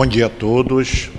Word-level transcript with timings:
Bom 0.00 0.06
dia 0.06 0.28
a 0.28 0.30
todos. 0.30 1.10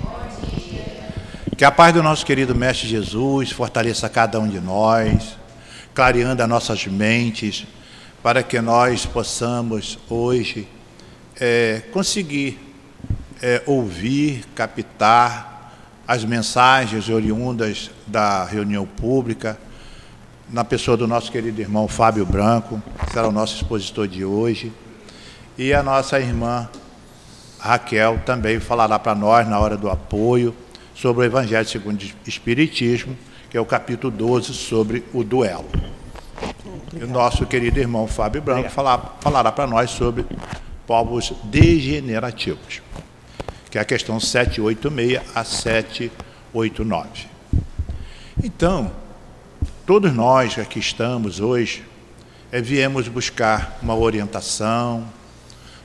Que 1.56 1.64
a 1.64 1.70
paz 1.70 1.94
do 1.94 2.02
nosso 2.02 2.26
querido 2.26 2.52
Mestre 2.52 2.88
Jesus 2.88 3.52
fortaleça 3.52 4.08
cada 4.08 4.40
um 4.40 4.48
de 4.48 4.58
nós, 4.58 5.38
clareando 5.94 6.42
as 6.42 6.48
nossas 6.48 6.84
mentes, 6.88 7.64
para 8.24 8.42
que 8.42 8.60
nós 8.60 9.06
possamos 9.06 10.00
hoje 10.10 10.66
é, 11.40 11.82
conseguir 11.92 12.58
é, 13.40 13.62
ouvir, 13.66 14.46
captar 14.52 15.72
as 16.04 16.24
mensagens 16.24 17.08
oriundas 17.08 17.88
da 18.04 18.44
reunião 18.44 18.84
pública, 18.84 19.56
na 20.50 20.64
pessoa 20.64 20.96
do 20.96 21.06
nosso 21.06 21.30
querido 21.30 21.60
irmão 21.60 21.86
Fábio 21.86 22.26
Branco, 22.26 22.82
que 23.06 23.12
será 23.12 23.28
o 23.28 23.32
nosso 23.32 23.54
expositor 23.54 24.08
de 24.08 24.24
hoje, 24.24 24.72
e 25.56 25.72
a 25.72 25.84
nossa 25.84 26.18
irmã 26.18 26.68
Raquel 27.62 28.18
também 28.26 28.58
falará 28.58 28.98
para 28.98 29.14
nós, 29.14 29.46
na 29.46 29.60
hora 29.60 29.76
do 29.76 29.88
apoio, 29.88 30.52
sobre 30.96 31.22
o 31.22 31.24
Evangelho 31.24 31.68
segundo 31.68 32.02
o 32.02 32.28
Espiritismo, 32.28 33.16
que 33.48 33.56
é 33.56 33.60
o 33.60 33.64
capítulo 33.64 34.12
12 34.12 34.52
sobre 34.52 35.04
o 35.14 35.22
duelo. 35.22 35.70
E 36.92 37.04
o 37.04 37.06
nosso 37.06 37.46
querido 37.46 37.78
irmão 37.78 38.08
Fábio 38.08 38.42
Branco 38.42 38.68
falar, 38.68 39.16
falará 39.20 39.52
para 39.52 39.68
nós 39.68 39.90
sobre 39.92 40.26
povos 40.88 41.32
degenerativos, 41.44 42.82
que 43.70 43.78
é 43.78 43.80
a 43.80 43.84
questão 43.84 44.18
786 44.18 45.20
a 45.32 45.44
789. 45.44 47.28
Então, 48.42 48.90
todos 49.86 50.12
nós 50.12 50.56
que 50.56 50.60
aqui 50.60 50.80
estamos 50.80 51.38
hoje, 51.38 51.84
é, 52.50 52.60
viemos 52.60 53.06
buscar 53.06 53.78
uma 53.80 53.94
orientação, 53.94 55.06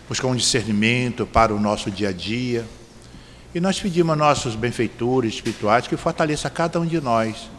buscar 0.07 0.27
um 0.27 0.35
discernimento 0.35 1.25
para 1.25 1.53
o 1.53 1.59
nosso 1.59 1.91
dia 1.91 2.09
a 2.09 2.11
dia. 2.11 2.65
E 3.53 3.59
nós 3.59 3.79
pedimos 3.79 4.13
a 4.13 4.15
nossos 4.15 4.55
benfeitores 4.55 5.35
espirituais 5.35 5.87
que 5.87 5.97
fortaleça 5.97 6.49
cada 6.49 6.79
um 6.79 6.85
de 6.85 7.01
nós, 7.01 7.49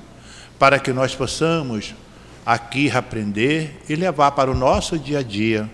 para 0.58 0.78
que 0.78 0.92
nós 0.92 1.14
possamos 1.14 1.94
aqui 2.44 2.90
aprender 2.90 3.82
e 3.88 3.94
levar 3.94 4.30
para 4.32 4.50
o 4.50 4.54
nosso 4.54 4.98
dia 4.98 5.18
a 5.18 5.22
dia, 5.22 5.68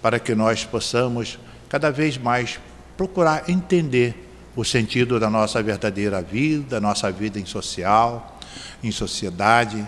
para 0.00 0.18
que 0.18 0.34
nós 0.34 0.64
possamos 0.64 1.38
cada 1.68 1.90
vez 1.90 2.16
mais 2.16 2.58
procurar 2.96 3.50
entender 3.50 4.26
o 4.54 4.64
sentido 4.64 5.20
da 5.20 5.28
nossa 5.28 5.62
verdadeira 5.62 6.22
vida, 6.22 6.80
nossa 6.80 7.10
vida 7.12 7.38
em 7.38 7.44
social, 7.44 8.38
em 8.82 8.90
sociedade, 8.90 9.86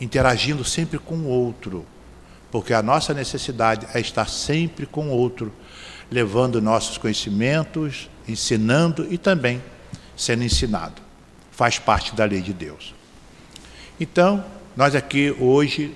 interagindo 0.00 0.64
sempre 0.64 0.98
com 0.98 1.16
o 1.16 1.26
outro, 1.26 1.84
porque 2.50 2.74
a 2.74 2.82
nossa 2.82 3.14
necessidade 3.14 3.86
é 3.94 4.00
estar 4.00 4.28
sempre 4.28 4.86
com 4.86 5.08
o 5.08 5.12
outro, 5.12 5.52
levando 6.10 6.60
nossos 6.60 6.98
conhecimentos, 6.98 8.10
ensinando 8.26 9.06
e 9.10 9.16
também 9.16 9.62
sendo 10.16 10.42
ensinado. 10.42 11.00
Faz 11.50 11.78
parte 11.78 12.14
da 12.14 12.24
lei 12.24 12.40
de 12.40 12.52
Deus. 12.52 12.94
Então, 13.98 14.44
nós 14.76 14.94
aqui 14.94 15.34
hoje, 15.38 15.94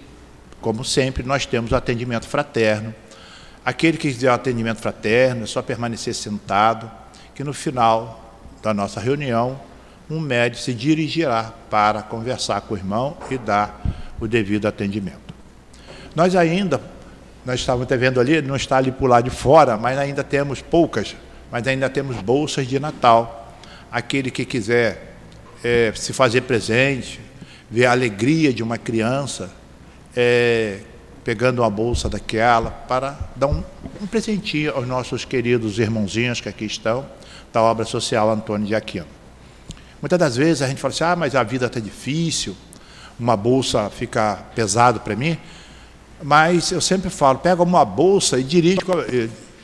como 0.61 0.84
sempre, 0.84 1.22
nós 1.22 1.46
temos 1.46 1.72
o 1.72 1.77
atendimento 1.77 2.27
fraterno. 2.27 2.94
Aquele 3.64 3.96
que 3.96 4.12
quiser 4.12 4.30
o 4.30 4.34
atendimento 4.34 4.80
fraterno, 4.80 5.44
é 5.44 5.46
só 5.46 5.62
permanecer 5.62 6.14
sentado, 6.14 6.91
que 7.34 7.42
no 7.42 7.52
final 7.52 8.39
da 8.62 8.72
nossa 8.72 9.00
reunião, 9.00 9.58
um 10.08 10.20
médico 10.20 10.62
se 10.62 10.74
dirigirá 10.74 11.52
para 11.70 12.02
conversar 12.02 12.61
com 12.62 12.74
o 12.74 12.77
irmão 12.77 13.16
e 13.30 13.39
dar 13.39 13.80
o 14.20 14.28
devido 14.28 14.66
atendimento. 14.66 15.23
Nós 16.15 16.37
ainda, 16.37 16.81
nós 17.45 17.61
estávamos 17.61 17.87
até 17.87 17.97
vendo 17.97 18.20
ali, 18.20 18.41
não 18.41 18.55
está 18.57 18.77
ali 18.77 18.93
por 18.93 19.09
lá 19.09 19.20
de 19.20 19.31
fora, 19.31 19.77
mas 19.77 19.98
ainda 19.98 20.23
temos 20.23 20.62
poucas, 20.62 21.17
mas 21.51 21.67
ainda 21.67 21.91
temos 21.91 22.17
bolsas 22.17 22.67
de 22.67 22.79
Natal. 22.79 23.53
Aquele 23.91 24.31
que 24.31 24.45
quiser 24.45 25.15
é, 25.63 25.92
se 25.95 26.13
fazer 26.13 26.42
presente, 26.42 27.20
ver 27.70 27.86
a 27.86 27.92
alegria 27.92 28.53
de 28.53 28.63
uma 28.63 28.79
criança, 28.79 29.51
é, 30.14 30.79
pegando 31.24 31.63
uma 31.63 31.70
bolsa 31.70 32.08
daquela, 32.08 32.70
para 32.70 33.19
dar 33.35 33.48
um, 33.48 33.64
um 34.01 34.07
presentinho 34.07 34.73
aos 34.74 34.86
nossos 34.86 35.24
queridos 35.24 35.79
irmãozinhos 35.79 36.41
que 36.41 36.48
aqui 36.48 36.67
estão, 36.67 37.07
da 37.53 37.63
obra 37.63 37.85
social 37.85 38.30
Antônio 38.30 38.67
de 38.67 38.74
Aquino. 38.74 39.07
Muitas 40.01 40.19
das 40.19 40.36
vezes 40.36 40.61
a 40.63 40.69
gente 40.69 40.80
fala 40.80 40.92
assim, 40.92 41.05
ah, 41.05 41.17
mas 41.17 41.35
a 41.35 41.42
vida 41.42 41.67
está 41.67 41.80
difícil, 41.80 42.55
uma 43.19 43.36
bolsa 43.36 43.89
fica 43.91 44.39
pesado 44.55 45.01
para 45.01 45.17
mim. 45.17 45.39
Mas 46.27 46.73
eu 46.73 46.80
sempre 46.80 47.11
falo, 47.11 47.39
pega 47.39 47.62
uma 47.62 47.85
bolsa 47.85 48.39
e 48.39 48.42
dirige, 48.42 48.79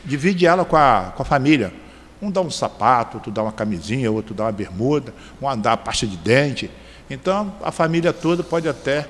divide 0.04 0.44
ela 0.44 0.62
com 0.62 0.76
a, 0.76 1.10
com 1.16 1.22
a 1.22 1.25
família. 1.25 1.72
Um 2.21 2.31
dá 2.31 2.43
um 2.43 2.50
sapato, 2.50 3.16
outro 3.16 3.32
dá 3.32 3.43
uma 3.43 3.50
camisinha, 3.50 4.12
outro 4.12 4.34
dá 4.34 4.44
uma 4.44 4.53
bermuda, 4.53 5.15
um 5.41 5.56
dá 5.59 5.75
pasta 5.75 6.06
de 6.06 6.19
dente. 6.19 6.71
Então, 7.09 7.54
a 7.62 7.72
família 7.72 8.12
toda 8.12 8.44
pode 8.44 8.69
até 8.69 9.09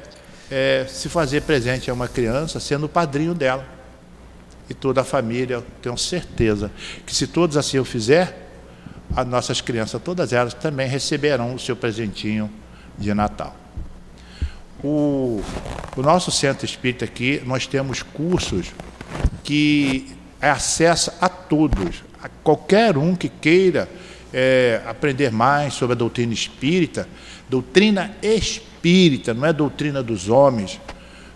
é, 0.49 0.87
se 0.89 1.09
fazer 1.09 1.43
presente 1.43 1.91
a 1.91 1.93
uma 1.93 2.07
criança, 2.07 2.61
sendo 2.61 2.87
o 2.87 2.89
padrinho 2.89 3.35
dela. 3.35 3.67
E 4.69 4.75
toda 4.75 5.01
a 5.01 5.05
família, 5.05 5.55
eu 5.55 5.65
tenho 5.83 5.99
certeza 5.99 6.71
que 7.05 7.13
se 7.13 7.27
todos 7.27 7.57
assim 7.57 7.81
o 7.81 7.85
fizer, 7.85 8.49
as 9.17 9.27
nossas 9.27 9.61
crianças, 9.61 10.01
todas 10.01 10.33
elas 10.33 10.55
também 10.55 10.87
receberão 10.87 11.53
o 11.53 11.59
seu 11.59 11.75
presentinho 11.75 12.49
de 12.97 13.13
Natal. 13.13 13.57
O, 14.83 15.43
o 15.97 16.03
nosso 16.03 16.31
centro 16.31 16.65
espírita 16.65 17.05
aqui, 17.05 17.43
nós 17.45 17.67
temos 17.67 18.03
cursos 18.03 18.73
que 19.45 20.09
é 20.41 20.51
acesso 20.51 21.13
a 21.21 21.29
todos, 21.29 22.03
a 22.23 22.29
qualquer 22.43 22.97
um 22.97 23.15
que 23.15 23.29
queira 23.29 23.89
é, 24.33 24.81
aprender 24.87 25.31
mais 25.31 25.75
sobre 25.75 25.95
a 25.95 25.99
doutrina 25.99 26.33
espírita, 26.33 27.09
doutrina 27.49 28.15
espírita, 28.23 29.35
não 29.35 29.47
é 29.47 29.53
doutrina 29.53 30.03
dos 30.03 30.29
homens. 30.29 30.81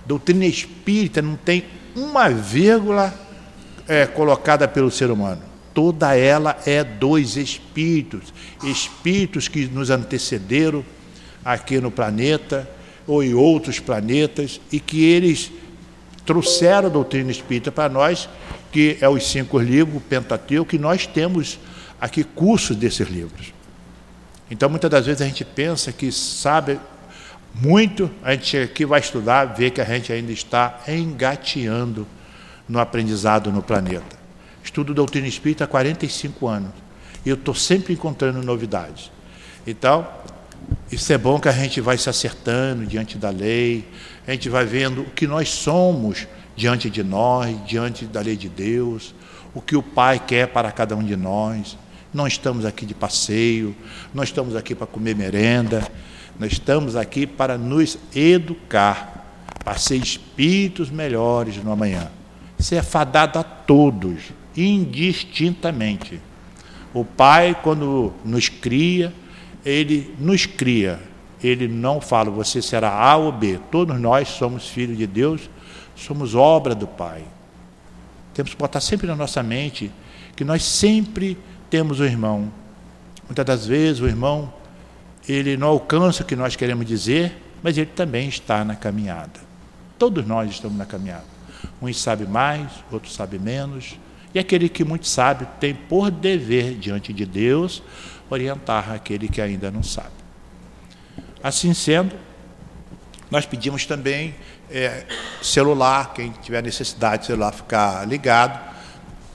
Doutrina 0.07 0.45
espírita 0.47 1.21
não 1.23 1.37
tem 1.37 1.65
uma 1.97 2.29
vírgula 2.29 3.13
é, 3.89 4.07
colocada 4.07 4.67
pelo 4.69 4.91
ser 4.91 5.11
humano. 5.11 5.43
Toda 5.73 6.15
ela 6.15 6.57
é 6.67 6.85
dos 6.85 7.37
espíritos, 7.37 8.33
espíritos 8.63 9.49
que 9.49 9.67
nos 9.67 9.91
antecederam 9.91 10.85
aqui 11.45 11.81
no 11.81 11.91
planeta, 11.91 12.69
ou 13.07 13.23
em 13.23 13.35
outros 13.35 13.79
planetas, 13.79 14.61
e 14.73 14.81
que 14.81 15.05
eles 15.05 15.53
trouxeram 16.25 16.89
a 16.89 16.91
doutrina 16.91 17.31
espírita 17.31 17.71
para 17.71 17.89
nós, 17.89 18.29
que 18.73 18.97
é 19.01 19.09
os 19.09 19.27
cinco 19.27 19.59
livros, 19.59 19.97
o 19.97 20.01
Pentateuco, 20.01 20.71
que 20.71 20.79
nós 20.79 21.07
temos 21.07 21.59
aqui 22.01 22.25
cursos 22.25 22.77
desses 22.77 23.09
livros. 23.09 23.53
Então, 24.51 24.69
muitas 24.69 24.91
das 24.91 25.07
vezes 25.07 25.23
a 25.23 25.27
gente 25.27 25.45
pensa 25.45 25.93
que 25.93 26.11
sabe 26.11 26.79
muito, 27.55 28.11
a 28.23 28.33
gente 28.33 28.47
chega 28.47 28.65
aqui, 28.65 28.85
vai 28.85 29.01
estudar, 29.01 29.45
vê 29.47 29.71
que 29.71 29.81
a 29.81 29.85
gente 29.85 30.13
ainda 30.13 30.33
está 30.33 30.81
engateando 30.89 32.07
no 32.69 32.79
aprendizado 32.79 33.53
no 33.53 33.63
planeta. 33.63 34.17
Estudo 34.63 34.95
doutrina 34.95 35.29
espírita 35.29 35.65
há 35.65 35.67
45 35.67 36.49
anos 36.49 36.73
e 37.25 37.29
eu 37.29 37.35
estou 37.35 37.55
sempre 37.55 37.93
encontrando 37.93 38.43
novidades. 38.43 39.11
Então, 39.67 40.07
isso 40.91 41.13
é 41.13 41.19
bom 41.19 41.41
que 41.41 41.49
a 41.49 41.53
gente 41.53 41.81
vai 41.81 41.99
se 41.99 42.09
acertando 42.09 42.87
diante 42.87 43.19
da 43.19 43.31
lei, 43.31 43.89
a 44.27 44.31
gente 44.31 44.49
vai 44.49 44.65
vendo 44.65 45.03
o 45.03 45.11
que 45.11 45.27
nós 45.27 45.49
somos 45.49 46.27
diante 46.57 46.89
de 46.89 47.03
nós, 47.03 47.57
diante 47.67 48.05
da 48.05 48.21
lei 48.21 48.37
de 48.37 48.49
Deus, 48.49 49.15
o 49.55 49.61
que 49.61 49.77
o 49.77 49.83
Pai 49.83 50.19
quer 50.19 50.49
para 50.49 50.71
cada 50.71 50.95
um 50.97 51.03
de 51.03 51.17
nós. 51.17 51.77
Não 52.13 52.27
estamos 52.27 52.65
aqui 52.65 52.87
de 52.87 52.95
passeio, 52.95 53.75
não 54.13 54.23
estamos 54.23 54.55
aqui 54.55 54.75
para 54.75 54.87
comer 54.87 55.17
merenda, 55.17 55.87
nós 56.39 56.53
estamos 56.53 56.97
aqui 56.97 57.27
para 57.27 57.59
nos 57.59 57.99
educar, 58.15 59.43
para 59.65 59.77
ser 59.77 59.97
espíritos 59.97 60.91
melhores 60.91 61.57
no 61.57 61.73
amanhã. 61.73 62.11
Isso 62.59 62.75
é 62.75 62.83
fadado 62.83 63.39
a 63.39 63.43
todos, 63.43 64.33
indistintamente. 64.57 66.21
O 66.93 67.05
Pai, 67.05 67.57
quando 67.63 68.13
nos 68.25 68.49
cria, 68.49 69.13
ele 69.65 70.15
nos 70.19 70.47
cria. 70.47 71.01
Ele 71.43 71.69
não 71.69 72.01
fala, 72.01 72.31
você 72.31 72.61
será 72.63 72.91
A 72.91 73.17
ou 73.17 73.33
B. 73.33 73.59
Todos 73.71 73.99
nós 74.01 74.29
somos 74.29 74.69
filhos 74.69 74.97
de 74.97 75.07
Deus, 75.07 75.49
somos 75.95 76.35
obra 76.35 76.75
do 76.75 76.87
Pai. 76.87 77.25
Temos 78.33 78.53
que 78.53 78.59
botar 78.59 78.81
sempre 78.81 79.07
na 79.07 79.15
nossa 79.15 79.43
mente 79.43 79.91
que 80.35 80.45
nós 80.45 80.65
sempre 80.65 81.39
temos 81.71 82.01
o 82.01 82.05
irmão. 82.05 82.51
Muitas 83.27 83.45
das 83.45 83.67
vezes 83.67 84.01
o 84.01 84.07
irmão, 84.07 84.53
ele 85.29 85.57
não 85.57 85.69
alcança 85.69 86.23
o 86.23 86.27
que 86.27 86.35
nós 86.35 86.57
queremos 86.57 86.87
dizer, 86.87 87.41
mas 87.63 87.79
ele 87.79 87.91
também 87.95 88.29
está 88.29 88.65
na 88.65 88.75
caminhada. 88.75 89.41
Todos 89.99 90.27
nós 90.27 90.51
estamos 90.51 90.77
na 90.77 90.85
caminhada. 90.85 91.25
Uns 91.81 92.01
sabem 92.01 92.27
mais, 92.27 92.71
outros 92.91 93.15
sabem 93.15 93.39
menos. 93.39 93.99
E 94.35 94.39
aquele 94.39 94.69
que 94.69 94.85
muito 94.85 95.07
sabe 95.07 95.47
tem 95.61 95.75
por 95.75 96.11
dever 96.11 96.75
diante 96.75 97.13
de 97.13 97.25
Deus 97.25 97.83
orientar 98.31 98.93
aquele 98.93 99.29
que 99.29 99.41
ainda 99.41 99.71
não 99.71 99.83
sabe. 99.83 100.11
Assim 101.43 101.75
sendo, 101.75 102.15
nós 103.31 103.47
pedimos 103.47 103.85
também 103.87 104.35
é, 104.71 105.05
celular, 105.43 106.15
quem 106.15 106.31
tiver 106.43 106.63
necessidade 106.63 107.23
de 107.23 107.27
celular 107.27 107.53
ficar 107.53 108.07
ligado, 108.07 108.59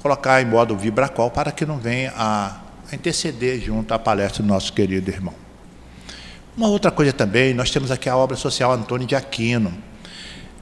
colocar 0.02 0.42
em 0.42 0.46
modo 0.46 0.76
vibracol 0.76 1.30
para 1.30 1.52
que 1.52 1.66
não 1.66 1.78
venha 1.78 2.14
a 2.16 2.62
interceder 2.92 3.60
junto 3.62 3.94
à 3.94 4.00
palestra 4.00 4.42
do 4.42 4.48
nosso 4.48 4.74
querido 4.74 5.10
irmão. 5.10 5.34
Uma 6.58 6.68
outra 6.68 6.92
coisa 6.92 7.14
também, 7.14 7.54
nós 7.54 7.70
temos 7.70 7.92
aqui 7.92 8.10
a 8.10 8.18
obra 8.18 8.36
social 8.36 8.72
Antônio 8.72 9.08
de 9.08 9.16
Aquino. 9.16 9.74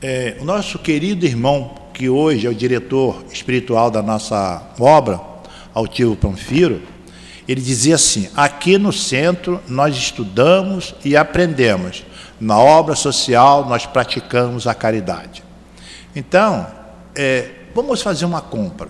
É, 0.01 0.37
o 0.39 0.45
nosso 0.45 0.77
querido 0.77 1.25
irmão, 1.25 1.75
que 1.93 2.09
hoje 2.09 2.45
é 2.45 2.49
o 2.49 2.53
diretor 2.53 3.23
espiritual 3.31 3.89
da 3.89 4.03
nossa 4.03 4.63
obra, 4.79 5.19
Altivo 5.73 6.15
Panfiro, 6.15 6.81
ele 7.47 7.61
dizia 7.61 7.95
assim: 7.95 8.29
aqui 8.35 8.77
no 8.77 8.91
centro 8.91 9.61
nós 9.67 9.95
estudamos 9.95 10.93
e 11.03 11.15
aprendemos, 11.15 12.03
na 12.39 12.57
obra 12.57 12.95
social 12.95 13.65
nós 13.65 13.85
praticamos 13.85 14.67
a 14.67 14.73
caridade. 14.73 15.43
Então, 16.15 16.67
é, 17.15 17.51
vamos 17.73 18.01
fazer 18.01 18.25
uma 18.25 18.41
compra, 18.41 18.89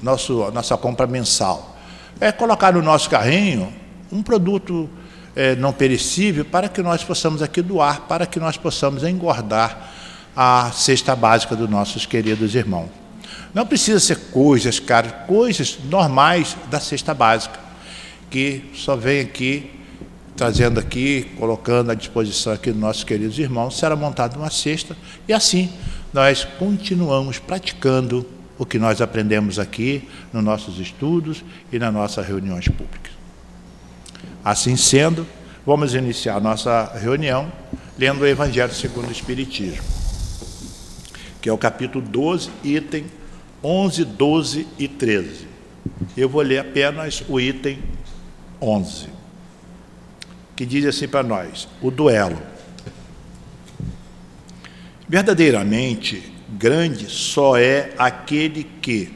nosso, 0.00 0.50
nossa 0.52 0.76
compra 0.76 1.06
mensal. 1.06 1.76
É 2.20 2.32
colocar 2.32 2.72
no 2.72 2.82
nosso 2.82 3.08
carrinho 3.10 3.72
um 4.10 4.22
produto 4.22 4.88
é, 5.36 5.54
não 5.54 5.72
perecível 5.72 6.44
para 6.44 6.68
que 6.68 6.82
nós 6.82 7.04
possamos 7.04 7.42
aqui 7.42 7.62
doar, 7.62 8.02
para 8.02 8.26
que 8.26 8.40
nós 8.40 8.56
possamos 8.56 9.04
engordar 9.04 9.92
a 10.34 10.70
cesta 10.72 11.14
básica 11.14 11.54
dos 11.54 11.68
nossos 11.68 12.06
queridos 12.06 12.54
irmãos. 12.54 12.88
Não 13.52 13.66
precisa 13.66 14.00
ser 14.00 14.16
coisas 14.30 14.78
caras, 14.78 15.12
coisas 15.26 15.78
normais 15.84 16.56
da 16.70 16.80
cesta 16.80 17.14
básica, 17.14 17.67
que 18.30 18.62
só 18.74 18.96
vem 18.96 19.20
aqui, 19.20 19.70
trazendo 20.36 20.78
aqui, 20.78 21.26
colocando 21.38 21.90
à 21.90 21.94
disposição 21.94 22.52
aqui 22.52 22.70
dos 22.70 22.80
nossos 22.80 23.04
queridos 23.04 23.38
irmãos, 23.38 23.78
será 23.78 23.96
montada 23.96 24.36
uma 24.38 24.50
cesta, 24.50 24.96
e 25.26 25.32
assim 25.32 25.70
nós 26.12 26.44
continuamos 26.44 27.38
praticando 27.38 28.26
o 28.58 28.66
que 28.66 28.78
nós 28.78 29.00
aprendemos 29.00 29.58
aqui 29.58 30.08
nos 30.32 30.42
nossos 30.42 30.78
estudos 30.80 31.44
e 31.72 31.78
nas 31.78 31.92
nossas 31.92 32.26
reuniões 32.26 32.66
públicas. 32.66 33.12
Assim 34.44 34.76
sendo, 34.76 35.26
vamos 35.64 35.94
iniciar 35.94 36.36
a 36.36 36.40
nossa 36.40 36.92
reunião 36.98 37.50
lendo 37.98 38.22
o 38.22 38.26
Evangelho 38.26 38.72
segundo 38.72 39.08
o 39.08 39.12
Espiritismo, 39.12 39.82
que 41.40 41.48
é 41.48 41.52
o 41.52 41.58
capítulo 41.58 42.04
12, 42.04 42.50
item 42.64 43.04
11, 43.62 44.04
12 44.04 44.66
e 44.78 44.88
13. 44.88 45.46
Eu 46.16 46.28
vou 46.28 46.42
ler 46.42 46.58
apenas 46.58 47.22
o 47.28 47.40
item 47.40 47.78
11, 48.60 49.08
que 50.56 50.66
diz 50.66 50.84
assim 50.84 51.08
para 51.08 51.22
nós: 51.22 51.68
o 51.80 51.90
duelo. 51.90 52.38
Verdadeiramente 55.08 56.32
grande 56.48 57.10
só 57.10 57.56
é 57.56 57.92
aquele 57.98 58.64
que, 58.64 59.12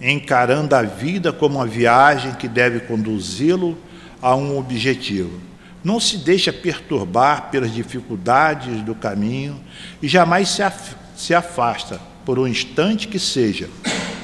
encarando 0.00 0.74
a 0.74 0.82
vida 0.82 1.32
como 1.32 1.56
uma 1.56 1.66
viagem 1.66 2.32
que 2.34 2.48
deve 2.48 2.80
conduzi-lo 2.80 3.76
a 4.20 4.34
um 4.34 4.58
objetivo, 4.58 5.40
não 5.82 6.00
se 6.00 6.18
deixa 6.18 6.52
perturbar 6.52 7.50
pelas 7.50 7.72
dificuldades 7.72 8.82
do 8.82 8.94
caminho 8.94 9.60
e 10.02 10.08
jamais 10.08 10.48
se, 10.48 10.62
af 10.62 10.96
se 11.16 11.34
afasta, 11.34 12.00
por 12.24 12.38
um 12.38 12.46
instante 12.46 13.08
que 13.08 13.18
seja, 13.18 13.68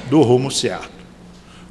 do 0.09 0.21
rumo 0.21 0.51
certo. 0.51 0.94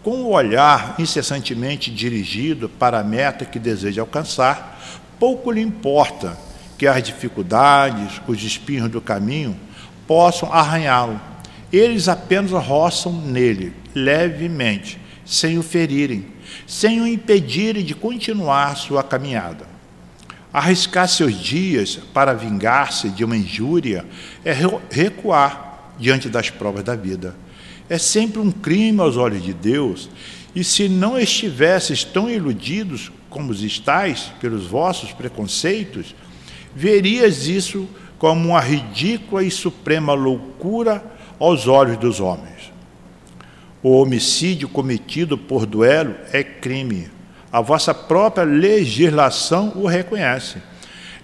Com 0.05 0.25
o 0.25 0.33
olhar 0.33 0.97
incessantemente 0.99 1.91
dirigido 1.91 2.69
para 2.69 3.01
a 3.01 3.03
meta 3.03 3.47
que 3.47 3.59
deseja 3.59 4.03
alcançar, 4.03 4.79
pouco 5.19 5.51
lhe 5.51 5.63
importa 5.63 6.39
que 6.77 6.87
as 6.87 7.03
dificuldades, 7.03 8.21
os 8.29 8.43
espinhos 8.43 8.91
do 8.91 9.01
caminho 9.01 9.59
possam 10.07 10.53
arranhá-lo. 10.53 11.19
Eles 11.73 12.07
apenas 12.07 12.51
roçam 12.51 13.15
nele, 13.15 13.73
levemente, 13.95 15.01
sem 15.25 15.59
o 15.59 15.63
ferirem, 15.63 16.27
sem 16.67 17.01
o 17.01 17.07
impedirem 17.07 17.83
de 17.83 17.95
continuar 17.95 18.77
sua 18.77 19.03
caminhada. 19.03 19.67
Arriscar 20.53 21.09
seus 21.09 21.35
dias 21.35 21.99
para 22.13 22.35
vingar-se 22.35 23.09
de 23.09 23.25
uma 23.25 23.39
injúria 23.39 24.05
é 24.45 24.55
recuar 24.91 25.95
diante 25.99 26.29
das 26.29 26.51
provas 26.51 26.85
da 26.85 26.95
vida. 26.95 27.35
É 27.89 27.99
sempre 27.99 28.41
um 28.41 28.51
crime 28.51 29.01
aos 29.01 29.17
olhos 29.17 29.43
de 29.43 29.53
Deus, 29.53 30.09
e 30.55 30.63
se 30.65 30.89
não 30.89 31.19
estivesses 31.19 32.05
tão 32.05 32.31
iludidos 32.31 33.11
como 33.29 33.53
estáis 33.53 34.33
pelos 34.41 34.67
vossos 34.67 35.13
preconceitos, 35.13 36.15
verias 36.75 37.47
isso 37.47 37.89
como 38.19 38.51
uma 38.51 38.61
ridícula 38.61 39.43
e 39.43 39.51
suprema 39.51 40.15
loucura 40.15 41.05
aos 41.39 41.67
olhos 41.67 41.99
dos 41.99 42.21
homens. 42.21 42.73
O 43.83 44.01
homicídio 44.01 44.69
cometido 44.69 45.37
por 45.37 45.67
duelo 45.67 46.15
é 46.33 46.43
crime. 46.43 47.11
A 47.53 47.61
vossa 47.61 47.93
própria 47.93 48.45
legislação 48.45 49.73
o 49.77 49.87
reconhece. 49.87 50.57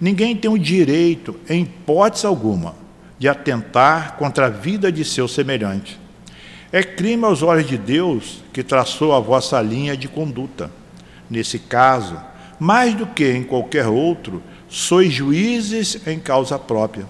Ninguém 0.01 0.37
tem 0.37 0.51
o 0.51 0.59
direito, 0.59 1.39
em 1.49 1.63
hipótese 1.63 2.27
alguma, 2.27 2.75
de 3.19 3.29
atentar 3.29 4.17
contra 4.17 4.47
a 4.47 4.51
vida 4.51 4.93
de 4.93 5.05
seu 5.05 5.27
semelhante. 5.27 5.99
É 6.73 6.85
crime 6.85 7.25
aos 7.25 7.43
olhos 7.43 7.67
de 7.67 7.77
Deus 7.77 8.45
que 8.53 8.63
traçou 8.63 9.13
a 9.13 9.19
vossa 9.19 9.61
linha 9.61 9.97
de 9.97 10.07
conduta. 10.07 10.71
Nesse 11.29 11.59
caso, 11.59 12.21
mais 12.61 12.95
do 12.95 13.07
que 13.07 13.29
em 13.29 13.43
qualquer 13.43 13.89
outro, 13.89 14.41
sois 14.69 15.13
juízes 15.13 16.07
em 16.07 16.21
causa 16.21 16.59
própria. 16.59 17.07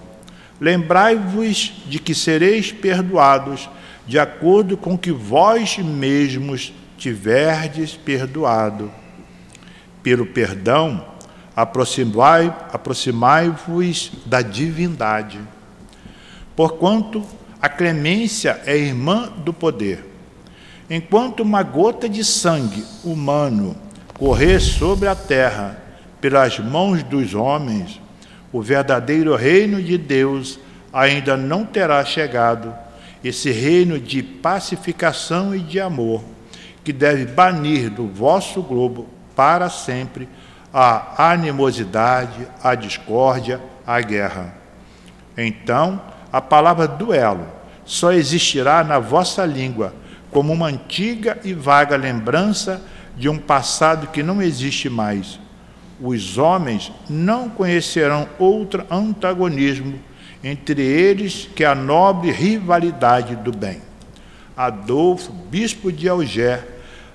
Lembrai-vos 0.59 1.73
de 1.85 1.99
que 1.99 2.15
sereis 2.15 2.71
perdoados 2.71 3.69
de 4.07 4.17
acordo 4.17 4.75
com 4.75 4.97
que 4.97 5.11
vós 5.11 5.77
mesmos 5.77 6.73
tiverdes 6.97 7.93
perdoado. 7.93 8.91
Pelo 10.01 10.25
perdão, 10.25 11.05
aproximai-vos 11.55 12.55
aproximai 12.73 13.55
da 14.25 14.41
divindade. 14.41 15.39
Porquanto 16.55 17.23
a 17.61 17.69
clemência 17.69 18.59
é 18.65 18.75
irmã 18.75 19.29
do 19.37 19.53
poder. 19.53 20.03
Enquanto 20.89 21.41
uma 21.41 21.61
gota 21.61 22.09
de 22.09 22.25
sangue 22.25 22.83
humano 23.03 23.75
correr 24.17 24.59
sobre 24.59 25.07
a 25.07 25.15
terra 25.15 25.81
pelas 26.19 26.59
mãos 26.59 27.03
dos 27.03 27.33
homens, 27.33 28.01
o 28.51 28.61
verdadeiro 28.61 29.35
reino 29.35 29.81
de 29.81 29.97
Deus 29.97 30.59
ainda 30.91 31.37
não 31.37 31.65
terá 31.65 32.03
chegado, 32.03 32.73
esse 33.23 33.51
reino 33.51 33.99
de 33.99 34.23
pacificação 34.23 35.55
e 35.55 35.59
de 35.59 35.79
amor, 35.79 36.23
que 36.83 36.91
deve 36.91 37.25
banir 37.25 37.89
do 37.89 38.07
vosso 38.07 38.61
globo 38.61 39.07
para 39.35 39.69
sempre 39.69 40.27
a 40.73 41.31
animosidade, 41.31 42.47
a 42.63 42.73
discórdia, 42.73 43.61
a 43.85 44.01
guerra. 44.01 44.53
Então, 45.37 46.01
a 46.31 46.41
palavra 46.41 46.87
duelo 46.87 47.45
só 47.85 48.11
existirá 48.11 48.83
na 48.83 48.99
vossa 48.99 49.45
língua 49.45 49.93
como 50.29 50.53
uma 50.53 50.67
antiga 50.67 51.37
e 51.43 51.53
vaga 51.53 51.95
lembrança 51.95 52.81
de 53.17 53.27
um 53.27 53.37
passado 53.37 54.07
que 54.07 54.23
não 54.23 54.41
existe 54.41 54.89
mais 54.89 55.39
os 56.01 56.37
homens 56.37 56.91
não 57.07 57.47
conhecerão 57.47 58.27
outro 58.39 58.83
antagonismo 58.89 59.99
entre 60.43 60.81
eles 60.81 61.47
que 61.55 61.63
a 61.63 61.75
nobre 61.75 62.31
rivalidade 62.31 63.35
do 63.35 63.51
bem. 63.51 63.79
Adolfo, 64.57 65.31
bispo 65.31 65.91
de 65.91 66.09
Alger, 66.09 66.67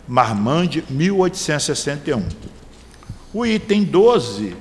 Marmande, 0.07 0.85
1861. 0.89 2.29
O 3.35 3.45
item 3.45 3.83
12 3.83 4.57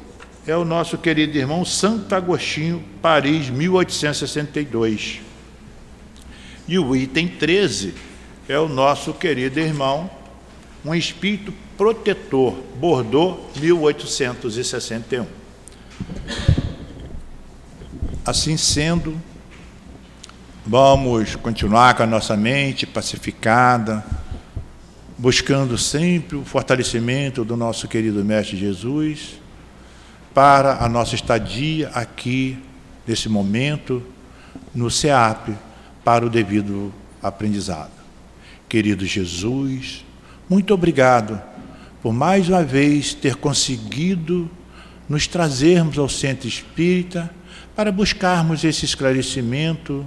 é 0.47 0.55
o 0.55 0.63
nosso 0.63 0.97
querido 0.97 1.35
irmão 1.37 1.65
Santo 1.65 2.13
Agostinho, 2.13 2.83
Paris, 3.01 3.49
1862. 3.49 5.21
E 6.67 6.77
o 6.77 6.95
item 6.95 7.27
13 7.27 7.95
é 8.47 8.59
o 8.59 8.67
nosso 8.67 9.13
querido 9.13 9.59
irmão, 9.59 10.09
um 10.83 10.93
espírito 10.93 11.51
protetor, 11.75 12.53
Bordeaux, 12.77 13.59
1861. 13.59 15.25
Assim 18.23 18.55
sendo, 18.55 19.19
vamos 20.65 21.35
continuar 21.35 21.95
com 21.95 22.03
a 22.03 22.07
nossa 22.07 22.37
mente 22.37 22.85
pacificada, 22.85 24.05
buscando 25.17 25.75
sempre 25.75 26.35
o 26.35 26.45
fortalecimento 26.45 27.43
do 27.43 27.57
nosso 27.57 27.87
querido 27.87 28.23
Mestre 28.23 28.57
Jesus 28.57 29.44
para 30.36 30.84
a 30.84 30.89
nossa 30.89 31.15
estadia 31.15 31.89
aqui, 31.94 32.60
nesse 33.08 33.30
momento, 33.30 34.04
no 34.74 34.92
SEAP, 34.92 35.56
para 36.04 36.25
o 36.25 36.30
devido 36.30 36.94
aprendizado. 37.24 37.94
Querido 38.68 39.06
Jesus, 39.06 40.04
muito 40.50 40.74
obrigado 40.74 41.42
por 42.01 42.13
mais 42.13 42.50
uma 42.50 42.63
vez 42.63 43.13
ter 43.13 43.36
conseguido 43.36 44.51
nos 45.08 45.25
trazermos 45.25 45.98
ao 45.98 46.10
centro 46.10 46.50
espírita 46.50 47.32
para 47.74 47.89
buscarmos 47.89 48.65
esse 48.65 48.84
esclarecimento 48.84 50.06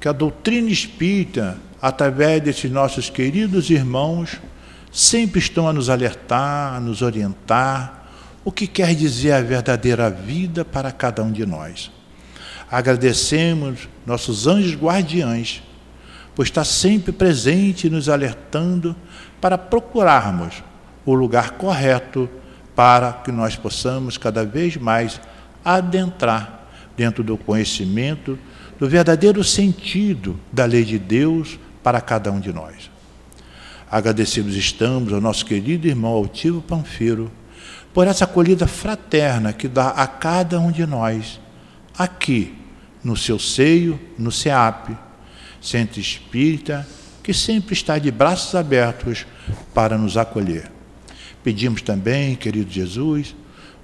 que 0.00 0.08
a 0.08 0.12
doutrina 0.12 0.70
espírita, 0.70 1.58
através 1.82 2.42
desses 2.42 2.70
nossos 2.70 3.10
queridos 3.10 3.68
irmãos, 3.68 4.40
sempre 4.90 5.38
estão 5.38 5.68
a 5.68 5.72
nos 5.72 5.90
alertar, 5.90 6.76
a 6.76 6.80
nos 6.80 7.02
orientar, 7.02 7.99
o 8.44 8.50
que 8.50 8.66
quer 8.66 8.94
dizer 8.94 9.32
a 9.32 9.40
verdadeira 9.40 10.10
vida 10.10 10.64
para 10.64 10.90
cada 10.90 11.22
um 11.22 11.30
de 11.30 11.44
nós. 11.44 11.90
Agradecemos 12.70 13.88
nossos 14.06 14.46
anjos 14.46 14.74
guardiães, 14.74 15.62
por 16.34 16.44
estar 16.44 16.64
sempre 16.64 17.12
presente 17.12 17.90
nos 17.90 18.08
alertando 18.08 18.96
para 19.40 19.58
procurarmos 19.58 20.62
o 21.04 21.12
lugar 21.12 21.52
correto 21.52 22.30
para 22.74 23.12
que 23.12 23.32
nós 23.32 23.56
possamos 23.56 24.16
cada 24.16 24.44
vez 24.44 24.76
mais 24.76 25.20
adentrar 25.64 26.66
dentro 26.96 27.22
do 27.22 27.36
conhecimento 27.36 28.38
do 28.78 28.88
verdadeiro 28.88 29.44
sentido 29.44 30.38
da 30.52 30.64
lei 30.64 30.84
de 30.84 30.98
Deus 30.98 31.58
para 31.82 32.00
cada 32.00 32.30
um 32.30 32.40
de 32.40 32.52
nós. 32.52 32.90
Agradecidos 33.90 34.54
estamos 34.54 35.12
ao 35.12 35.20
nosso 35.20 35.44
querido 35.44 35.88
irmão 35.88 36.12
Altivo 36.12 36.62
Panfiro 36.62 37.30
por 37.92 38.06
essa 38.06 38.24
acolhida 38.24 38.66
fraterna 38.66 39.52
que 39.52 39.68
dá 39.68 39.88
a 39.88 40.06
cada 40.06 40.60
um 40.60 40.70
de 40.70 40.86
nós, 40.86 41.40
aqui, 41.96 42.54
no 43.02 43.16
seu 43.16 43.38
seio, 43.38 43.98
no 44.18 44.30
SEAP, 44.30 44.90
Centro 45.60 46.00
Espírita, 46.00 46.86
que 47.22 47.34
sempre 47.34 47.74
está 47.74 47.98
de 47.98 48.10
braços 48.10 48.54
abertos 48.54 49.26
para 49.74 49.98
nos 49.98 50.16
acolher. 50.16 50.70
Pedimos 51.42 51.82
também, 51.82 52.36
querido 52.36 52.70
Jesus, 52.70 53.34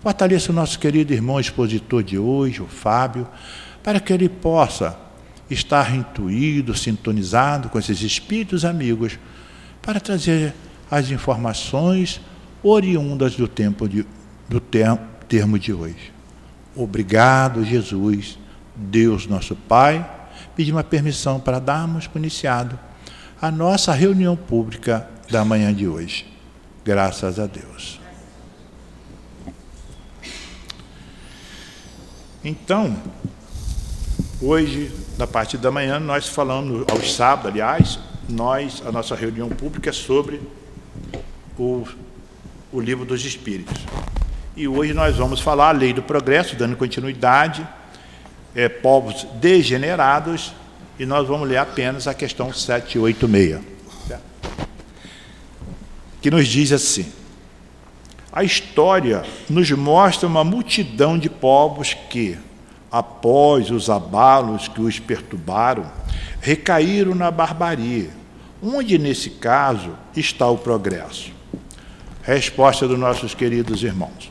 fortaleça 0.01 0.53
o 0.53 0.55
nosso 0.55 0.79
querido 0.79 1.13
irmão 1.13 1.41
expositor 1.41 2.03
de 2.03 2.19
hoje, 2.19 2.63
o 2.63 2.67
Fábio, 2.67 3.27
para 3.83 3.99
que 4.01 4.13
ele 4.13 4.29
possa 4.29 4.99
estar 5.51 5.95
intuído, 5.95 6.77
sintonizado 6.77 7.69
com 7.69 7.79
esses 7.79 8.03
espíritos 8.03 8.65
amigos, 8.65 9.19
para 9.81 10.01
trazer 10.01 10.53
as 10.91 11.11
informações 11.11 12.21
oriundas 12.67 13.37
do 13.37 13.47
tempo 13.47 13.89
de, 13.89 14.05
do 14.49 14.61
termo, 14.61 14.99
termo 15.29 15.59
de 15.59 15.73
hoje. 15.73 16.13
Obrigado, 16.75 17.65
Jesus, 17.65 18.39
Deus 18.75 19.27
nosso 19.27 19.55
Pai. 19.55 20.09
Pedimos 20.55 20.81
a 20.81 20.85
permissão 20.85 21.39
para 21.39 21.59
darmos 21.59 22.07
por 22.07 22.19
iniciado 22.19 22.79
a 23.41 23.51
nossa 23.51 23.93
reunião 23.93 24.37
pública 24.37 25.09
da 25.31 25.45
manhã 25.45 25.73
de 25.73 25.87
hoje. 25.87 26.27
Graças 26.85 27.39
a 27.39 27.47
Deus. 27.47 28.01
Então, 32.45 32.97
hoje, 34.41 34.93
na 35.19 35.27
parte 35.27 35.57
da 35.59 35.71
manhã, 35.71 35.99
nós 35.99 36.29
falamos, 36.29 36.85
aos 36.91 37.15
sábados, 37.15 37.51
aliás, 37.51 37.99
nós, 38.29 38.83
a 38.87 38.93
nossa 38.93 39.15
reunião 39.15 39.49
pública 39.49 39.91
é 39.91 39.93
sobre 39.93 40.41
o 41.59 41.85
o 42.73 42.81
livro 42.81 43.05
dos 43.05 43.25
Espíritos. 43.25 43.77
E 44.57 44.67
hoje 44.67 44.95
nós 44.95 45.17
vamos 45.17 45.41
falar 45.41 45.69
a 45.69 45.73
lei 45.73 45.93
do 45.93 46.03
progresso, 46.03 46.57
dando 46.57 46.77
continuidade, 46.77 47.67
é, 48.55 48.69
povos 48.69 49.27
degenerados, 49.35 50.55
e 50.99 51.05
nós 51.05 51.29
vamos 51.29 51.47
ler 51.47 51.59
apenas 51.59 52.07
a 52.07 52.15
questão 52.15 52.53
786, 52.53 53.61
que 56.23 56.31
nos 56.31 56.49
diz 56.49 56.73
assim: 56.73 57.13
A 58.33 58.43
história 58.43 59.25
nos 59.49 59.71
mostra 59.73 60.27
uma 60.27 60.43
multidão 60.43 61.19
de 61.19 61.29
povos 61.29 61.93
que, 62.09 62.39
após 62.91 63.71
os 63.71 63.91
abalos 63.91 64.69
que 64.69 64.81
os 64.81 64.99
perturbaram, 64.99 65.85
recaíram 66.41 67.15
na 67.15 67.31
barbarie, 67.31 68.11
onde 68.63 68.97
nesse 68.97 69.29
caso 69.29 69.95
está 70.17 70.49
o 70.49 70.57
progresso. 70.57 71.36
Resposta 72.27 72.89
dos 72.89 72.99
nossos 72.99 73.37
queridos 73.37 73.85
irmãos. 73.85 74.29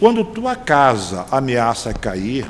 Quando 0.00 0.24
tua 0.24 0.56
casa 0.56 1.26
ameaça 1.30 1.94
cair, 1.94 2.44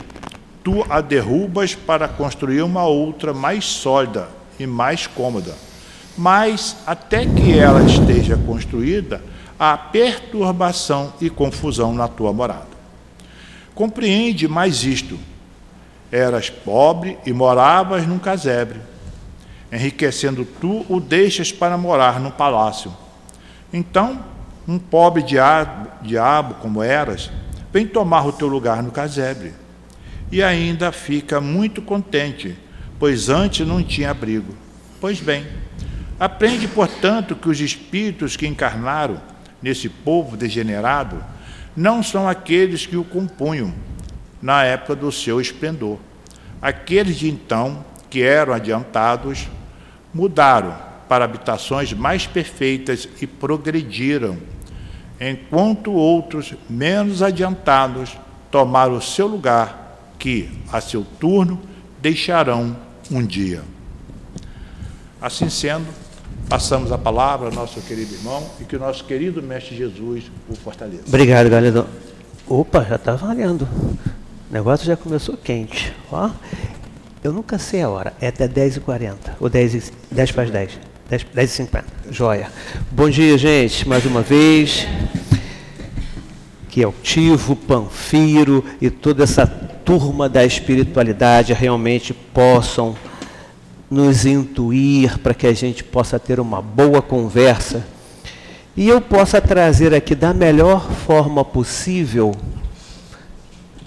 tu 0.64 0.86
a 0.88 1.02
derrubas 1.02 1.74
para 1.74 2.08
construir 2.08 2.62
uma 2.62 2.84
outra 2.84 3.34
mais 3.34 3.66
sólida 3.66 4.30
e 4.58 4.66
mais 4.66 5.06
cômoda. 5.06 5.54
Mas, 6.16 6.78
até 6.86 7.26
que 7.26 7.58
ela 7.58 7.82
esteja 7.82 8.38
construída, 8.38 9.22
há 9.58 9.76
perturbação 9.76 11.12
e 11.20 11.28
confusão 11.28 11.92
na 11.92 12.08
tua 12.08 12.32
morada. 12.32 12.70
Compreende 13.74 14.48
mais 14.48 14.82
isto. 14.82 15.18
Eras 16.10 16.48
pobre 16.48 17.18
e 17.26 17.34
moravas 17.34 18.06
num 18.06 18.18
casebre. 18.18 18.80
Enriquecendo 19.70 20.46
tu, 20.58 20.86
o 20.88 20.98
deixas 20.98 21.52
para 21.52 21.76
morar 21.76 22.18
num 22.18 22.30
palácio. 22.30 22.90
Então, 23.72 24.39
um 24.66 24.78
pobre 24.78 25.22
diabo, 25.22 25.88
diabo 26.02 26.54
como 26.54 26.82
eras, 26.82 27.30
vem 27.72 27.86
tomar 27.86 28.26
o 28.26 28.32
teu 28.32 28.48
lugar 28.48 28.82
no 28.82 28.90
casebre. 28.90 29.54
E 30.30 30.42
ainda 30.42 30.92
fica 30.92 31.40
muito 31.40 31.82
contente, 31.82 32.56
pois 32.98 33.28
antes 33.28 33.66
não 33.66 33.82
tinha 33.82 34.10
abrigo. 34.10 34.54
Pois 35.00 35.20
bem, 35.20 35.46
aprende, 36.18 36.68
portanto, 36.68 37.34
que 37.34 37.48
os 37.48 37.60
espíritos 37.60 38.36
que 38.36 38.46
encarnaram 38.46 39.20
nesse 39.62 39.88
povo 39.88 40.36
degenerado 40.36 41.24
não 41.76 42.02
são 42.02 42.28
aqueles 42.28 42.86
que 42.86 42.96
o 42.96 43.04
compunham 43.04 43.72
na 44.40 44.64
época 44.64 44.94
do 44.94 45.10
seu 45.10 45.40
esplendor. 45.40 45.98
Aqueles 46.60 47.16
de 47.16 47.28
então, 47.28 47.84
que 48.08 48.22
eram 48.22 48.52
adiantados, 48.52 49.48
mudaram 50.12 50.89
para 51.10 51.24
habitações 51.24 51.92
mais 51.92 52.24
perfeitas 52.24 53.08
e 53.20 53.26
progrediram 53.26 54.38
enquanto 55.20 55.90
outros 55.90 56.54
menos 56.68 57.20
adiantados 57.20 58.16
tomaram 58.48 58.94
o 58.94 59.02
seu 59.02 59.26
lugar, 59.26 59.98
que, 60.20 60.48
a 60.70 60.80
seu 60.80 61.04
turno, 61.18 61.60
deixarão 62.00 62.76
um 63.10 63.26
dia. 63.26 63.60
Assim 65.20 65.50
sendo, 65.50 65.88
passamos 66.48 66.92
a 66.92 66.96
palavra 66.96 67.48
ao 67.48 67.54
nosso 67.54 67.80
querido 67.80 68.14
irmão 68.14 68.48
e 68.60 68.64
que 68.64 68.76
o 68.76 68.78
nosso 68.78 69.04
querido 69.04 69.42
Mestre 69.42 69.76
Jesus 69.76 70.30
o 70.48 70.54
fortaleça. 70.54 71.08
Obrigado, 71.08 71.50
galera. 71.50 71.86
Opa, 72.46 72.84
já 72.84 72.94
está 72.94 73.16
valendo. 73.16 73.62
O 74.48 74.52
negócio 74.52 74.86
já 74.86 74.96
começou 74.96 75.36
quente. 75.36 75.92
Ó, 76.12 76.30
eu 77.24 77.32
nunca 77.32 77.58
sei 77.58 77.82
a 77.82 77.88
hora. 77.88 78.12
É 78.20 78.28
até 78.28 78.46
10h40. 78.46 79.16
Ou 79.40 79.48
10, 79.48 79.92
10 80.08 80.30
para 80.30 80.44
as 80.44 80.50
10. 80.50 80.89
10, 81.10 81.26
10 81.34 81.50
e 81.50 81.54
50. 81.54 81.86
Joia. 82.12 82.52
Bom 82.88 83.10
dia, 83.10 83.36
gente, 83.36 83.88
mais 83.88 84.06
uma 84.06 84.22
vez. 84.22 84.86
Que 86.68 86.84
Altivo, 86.84 87.56
Panfiro 87.56 88.64
e 88.80 88.88
toda 88.90 89.24
essa 89.24 89.44
turma 89.44 90.28
da 90.28 90.44
espiritualidade 90.44 91.52
realmente 91.52 92.14
possam 92.14 92.94
nos 93.90 94.24
intuir 94.24 95.18
para 95.18 95.34
que 95.34 95.48
a 95.48 95.52
gente 95.52 95.82
possa 95.82 96.16
ter 96.16 96.38
uma 96.38 96.62
boa 96.62 97.02
conversa 97.02 97.84
e 98.76 98.88
eu 98.88 99.00
possa 99.00 99.40
trazer 99.40 99.92
aqui 99.92 100.14
da 100.14 100.32
melhor 100.32 100.88
forma 100.92 101.44
possível. 101.44 102.32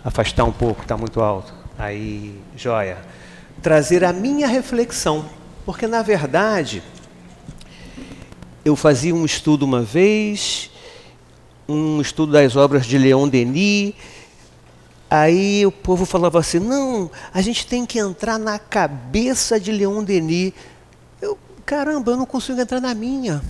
Afastar 0.04 0.44
um 0.44 0.52
pouco, 0.52 0.82
está 0.82 0.98
muito 0.98 1.22
alto. 1.22 1.54
Aí, 1.80 2.38
joia. 2.58 2.98
Trazer 3.62 4.04
a 4.04 4.12
minha 4.12 4.46
reflexão, 4.46 5.24
porque 5.66 5.88
na 5.88 6.02
verdade 6.02 6.84
eu 8.66 8.76
fazia 8.76 9.14
um 9.14 9.26
estudo 9.26 9.64
uma 9.64 9.82
vez, 9.82 10.70
um 11.68 12.00
estudo 12.00 12.32
das 12.32 12.56
obras 12.56 12.86
de 12.86 12.98
Leon 12.98 13.28
Denis. 13.28 13.94
Aí 15.10 15.66
o 15.66 15.72
povo 15.72 16.06
falava 16.06 16.40
assim: 16.40 16.60
não, 16.60 17.12
a 17.34 17.42
gente 17.42 17.68
tem 17.68 17.86
que 17.86 18.00
entrar 18.00 18.38
na 18.38 18.58
cabeça 18.58 19.60
de 19.60 19.72
Leon 19.72 20.04
Denis. 20.04 20.54
Eu, 21.22 21.38
caramba, 21.66 22.12
eu 22.12 22.18
não 22.18 22.26
consigo 22.26 22.60
entrar 22.60 22.80
na 22.80 22.94
minha. 22.94 23.42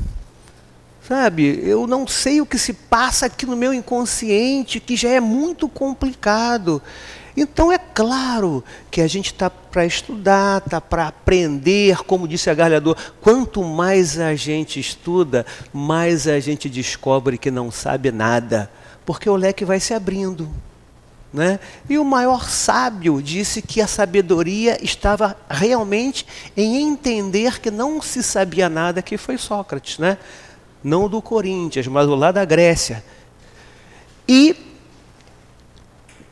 Sabe, 1.07 1.59
eu 1.61 1.85
não 1.85 2.07
sei 2.07 2.39
o 2.39 2.45
que 2.45 2.57
se 2.57 2.71
passa 2.71 3.25
aqui 3.25 3.45
no 3.45 3.57
meu 3.57 3.73
inconsciente, 3.73 4.79
que 4.79 4.95
já 4.95 5.09
é 5.09 5.19
muito 5.19 5.67
complicado. 5.67 6.81
Então 7.35 7.71
é 7.71 7.77
claro 7.77 8.63
que 8.91 9.01
a 9.01 9.07
gente 9.07 9.27
está 9.27 9.49
para 9.49 9.85
estudar, 9.85 10.61
está 10.63 10.79
para 10.79 11.07
aprender, 11.07 11.97
como 12.03 12.27
disse 12.27 12.49
a 12.49 12.53
Galhador, 12.53 12.95
quanto 13.21 13.63
mais 13.63 14.19
a 14.19 14.35
gente 14.35 14.79
estuda, 14.79 15.45
mais 15.73 16.27
a 16.27 16.39
gente 16.39 16.69
descobre 16.69 17.37
que 17.37 17.49
não 17.49 17.71
sabe 17.71 18.11
nada, 18.11 18.71
porque 19.05 19.29
o 19.29 19.35
leque 19.35 19.65
vai 19.65 19.79
se 19.79 19.93
abrindo. 19.93 20.49
Né? 21.33 21.59
E 21.89 21.97
o 21.97 22.05
maior 22.05 22.47
sábio 22.47 23.19
disse 23.19 23.59
que 23.59 23.81
a 23.81 23.87
sabedoria 23.87 24.77
estava 24.85 25.35
realmente 25.49 26.27
em 26.55 26.75
entender 26.83 27.59
que 27.59 27.71
não 27.71 27.99
se 27.99 28.21
sabia 28.21 28.69
nada, 28.69 29.01
que 29.01 29.17
foi 29.17 29.39
Sócrates, 29.39 29.97
né? 29.97 30.19
não 30.83 31.09
do 31.09 31.21
Coríntios, 31.23 31.87
mas 31.87 32.07
lá 32.07 32.31
da 32.31 32.45
Grécia. 32.45 33.03
E 34.27 34.72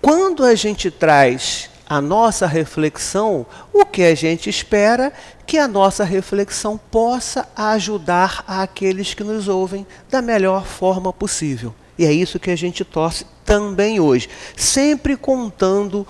quando 0.02 0.44
a 0.44 0.56
gente 0.56 0.90
traz 0.90 1.70
a 1.88 2.02
nossa 2.02 2.48
reflexão, 2.48 3.46
o 3.74 3.86
que 3.86 4.02
a 4.02 4.16
gente 4.16 4.50
espera 4.50 5.12
que 5.46 5.58
a 5.58 5.68
nossa 5.68 6.04
reflexão 6.04 6.80
possa 6.90 7.48
ajudar 7.56 8.44
aqueles 8.48 9.14
que 9.14 9.24
nos 9.24 9.48
ouvem 9.48 9.86
da 10.10 10.22
melhor 10.22 10.66
forma 10.66 11.12
possível. 11.12 11.76
E 11.98 12.06
é 12.06 12.12
isso 12.12 12.40
que 12.40 12.50
a 12.50 12.56
gente 12.56 12.86
torce 12.86 13.26
também 13.44 14.00
hoje, 14.00 14.30
sempre 14.56 15.18
contando 15.18 16.08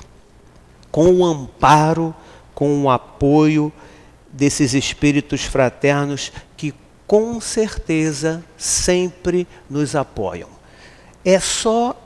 com 0.92 1.08
o 1.16 1.26
amparo, 1.26 2.14
com 2.54 2.84
o 2.84 2.90
apoio 2.90 3.74
desses 4.32 4.74
espíritos 4.74 5.44
fraternos 5.44 6.32
que 6.56 6.74
com 7.08 7.42
certeza 7.42 8.44
sempre 8.56 9.48
nos 9.70 9.96
apoiam. 9.96 10.50
É 11.26 11.40
só 11.40 11.98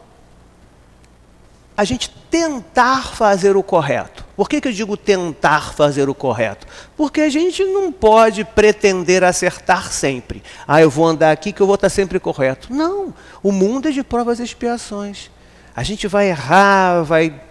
a 1.77 1.83
gente 1.83 2.09
tentar 2.29 3.13
fazer 3.13 3.55
o 3.55 3.63
correto. 3.63 4.25
Por 4.35 4.49
que, 4.49 4.59
que 4.59 4.67
eu 4.67 4.71
digo 4.73 4.97
tentar 4.97 5.73
fazer 5.73 6.09
o 6.09 6.15
correto? 6.15 6.67
Porque 6.95 7.21
a 7.21 7.29
gente 7.29 7.63
não 7.63 7.91
pode 7.91 8.43
pretender 8.43 9.23
acertar 9.23 9.91
sempre. 9.91 10.43
Ah, 10.67 10.81
eu 10.81 10.89
vou 10.89 11.05
andar 11.05 11.31
aqui 11.31 11.51
que 11.51 11.61
eu 11.61 11.65
vou 11.65 11.75
estar 11.75 11.89
sempre 11.89 12.19
correto. 12.19 12.73
Não. 12.73 13.13
O 13.41 13.51
mundo 13.51 13.87
é 13.87 13.91
de 13.91 14.03
provas 14.03 14.39
e 14.39 14.43
expiações. 14.43 15.29
A 15.75 15.83
gente 15.83 16.07
vai 16.07 16.29
errar, 16.29 17.03
vai 17.03 17.41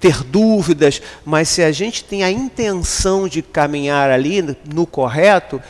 ter 0.00 0.22
dúvidas, 0.22 1.02
mas 1.24 1.48
se 1.48 1.62
a 1.62 1.72
gente 1.72 2.04
tem 2.04 2.22
a 2.22 2.30
intenção 2.30 3.28
de 3.28 3.42
caminhar 3.42 4.10
ali 4.10 4.56
no 4.72 4.86
correto, 4.86 5.60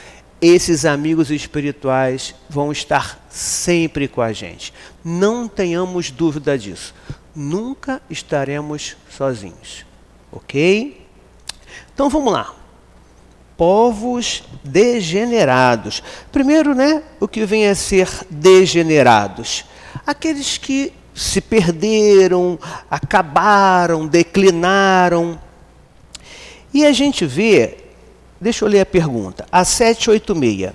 esses 0.40 0.84
amigos 0.84 1.30
espirituais 1.30 2.34
vão 2.48 2.70
estar 2.70 3.24
sempre 3.30 4.06
com 4.06 4.20
a 4.20 4.32
gente. 4.32 4.72
Não 5.04 5.48
tenhamos 5.48 6.10
dúvida 6.10 6.58
disso 6.58 6.94
nunca 7.38 8.02
estaremos 8.10 8.96
sozinhos. 9.08 9.86
Ok? 10.32 11.06
Então 11.94 12.10
vamos 12.10 12.32
lá. 12.32 12.52
Povos 13.56 14.42
degenerados. 14.64 16.02
Primeiro, 16.32 16.74
né, 16.74 17.02
o 17.20 17.28
que 17.28 17.44
vem 17.46 17.68
a 17.68 17.74
ser 17.74 18.08
degenerados? 18.28 19.64
Aqueles 20.04 20.58
que 20.58 20.92
se 21.14 21.40
perderam, 21.40 22.58
acabaram, 22.90 24.06
declinaram. 24.06 25.38
E 26.74 26.84
a 26.84 26.92
gente 26.92 27.24
vê, 27.24 27.78
deixa 28.40 28.64
eu 28.64 28.68
ler 28.68 28.80
a 28.80 28.86
pergunta, 28.86 29.46
a 29.50 29.64
786. 29.64 30.72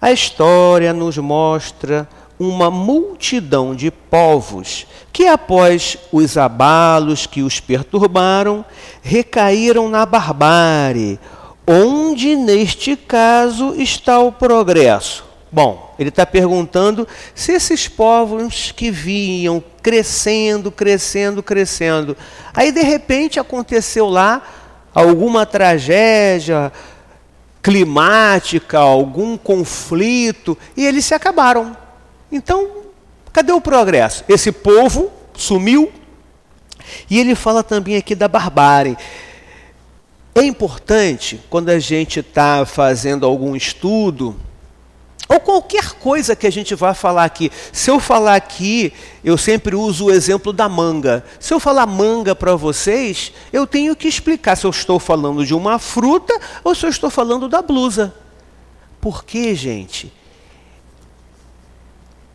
A 0.00 0.12
história 0.12 0.94
nos 0.94 1.18
mostra 1.18 2.08
uma 2.40 2.70
multidão 2.70 3.74
de 3.74 3.90
povos 3.90 4.86
que, 5.12 5.26
após 5.26 5.98
os 6.10 6.38
abalos 6.38 7.26
que 7.26 7.42
os 7.42 7.60
perturbaram, 7.60 8.64
recaíram 9.02 9.90
na 9.90 10.06
barbárie, 10.06 11.20
onde 11.66 12.34
neste 12.34 12.96
caso 12.96 13.74
está 13.74 14.18
o 14.20 14.32
progresso. 14.32 15.22
Bom, 15.52 15.94
ele 15.98 16.08
está 16.08 16.24
perguntando 16.24 17.06
se 17.34 17.52
esses 17.52 17.86
povos 17.86 18.72
que 18.72 18.90
vinham 18.90 19.62
crescendo, 19.82 20.72
crescendo, 20.72 21.42
crescendo, 21.42 22.16
aí 22.54 22.72
de 22.72 22.82
repente 22.82 23.38
aconteceu 23.38 24.08
lá 24.08 24.40
alguma 24.94 25.44
tragédia 25.44 26.72
climática, 27.62 28.78
algum 28.78 29.36
conflito, 29.36 30.56
e 30.74 30.86
eles 30.86 31.04
se 31.04 31.12
acabaram. 31.12 31.76
Então, 32.30 32.68
cadê 33.32 33.52
o 33.52 33.60
progresso? 33.60 34.24
Esse 34.28 34.52
povo 34.52 35.10
sumiu. 35.34 35.92
E 37.08 37.18
ele 37.18 37.34
fala 37.34 37.62
também 37.62 37.96
aqui 37.96 38.14
da 38.14 38.28
barbárie. 38.28 38.96
É 40.34 40.42
importante, 40.42 41.40
quando 41.50 41.70
a 41.70 41.78
gente 41.78 42.20
está 42.20 42.64
fazendo 42.64 43.26
algum 43.26 43.56
estudo, 43.56 44.36
ou 45.30 45.38
qualquer 45.38 45.92
coisa 45.92 46.34
que 46.34 46.44
a 46.44 46.50
gente 46.50 46.74
vá 46.74 46.92
falar 46.92 47.24
aqui. 47.24 47.52
Se 47.72 47.88
eu 47.88 48.00
falar 48.00 48.34
aqui, 48.34 48.92
eu 49.22 49.38
sempre 49.38 49.76
uso 49.76 50.06
o 50.06 50.10
exemplo 50.10 50.52
da 50.52 50.68
manga. 50.68 51.24
Se 51.38 51.54
eu 51.54 51.60
falar 51.60 51.86
manga 51.86 52.34
para 52.34 52.56
vocês, 52.56 53.32
eu 53.52 53.64
tenho 53.64 53.94
que 53.94 54.08
explicar 54.08 54.56
se 54.56 54.66
eu 54.66 54.70
estou 54.70 54.98
falando 54.98 55.46
de 55.46 55.54
uma 55.54 55.78
fruta 55.78 56.36
ou 56.64 56.74
se 56.74 56.84
eu 56.84 56.90
estou 56.90 57.10
falando 57.10 57.48
da 57.48 57.62
blusa. 57.62 58.12
Por 59.00 59.24
quê, 59.24 59.54
gente? 59.54 60.12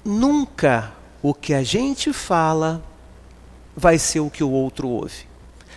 Nunca 0.05 0.93
o 1.21 1.33
que 1.33 1.53
a 1.53 1.63
gente 1.63 2.13
fala 2.13 2.83
vai 3.75 3.97
ser 3.97 4.19
o 4.19 4.29
que 4.29 4.43
o 4.43 4.51
outro 4.51 4.87
ouve. 4.87 5.25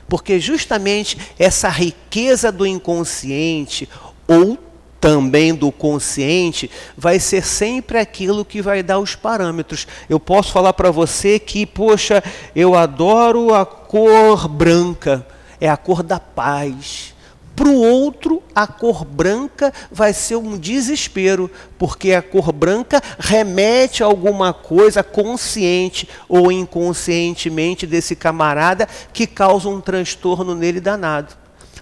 Porque 0.07 0.39
justamente 0.39 1.19
essa 1.39 1.69
riqueza 1.69 2.53
do 2.53 2.67
inconsciente 2.67 3.89
ou 4.27 4.59
também 5.01 5.55
do 5.55 5.71
consciente 5.71 6.71
vai 6.97 7.19
ser 7.19 7.45
sempre 7.45 7.99
aquilo 7.99 8.45
que 8.45 8.61
vai 8.61 8.83
dar 8.83 8.99
os 8.99 9.15
parâmetros. 9.15 9.87
Eu 10.09 10.19
posso 10.21 10.53
falar 10.53 10.73
para 10.73 10.91
você 10.91 11.39
que, 11.39 11.65
poxa, 11.65 12.23
eu 12.55 12.75
adoro 12.75 13.55
a 13.55 13.65
cor 13.65 14.49
branca, 14.49 15.27
é 15.61 15.69
a 15.69 15.77
cor 15.77 16.03
da 16.03 16.19
paz. 16.19 17.15
Para 17.59 17.71
o 17.71 17.75
outro, 17.75 18.41
a 18.55 18.69
cor 18.69 19.05
branca 19.05 19.73
vai 19.91 20.13
ser 20.13 20.37
um 20.37 20.57
desespero, 20.57 21.51
porque 21.77 22.13
a 22.13 22.23
cor 22.23 22.53
branca 22.53 23.03
remete 23.19 24.01
a 24.01 24.07
alguma 24.07 24.53
coisa 24.53 25.03
consciente 25.03 26.09
ou 26.29 26.53
inconscientemente 26.53 27.85
desse 27.85 28.15
camarada 28.15 28.89
que 29.13 29.27
causa 29.27 29.69
um 29.69 29.81
transtorno 29.81 30.55
nele 30.55 30.79
danado. 30.79 31.35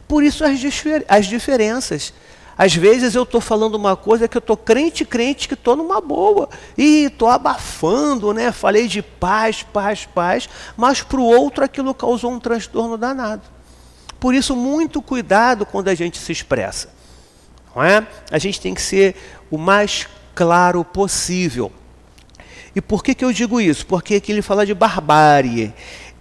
Por 0.08 0.24
isso 0.24 0.46
as, 0.46 0.58
difer 0.58 1.04
as 1.06 1.26
diferenças. 1.26 2.14
Às 2.56 2.74
vezes 2.74 3.14
eu 3.14 3.24
estou 3.24 3.42
falando 3.42 3.74
uma 3.74 3.96
coisa 3.96 4.26
que 4.26 4.38
eu 4.38 4.40
estou 4.40 4.56
crente, 4.56 5.04
crente, 5.04 5.46
que 5.46 5.52
estou 5.52 5.76
numa 5.76 6.00
boa. 6.00 6.48
E 6.78 7.04
estou 7.04 7.28
abafando, 7.28 8.32
né? 8.32 8.50
Falei 8.50 8.88
de 8.88 9.02
paz, 9.02 9.62
paz, 9.62 10.06
paz, 10.06 10.48
mas 10.74 11.02
para 11.02 11.20
o 11.20 11.22
outro 11.22 11.62
aquilo 11.62 11.92
causou 11.92 12.32
um 12.32 12.40
transtorno 12.40 12.96
danado. 12.96 13.55
Por 14.18 14.35
isso, 14.35 14.57
muito 14.57 15.02
cuidado 15.02 15.66
quando 15.66 15.88
a 15.88 15.94
gente 15.94 16.18
se 16.18 16.33
expressa. 16.33 16.88
Não 17.74 17.83
é? 17.83 18.07
A 18.31 18.38
gente 18.38 18.61
tem 18.61 18.74
que 18.74 18.83
ser 18.83 19.14
o 19.50 19.59
mais 19.59 20.09
claro 20.35 20.85
possível. 20.85 21.70
E 22.74 22.81
por 22.81 23.02
que, 23.02 23.14
que 23.14 23.24
eu 23.24 23.33
digo 23.33 23.61
isso? 23.61 23.87
Porque 23.87 24.16
aqui 24.16 24.33
ele 24.33 24.42
fala 24.42 24.66
de 24.66 24.74
barbárie. 24.74 25.72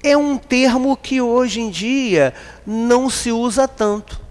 É 0.01 0.15
um 0.15 0.37
termo 0.37 0.95
que 0.95 1.19
hoje 1.19 1.59
em 1.59 1.69
dia 1.69 2.33
não 2.65 3.09
se 3.09 3.31
usa 3.31 3.67
tanto. 3.67 4.21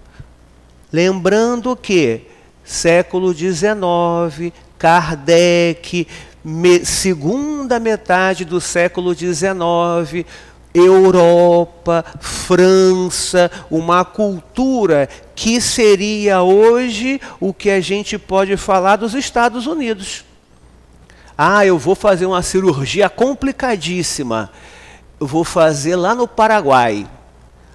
Lembrando 0.92 1.76
que 1.76 2.22
século 2.64 3.34
XIX, 3.34 4.52
Kardec, 4.78 6.06
me, 6.44 6.84
segunda 6.84 7.80
metade 7.80 8.44
do 8.44 8.60
século 8.60 9.14
XIX, 9.14 10.24
Europa, 10.74 12.04
França, 12.18 13.50
uma 13.70 14.04
cultura 14.04 15.08
que 15.36 15.60
seria 15.60 16.42
hoje 16.42 17.20
o 17.38 17.54
que 17.54 17.70
a 17.70 17.80
gente 17.80 18.18
pode 18.18 18.56
falar 18.56 18.96
dos 18.96 19.14
Estados 19.14 19.66
Unidos. 19.66 20.24
Ah, 21.38 21.64
eu 21.64 21.78
vou 21.78 21.94
fazer 21.94 22.26
uma 22.26 22.42
cirurgia 22.42 23.08
complicadíssima. 23.08 24.50
Eu 25.20 25.26
vou 25.26 25.44
fazer 25.44 25.94
lá 25.94 26.14
no 26.14 26.26
Paraguai. 26.26 27.08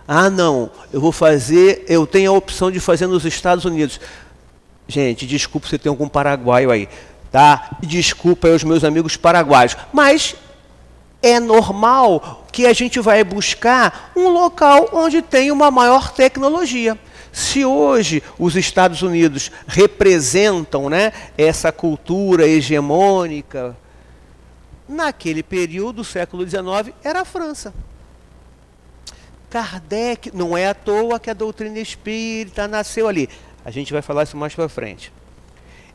Ah, 0.07 0.29
não, 0.29 0.71
eu 0.91 0.99
vou 0.99 1.11
fazer, 1.11 1.85
eu 1.87 2.05
tenho 2.05 2.31
a 2.31 2.35
opção 2.35 2.71
de 2.71 2.79
fazer 2.79 3.07
nos 3.07 3.25
Estados 3.25 3.63
Unidos. 3.63 3.99
Gente, 4.87 5.27
desculpa 5.27 5.67
se 5.67 5.77
tem 5.77 5.89
algum 5.89 6.09
paraguaio 6.09 6.71
aí, 6.71 6.89
tá? 7.31 7.77
Desculpa 7.81 8.47
aí 8.47 8.55
os 8.55 8.63
meus 8.63 8.83
amigos 8.83 9.15
paraguaios, 9.15 9.77
mas 9.93 10.35
é 11.21 11.39
normal 11.39 12.45
que 12.51 12.65
a 12.65 12.73
gente 12.73 12.99
vai 12.99 13.23
buscar 13.23 14.11
um 14.15 14.29
local 14.29 14.89
onde 14.93 15.21
tem 15.21 15.51
uma 15.51 15.69
maior 15.69 16.11
tecnologia. 16.11 16.97
Se 17.31 17.63
hoje 17.63 18.23
os 18.37 18.55
Estados 18.55 19.01
Unidos 19.01 19.51
representam 19.67 20.89
né, 20.89 21.13
essa 21.37 21.71
cultura 21.71 22.47
hegemônica, 22.47 23.75
naquele 24.87 25.43
período, 25.43 25.97
do 25.97 26.03
século 26.03 26.47
XIX, 26.47 26.95
era 27.03 27.21
a 27.21 27.25
França. 27.25 27.73
Kardec, 29.49 30.31
não 30.35 30.57
é 30.57 30.67
à 30.67 30.73
toa 30.73 31.19
que 31.19 31.29
a 31.29 31.33
doutrina 31.33 31.79
espírita 31.79 32.67
nasceu 32.67 33.07
ali. 33.07 33.29
A 33.65 33.71
gente 33.71 33.91
vai 33.91 34.01
falar 34.01 34.23
isso 34.23 34.37
mais 34.37 34.55
para 34.55 34.69
frente. 34.69 35.11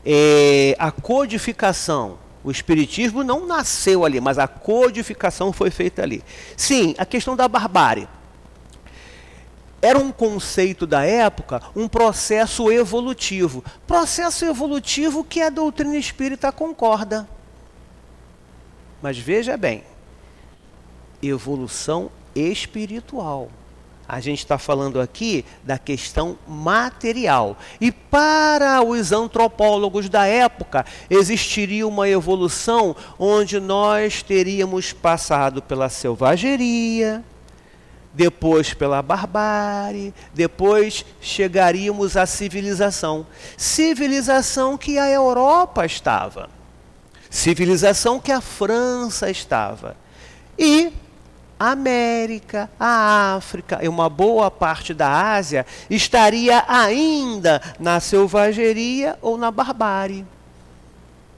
É, 0.05 0.75
a 0.77 0.91
codificação 0.91 2.17
o 2.45 2.51
Espiritismo 2.51 3.23
não 3.23 3.47
nasceu 3.47 4.05
ali, 4.05 4.21
mas 4.21 4.37
a 4.37 4.47
codificação 4.47 5.51
foi 5.51 5.71
feita 5.71 6.03
ali. 6.03 6.23
Sim, 6.55 6.93
a 6.95 7.03
questão 7.03 7.35
da 7.35 7.47
barbárie. 7.47 8.07
Era 9.81 9.97
um 9.97 10.11
conceito 10.11 10.85
da 10.85 11.03
época, 11.03 11.59
um 11.75 11.87
processo 11.87 12.71
evolutivo. 12.71 13.63
Processo 13.87 14.45
evolutivo 14.45 15.23
que 15.23 15.41
a 15.41 15.49
doutrina 15.49 15.97
espírita 15.97 16.51
concorda. 16.51 17.27
Mas 19.01 19.17
veja 19.17 19.57
bem, 19.57 19.83
evolução 21.23 22.11
espiritual. 22.35 23.49
A 24.07 24.19
gente 24.19 24.39
está 24.39 24.57
falando 24.57 25.01
aqui 25.01 25.43
da 25.63 25.77
questão 25.77 26.37
material. 26.47 27.57
E 27.81 27.91
para 27.91 28.83
os 28.83 29.11
antropólogos 29.11 30.07
da 30.09 30.27
época, 30.27 30.85
existiria 31.09 31.87
uma 31.87 32.07
evolução 32.07 32.95
onde 33.17 33.59
nós 33.59 34.21
teríamos 34.21 34.93
passado 34.93 35.61
pela 35.61 35.89
selvageria, 35.89 37.23
depois 38.13 38.73
pela 38.73 39.01
barbárie, 39.01 40.13
depois 40.33 41.05
chegaríamos 41.19 42.15
à 42.15 42.25
civilização. 42.25 43.27
Civilização 43.57 44.77
que 44.77 44.97
a 44.97 45.09
Europa 45.09 45.85
estava, 45.85 46.49
civilização 47.29 48.19
que 48.19 48.31
a 48.31 48.39
França 48.39 49.29
estava. 49.29 49.97
E 50.57 50.93
América, 51.59 52.69
a 52.79 53.35
África 53.35 53.79
e 53.81 53.87
uma 53.87 54.09
boa 54.09 54.51
parte 54.51 54.93
da 54.93 55.33
Ásia 55.33 55.65
estaria 55.89 56.63
ainda 56.67 57.61
na 57.79 57.99
selvageria 57.99 59.17
ou 59.21 59.37
na 59.37 59.51
barbárie. 59.51 60.25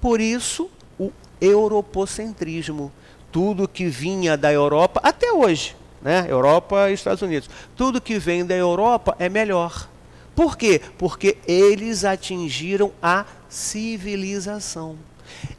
Por 0.02 0.20
isso, 0.20 0.70
o 1.00 1.12
europocentrismo. 1.40 2.92
Tudo 3.32 3.68
que 3.68 3.88
vinha 3.88 4.36
da 4.36 4.52
Europa, 4.52 5.00
até 5.04 5.32
hoje, 5.32 5.76
né? 6.02 6.26
Europa 6.28 6.90
e 6.90 6.94
Estados 6.94 7.22
Unidos, 7.22 7.50
tudo 7.76 8.02
que 8.02 8.18
vem 8.18 8.46
da 8.46 8.56
Europa 8.56 9.16
é 9.20 9.30
melhor. 9.30 9.88
Por 10.36 10.56
quê? 10.56 10.82
Porque 10.98 11.38
eles 11.48 12.06
atingiram 12.06 12.92
a 13.02 13.26
civilização. 13.50 14.96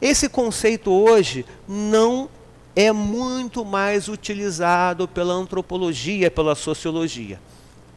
Esse 0.01 0.27
conceito 0.27 0.91
hoje 0.91 1.45
não 1.67 2.29
é 2.81 2.93
muito 2.93 3.65
mais 3.65 4.07
utilizado 4.07 5.05
pela 5.05 5.33
antropologia, 5.33 6.31
pela 6.31 6.55
sociologia. 6.55 7.37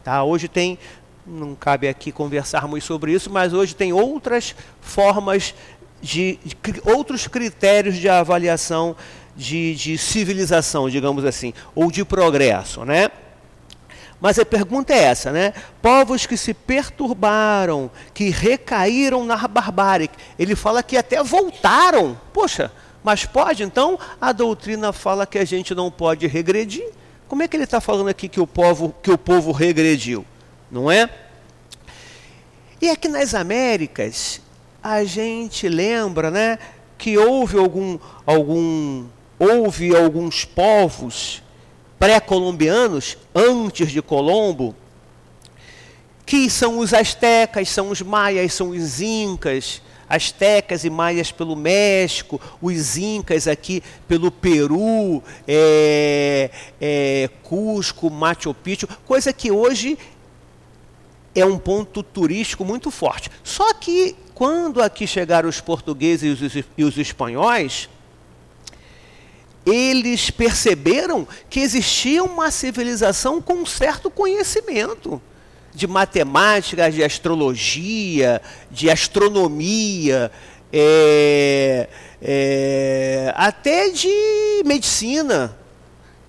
Tá? 0.02 0.24
Hoje 0.24 0.48
tem, 0.48 0.76
não 1.24 1.54
cabe 1.54 1.86
aqui 1.86 2.10
conversarmos 2.10 2.82
sobre 2.82 3.12
isso, 3.12 3.30
mas 3.30 3.52
hoje 3.52 3.76
tem 3.76 3.92
outras 3.92 4.56
formas 4.80 5.54
de, 6.02 6.36
de 6.44 6.56
outros 6.84 7.28
critérios 7.28 7.94
de 7.94 8.08
avaliação 8.08 8.96
de, 9.36 9.76
de 9.76 9.96
civilização, 9.96 10.90
digamos 10.90 11.24
assim, 11.24 11.54
ou 11.76 11.88
de 11.88 12.04
progresso, 12.04 12.84
né? 12.84 13.08
Mas 14.20 14.36
a 14.36 14.44
pergunta 14.44 14.92
é 14.92 14.98
essa, 14.98 15.30
né? 15.30 15.52
Povos 15.80 16.26
que 16.26 16.36
se 16.36 16.52
perturbaram, 16.52 17.88
que 18.12 18.30
recaíram 18.30 19.24
na 19.24 19.36
barbárie. 19.46 20.10
Ele 20.36 20.56
fala 20.56 20.82
que 20.82 20.96
até 20.96 21.22
voltaram. 21.22 22.18
Poxa, 22.32 22.70
mas 23.02 23.24
pode? 23.24 23.62
Então 23.62 23.98
a 24.20 24.32
doutrina 24.32 24.92
fala 24.92 25.26
que 25.26 25.38
a 25.38 25.44
gente 25.44 25.74
não 25.74 25.90
pode 25.90 26.26
regredir. 26.26 26.88
Como 27.28 27.42
é 27.42 27.48
que 27.48 27.56
ele 27.56 27.64
está 27.64 27.80
falando 27.80 28.08
aqui 28.08 28.28
que 28.28 28.40
o, 28.40 28.46
povo, 28.46 28.94
que 29.02 29.10
o 29.10 29.18
povo 29.18 29.52
regrediu? 29.52 30.24
Não 30.70 30.90
é? 30.90 31.08
E 32.80 32.90
aqui 32.90 33.08
nas 33.08 33.34
Américas, 33.34 34.40
a 34.82 35.04
gente 35.04 35.68
lembra 35.68 36.30
né, 36.30 36.58
que 36.98 37.16
houve 37.16 37.56
algum, 37.56 37.98
algum 38.26 39.06
houve 39.38 39.94
alguns 39.94 40.44
povos 40.44 41.42
pré-colombianos, 41.98 43.16
antes 43.34 43.92
de 43.92 44.02
Colombo, 44.02 44.74
que 46.26 46.50
são 46.50 46.78
os 46.78 46.92
astecas, 46.92 47.68
são 47.68 47.90
os 47.90 48.02
maias, 48.02 48.52
são 48.52 48.70
os 48.70 49.00
incas, 49.00 49.80
astecas 50.12 50.84
e 50.84 50.90
maias 50.90 51.32
pelo 51.32 51.56
México, 51.56 52.38
os 52.60 52.98
incas 52.98 53.48
aqui 53.48 53.82
pelo 54.06 54.30
Peru, 54.30 55.22
é, 55.48 56.50
é, 56.78 57.30
Cusco, 57.42 58.10
Machu 58.10 58.52
Picchu, 58.52 58.86
coisa 59.06 59.32
que 59.32 59.50
hoje 59.50 59.98
é 61.34 61.46
um 61.46 61.58
ponto 61.58 62.02
turístico 62.02 62.62
muito 62.62 62.90
forte. 62.90 63.30
Só 63.42 63.72
que 63.72 64.14
quando 64.34 64.82
aqui 64.82 65.06
chegaram 65.06 65.48
os 65.48 65.62
portugueses 65.62 66.38
e 66.40 66.44
os, 66.44 66.64
e 66.76 66.84
os 66.84 66.98
espanhóis, 66.98 67.88
eles 69.64 70.28
perceberam 70.28 71.26
que 71.48 71.60
existia 71.60 72.22
uma 72.22 72.50
civilização 72.50 73.40
com 73.40 73.64
certo 73.64 74.10
conhecimento 74.10 75.22
de 75.74 75.86
matemática, 75.86 76.90
de 76.90 77.02
astrologia, 77.02 78.40
de 78.70 78.90
astronomia, 78.90 80.30
é, 80.72 81.88
é, 82.20 83.32
até 83.36 83.90
de 83.90 84.62
medicina. 84.64 85.56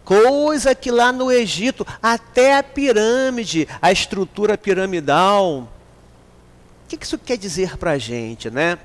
Coisa 0.04 0.76
que 0.76 0.92
lá 0.92 1.12
no 1.12 1.32
Egito, 1.32 1.86
até 2.02 2.58
a 2.58 2.64
pirâmide, 2.64 3.68
a 3.82 3.92
estrutura 3.92 4.58
piramidal. 4.58 5.70
O 6.86 6.98
que 6.98 7.04
isso 7.04 7.18
quer 7.18 7.38
dizer 7.38 7.78
para 7.78 7.92
a 7.92 7.98
gente, 7.98 8.50
né? 8.50 8.78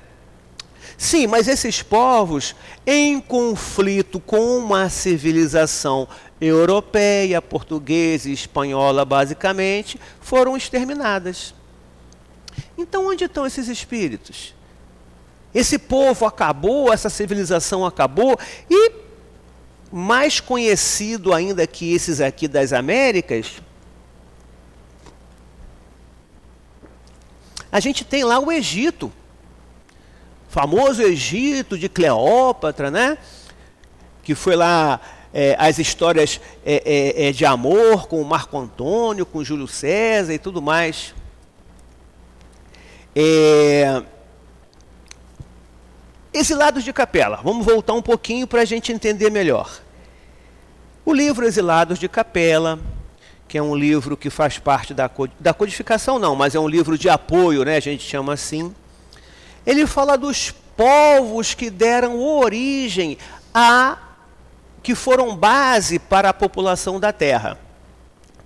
Sim, 0.97 1.27
mas 1.27 1.47
esses 1.47 1.81
povos, 1.81 2.55
em 2.85 3.19
conflito 3.19 4.19
com 4.19 4.57
uma 4.57 4.89
civilização 4.89 6.07
europeia, 6.39 7.41
portuguesa 7.41 8.29
e 8.29 8.33
espanhola, 8.33 9.03
basicamente, 9.03 9.99
foram 10.21 10.55
exterminadas. 10.55 11.53
Então, 12.77 13.07
onde 13.07 13.25
estão 13.25 13.45
esses 13.45 13.67
espíritos? 13.67 14.55
Esse 15.53 15.77
povo 15.77 16.25
acabou, 16.25 16.93
essa 16.93 17.09
civilização 17.09 17.85
acabou, 17.85 18.37
e 18.69 18.91
mais 19.91 20.39
conhecido 20.39 21.33
ainda 21.33 21.65
que 21.65 21.93
esses 21.93 22.21
aqui 22.21 22.47
das 22.47 22.71
Américas, 22.71 23.61
a 27.71 27.79
gente 27.79 28.05
tem 28.05 28.23
lá 28.23 28.39
o 28.39 28.51
Egito, 28.51 29.11
famoso 30.47 31.01
Egito 31.01 31.77
de 31.77 31.89
Cleópatra, 31.89 32.89
né? 32.89 33.17
Que 34.23 34.33
foi 34.33 34.55
lá 34.55 34.99
é, 35.33 35.55
as 35.59 35.77
histórias 35.77 36.41
é, 36.65 36.81
é, 36.85 37.27
é, 37.27 37.31
de 37.31 37.45
amor 37.45 38.07
com 38.07 38.23
Marco 38.23 38.57
Antônio, 38.57 39.25
com 39.25 39.43
Júlio 39.43 39.67
César 39.67 40.33
e 40.33 40.39
tudo 40.39 40.61
mais. 40.61 41.13
É, 43.15 44.01
Exilados 46.33 46.83
de 46.83 46.93
Capela. 46.93 47.39
Vamos 47.43 47.65
voltar 47.65 47.93
um 47.93 48.01
pouquinho 48.01 48.47
para 48.47 48.61
a 48.61 48.65
gente 48.65 48.91
entender 48.91 49.29
melhor. 49.29 49.81
O 51.05 51.13
livro 51.13 51.45
Exilados 51.45 51.97
de 51.97 52.07
Capela, 52.07 52.79
que 53.47 53.57
é 53.57 53.61
um 53.61 53.75
livro 53.75 54.15
que 54.15 54.29
faz 54.29 54.59
parte 54.59 54.93
da, 54.93 55.09
da 55.39 55.53
codificação, 55.53 56.19
não, 56.19 56.35
mas 56.35 56.53
é 56.53 56.59
um 56.59 56.67
livro 56.67 56.97
de 56.97 57.09
apoio, 57.09 57.63
né? 57.63 57.77
A 57.77 57.79
gente 57.79 58.03
chama 58.03 58.33
assim. 58.33 58.73
Ele 59.65 59.87
fala 59.87 60.17
dos 60.17 60.51
povos 60.77 61.53
que 61.53 61.69
deram 61.69 62.19
origem 62.19 63.17
a 63.53 63.97
que 64.81 64.95
foram 64.95 65.35
base 65.35 65.99
para 65.99 66.29
a 66.29 66.33
população 66.33 66.99
da 66.99 67.11
terra. 67.11 67.57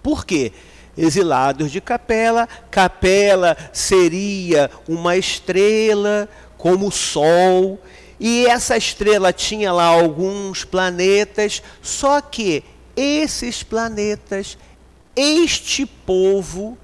Por 0.02 0.26
quê? 0.26 0.52
Exilados 0.98 1.72
de 1.72 1.82
Capela, 1.82 2.48
Capela 2.70 3.58
seria 3.72 4.70
uma 4.88 5.18
estrela 5.18 6.30
como 6.58 6.88
o 6.88 6.92
Sol, 6.92 7.80
e 8.20 8.46
essa 8.46 8.78
estrela 8.78 9.34
tinha 9.34 9.72
lá 9.74 9.86
alguns 9.86 10.64
planetas, 10.64 11.62
só 11.82 12.22
que 12.22 12.64
esses 12.96 13.64
planetas, 13.64 14.58
este 15.16 15.86
povo 15.86 16.78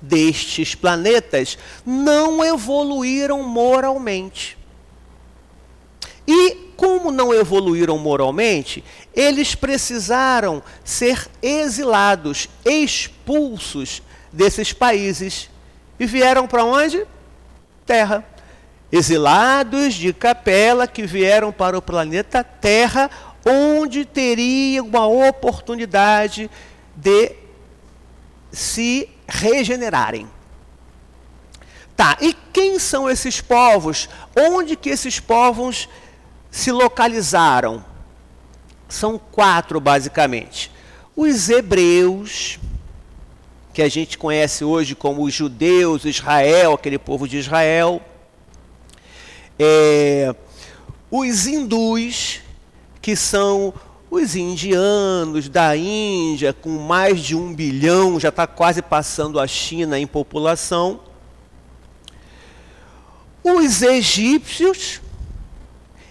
destes 0.00 0.74
planetas, 0.74 1.56
não 1.84 2.44
evoluíram 2.44 3.42
moralmente. 3.42 4.58
E 6.26 6.72
como 6.76 7.10
não 7.10 7.32
evoluíram 7.32 7.96
moralmente, 7.98 8.84
eles 9.14 9.54
precisaram 9.54 10.62
ser 10.84 11.28
exilados, 11.40 12.48
expulsos 12.64 14.02
desses 14.32 14.72
países. 14.72 15.48
E 15.98 16.06
vieram 16.06 16.46
para 16.46 16.64
onde? 16.64 17.06
Terra. 17.86 18.24
Exilados 18.90 19.94
de 19.94 20.12
capela 20.12 20.86
que 20.86 21.06
vieram 21.06 21.52
para 21.52 21.78
o 21.78 21.82
planeta 21.82 22.44
Terra, 22.44 23.10
onde 23.44 24.04
teriam 24.04 24.86
uma 24.86 25.06
oportunidade 25.06 26.50
de 26.94 27.32
se 28.52 29.08
regenerarem. 29.26 30.28
Tá, 31.96 32.18
e 32.20 32.34
quem 32.52 32.78
são 32.78 33.08
esses 33.08 33.40
povos? 33.40 34.08
Onde 34.36 34.76
que 34.76 34.90
esses 34.90 35.18
povos 35.18 35.88
se 36.56 36.72
localizaram? 36.72 37.84
São 38.88 39.18
quatro, 39.18 39.78
basicamente. 39.78 40.70
Os 41.14 41.50
hebreus, 41.50 42.58
que 43.74 43.82
a 43.82 43.90
gente 43.90 44.16
conhece 44.16 44.64
hoje 44.64 44.94
como 44.94 45.22
os 45.22 45.34
judeus, 45.34 46.06
Israel, 46.06 46.72
aquele 46.72 46.98
povo 46.98 47.28
de 47.28 47.36
Israel. 47.36 48.00
É, 49.58 50.34
os 51.10 51.46
hindus, 51.46 52.40
que 53.02 53.14
são 53.14 53.74
os 54.10 54.34
indianos 54.34 55.50
da 55.50 55.76
Índia, 55.76 56.54
com 56.54 56.70
mais 56.70 57.20
de 57.20 57.36
um 57.36 57.52
bilhão, 57.52 58.18
já 58.18 58.30
está 58.30 58.46
quase 58.46 58.80
passando 58.80 59.38
a 59.38 59.46
China 59.46 59.98
em 59.98 60.06
população. 60.06 61.00
Os 63.44 63.82
egípcios 63.82 65.02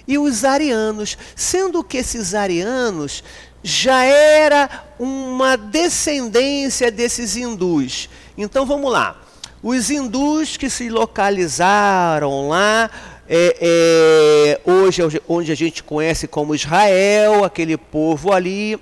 e 0.08 0.18
os 0.18 0.44
arianos, 0.44 1.18
sendo 1.36 1.84
que 1.84 1.98
esses 1.98 2.34
arianos 2.34 3.24
já 3.64 4.04
era 4.04 4.70
uma 5.00 5.58
descendência 5.58 6.92
desses 6.92 7.36
hindus. 7.36 8.10
Então 8.38 8.66
vamos 8.66 8.92
lá. 8.92 9.20
Os 9.64 9.90
hindus 9.90 10.58
que 10.58 10.70
se 10.70 10.90
localizaram 10.90 12.50
lá, 12.50 12.90
é, 13.28 14.60
é, 14.66 14.72
hoje 14.72 15.02
onde 15.28 15.52
a 15.52 15.56
gente 15.56 15.82
conhece 15.82 16.28
como 16.28 16.54
Israel, 16.54 17.44
aquele 17.44 17.76
povo 17.76 18.32
ali. 18.32 18.80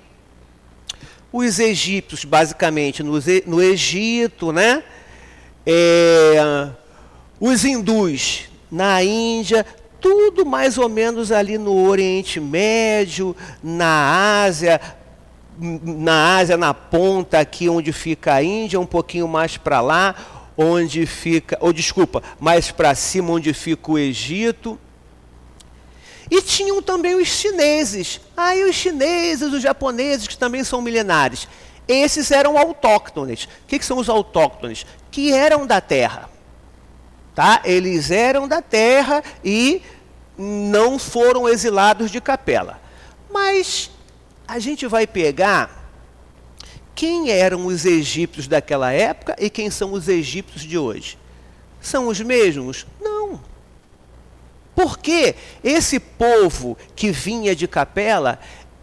Os 1.32 1.58
egípcios, 1.58 2.24
basicamente, 2.24 3.02
no, 3.02 3.14
no 3.46 3.62
Egito, 3.62 4.52
né? 4.52 4.84
É, 5.66 6.68
os 7.40 7.64
hindus 7.64 8.42
na 8.70 9.02
Índia, 9.02 9.64
tudo 10.04 10.44
mais 10.44 10.76
ou 10.76 10.86
menos 10.86 11.32
ali 11.32 11.56
no 11.56 11.88
Oriente 11.88 12.38
Médio, 12.38 13.34
na 13.62 14.42
Ásia, 14.44 14.78
na 15.58 16.36
Ásia, 16.36 16.58
na 16.58 16.74
ponta 16.74 17.38
aqui 17.38 17.70
onde 17.70 17.90
fica 17.90 18.34
a 18.34 18.42
Índia, 18.42 18.78
um 18.78 18.84
pouquinho 18.84 19.26
mais 19.26 19.56
para 19.56 19.80
lá, 19.80 20.14
onde 20.58 21.06
fica, 21.06 21.56
ou 21.58 21.72
desculpa, 21.72 22.22
mais 22.38 22.70
para 22.70 22.94
cima 22.94 23.32
onde 23.32 23.54
fica 23.54 23.92
o 23.92 23.98
Egito. 23.98 24.78
E 26.30 26.42
tinham 26.42 26.82
também 26.82 27.14
os 27.14 27.28
chineses. 27.28 28.20
Aí 28.36 28.62
ah, 28.62 28.66
os 28.66 28.76
chineses, 28.76 29.54
os 29.54 29.62
japoneses, 29.62 30.28
que 30.28 30.36
também 30.36 30.62
são 30.64 30.82
milenares. 30.82 31.48
Esses 31.88 32.30
eram 32.30 32.58
autóctones. 32.58 33.44
O 33.44 33.48
que, 33.68 33.78
que 33.78 33.86
são 33.86 33.96
os 33.96 34.10
autóctones? 34.10 34.84
Que 35.10 35.32
eram 35.32 35.66
da 35.66 35.80
terra. 35.80 36.28
Tá? 37.34 37.62
Eles 37.64 38.10
eram 38.10 38.46
da 38.46 38.62
terra 38.62 39.22
e 39.42 39.82
não 40.36 40.98
foram 40.98 41.48
exilados 41.48 42.10
de 42.10 42.20
capela. 42.20 42.80
Mas 43.30 43.90
a 44.46 44.58
gente 44.58 44.86
vai 44.86 45.06
pegar 45.06 45.84
quem 46.94 47.30
eram 47.30 47.66
os 47.66 47.84
egípcios 47.84 48.46
daquela 48.46 48.92
época 48.92 49.34
e 49.38 49.50
quem 49.50 49.70
são 49.70 49.92
os 49.92 50.08
egípcios 50.08 50.62
de 50.62 50.78
hoje. 50.78 51.18
São 51.80 52.08
os 52.08 52.20
mesmos? 52.20 52.86
Não. 53.00 53.40
Porque 54.74 55.34
esse 55.62 55.98
povo 55.98 56.76
que 56.94 57.10
vinha 57.10 57.54
de 57.54 57.68
capela, 57.68 58.38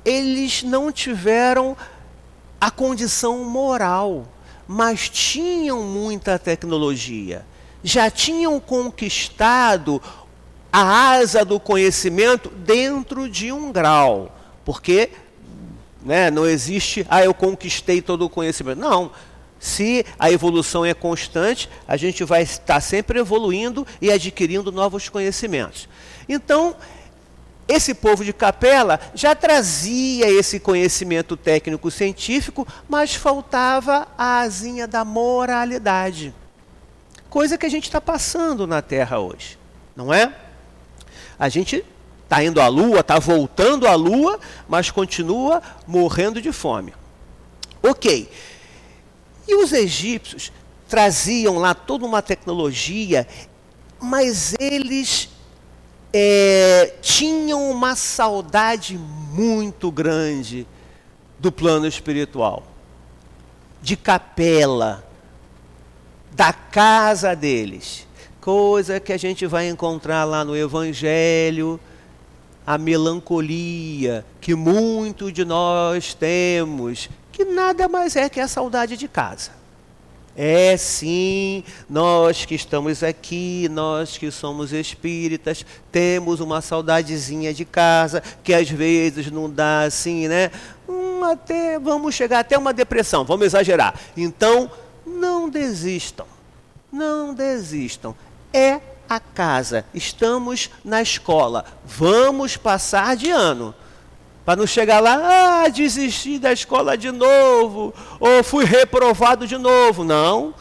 eles 0.06 0.64
não 0.64 0.92
tiveram 0.92 1.76
a 2.60 2.70
condição 2.70 3.44
moral, 3.44 4.28
mas 4.68 5.10
tinham 5.10 5.82
muita 5.84 6.38
tecnologia. 6.38 7.46
Já 7.84 8.10
tinham 8.12 8.60
conquistado 8.60 10.02
a 10.72 11.12
asa 11.14 11.44
do 11.44 11.60
conhecimento 11.60 12.50
dentro 12.50 13.30
de 13.30 13.52
um 13.52 13.72
grau. 13.72 14.36
Porque 14.64 15.10
né, 16.04 16.32
não 16.32 16.46
existe, 16.46 17.06
ah, 17.10 17.24
eu 17.24 17.34
conquistei 17.34 18.02
todo 18.02 18.26
o 18.26 18.30
conhecimento. 18.30 18.80
Não. 18.80 19.12
Se 19.60 20.06
a 20.18 20.32
evolução 20.32 20.84
é 20.84 20.94
constante, 20.94 21.70
a 21.88 21.96
gente 21.96 22.24
vai 22.24 22.42
estar 22.42 22.82
sempre 22.82 23.20
evoluindo 23.20 23.86
e 24.02 24.12
adquirindo 24.12 24.72
novos 24.72 25.08
conhecimentos. 25.08 25.88
Então, 26.28 26.76
esse 27.68 27.94
povo 27.94 28.26
de 28.26 28.34
capela 28.34 29.00
já 29.14 29.36
trazia 29.36 30.28
esse 30.28 30.60
conhecimento 30.60 31.38
técnico-científico, 31.38 32.68
mas 32.90 33.14
faltava 33.14 34.08
a 34.18 34.40
asinha 34.40 34.88
da 34.88 35.06
moralidade. 35.06 36.34
Coisa 37.30 37.58
que 37.58 37.66
a 37.66 37.70
gente 37.70 37.84
está 37.84 38.02
passando 38.02 38.66
na 38.66 38.82
Terra 38.82 39.20
hoje, 39.20 39.60
não 39.96 40.14
é? 40.14 40.34
A 41.42 41.50
gente 41.50 41.84
está 42.24 42.44
indo 42.44 42.62
à 42.62 42.68
lua, 42.68 43.00
está 43.00 43.18
voltando 43.18 43.88
à 43.88 43.96
lua, 43.96 44.40
mas 44.70 44.92
continua 44.92 45.60
morrendo 45.88 46.40
de 46.40 46.52
fome. 46.52 46.94
Ok. 47.82 48.30
E 49.48 49.56
os 49.56 49.74
egípcios 49.74 50.52
traziam 50.88 51.58
lá 51.58 51.74
toda 51.74 52.06
uma 52.06 52.22
tecnologia, 52.22 53.28
mas 54.00 54.54
eles 54.60 55.30
é, 56.14 56.94
tinham 57.02 57.72
uma 57.72 57.96
saudade 57.96 58.96
muito 58.96 59.92
grande 59.92 60.68
do 61.40 61.52
plano 61.52 61.88
espiritual, 61.88 62.68
de 63.82 63.98
capela, 63.98 65.04
da 66.34 66.54
casa 66.54 67.36
deles 67.36 68.06
coisa 68.42 69.00
que 69.00 69.14
a 69.14 69.18
gente 69.18 69.46
vai 69.46 69.70
encontrar 69.70 70.24
lá 70.24 70.44
no 70.44 70.58
Evangelho, 70.58 71.80
a 72.66 72.76
melancolia 72.76 74.26
que 74.42 74.56
muito 74.56 75.32
de 75.32 75.46
nós 75.46 76.16
temos, 76.16 77.08
que 77.32 77.46
nada 77.46 77.88
mais 77.88 78.16
é 78.16 78.28
que 78.28 78.40
a 78.40 78.48
saudade 78.48 78.98
de 78.98 79.08
casa. 79.08 79.52
É 80.36 80.76
sim, 80.78 81.64
nós 81.90 82.46
que 82.46 82.56
estamos 82.56 83.04
aqui, 83.04 83.68
nós 83.70 84.18
que 84.18 84.32
somos 84.32 84.74
espíritas, 84.74 85.64
temos 85.92 86.40
uma 86.40 86.62
saudadezinha 86.62 87.54
de 87.54 87.66
casa, 87.66 88.24
que 88.44 88.54
às 88.54 88.70
vezes 88.70 89.30
não 89.30 89.50
dá 89.50 89.82
assim, 89.82 90.28
né? 90.28 90.50
Hum, 90.90 91.24
até, 91.26 91.78
vamos 91.78 92.16
chegar 92.16 92.40
até 92.40 92.58
uma 92.58 92.74
depressão, 92.74 93.24
vamos 93.26 93.46
exagerar. 93.46 93.94
Então, 94.16 94.72
não 95.06 95.50
desistam, 95.50 96.26
não 96.92 97.34
desistam 97.34 98.16
é 98.54 98.80
a 99.10 99.20
casa. 99.20 99.86
Estamos 99.94 100.70
na 100.84 101.02
escola. 101.02 101.66
Vamos 101.86 102.58
passar 102.58 103.16
de 103.16 103.30
ano. 103.30 103.76
Para 104.46 104.56
não 104.56 104.66
chegar 104.66 105.00
lá, 105.00 105.64
ah, 105.64 105.68
desisti 105.68 106.40
da 106.40 106.52
escola 106.52 106.98
de 106.98 107.12
novo, 107.12 107.94
ou 108.20 108.44
fui 108.44 108.66
reprovado 108.66 109.46
de 109.46 109.58
novo. 109.58 110.04
Não. 110.04 110.54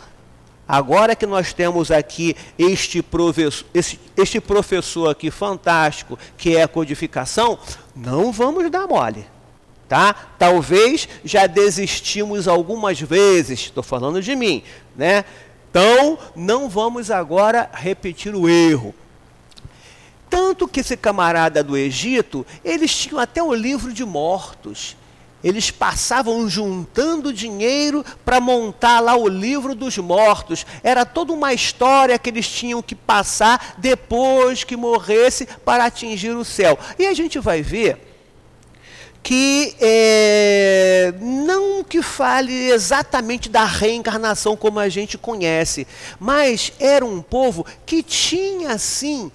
Agora 0.69 1.17
que 1.17 1.27
nós 1.27 1.53
temos 1.53 1.91
aqui 1.91 2.37
este 2.57 3.03
professor, 3.03 3.67
este, 3.75 4.01
este 4.17 4.41
professor 4.41 5.09
aqui 5.11 5.31
fantástico, 5.31 6.17
que 6.37 6.57
é 6.57 6.63
a 6.63 6.69
codificação, 6.69 7.59
não 7.97 8.31
vamos 8.31 8.71
dar 8.71 8.87
mole. 8.87 9.27
Tá? 9.89 10.15
Talvez 10.39 11.09
já 11.25 11.49
desistimos 11.49 12.47
algumas 12.47 13.01
vezes, 13.01 13.59
estou 13.59 13.83
falando 13.83 14.23
de 14.23 14.37
mim, 14.37 14.63
né? 14.95 15.25
Então, 15.71 16.19
não 16.35 16.69
vamos 16.69 17.11
agora 17.13 17.71
repetir 17.73 18.35
o 18.35 18.49
erro. 18.49 18.93
Tanto 20.29 20.67
que 20.67 20.81
esse 20.81 20.97
camarada 20.97 21.63
do 21.63 21.77
Egito, 21.77 22.45
eles 22.65 22.95
tinham 22.95 23.21
até 23.21 23.43
o 23.43 23.55
livro 23.55 23.93
de 23.93 24.05
mortos. 24.05 24.97
Eles 25.43 25.71
passavam 25.71 26.49
juntando 26.49 27.33
dinheiro 27.33 28.05
para 28.25 28.41
montar 28.41 29.01
lá 29.01 29.17
o 29.17 29.29
livro 29.29 29.75
dos 29.75 29.97
mortos. 29.97 30.67
Era 30.83 31.07
toda 31.07 31.33
uma 31.33 31.55
história 31.55 32.19
que 32.19 32.31
eles 32.31 32.49
tinham 32.49 32.83
que 32.83 32.95
passar 32.95 33.77
depois 33.79 34.65
que 34.65 34.77
morresse 34.77 35.47
para 35.65 35.85
atingir 35.85 36.31
o 36.37 36.45
céu. 36.45 36.79
E 36.99 37.07
a 37.07 37.15
gente 37.15 37.39
vai 37.39 37.63
ver 37.63 38.10
que 39.23 39.77
é, 39.81 41.13
não 41.21 41.85
que 41.85 42.03
fale 42.03 42.71
exatamente 42.71 43.49
da 43.49 43.65
reencarnação 43.65 44.57
como 44.57 44.79
a 44.79 44.89
gente 44.89 45.19
conhece, 45.19 45.87
mas 46.19 46.73
era 46.79 47.05
um 47.05 47.21
povo 47.21 47.67
que 47.85 48.03
tinha 48.03 48.79
sim 48.79 49.31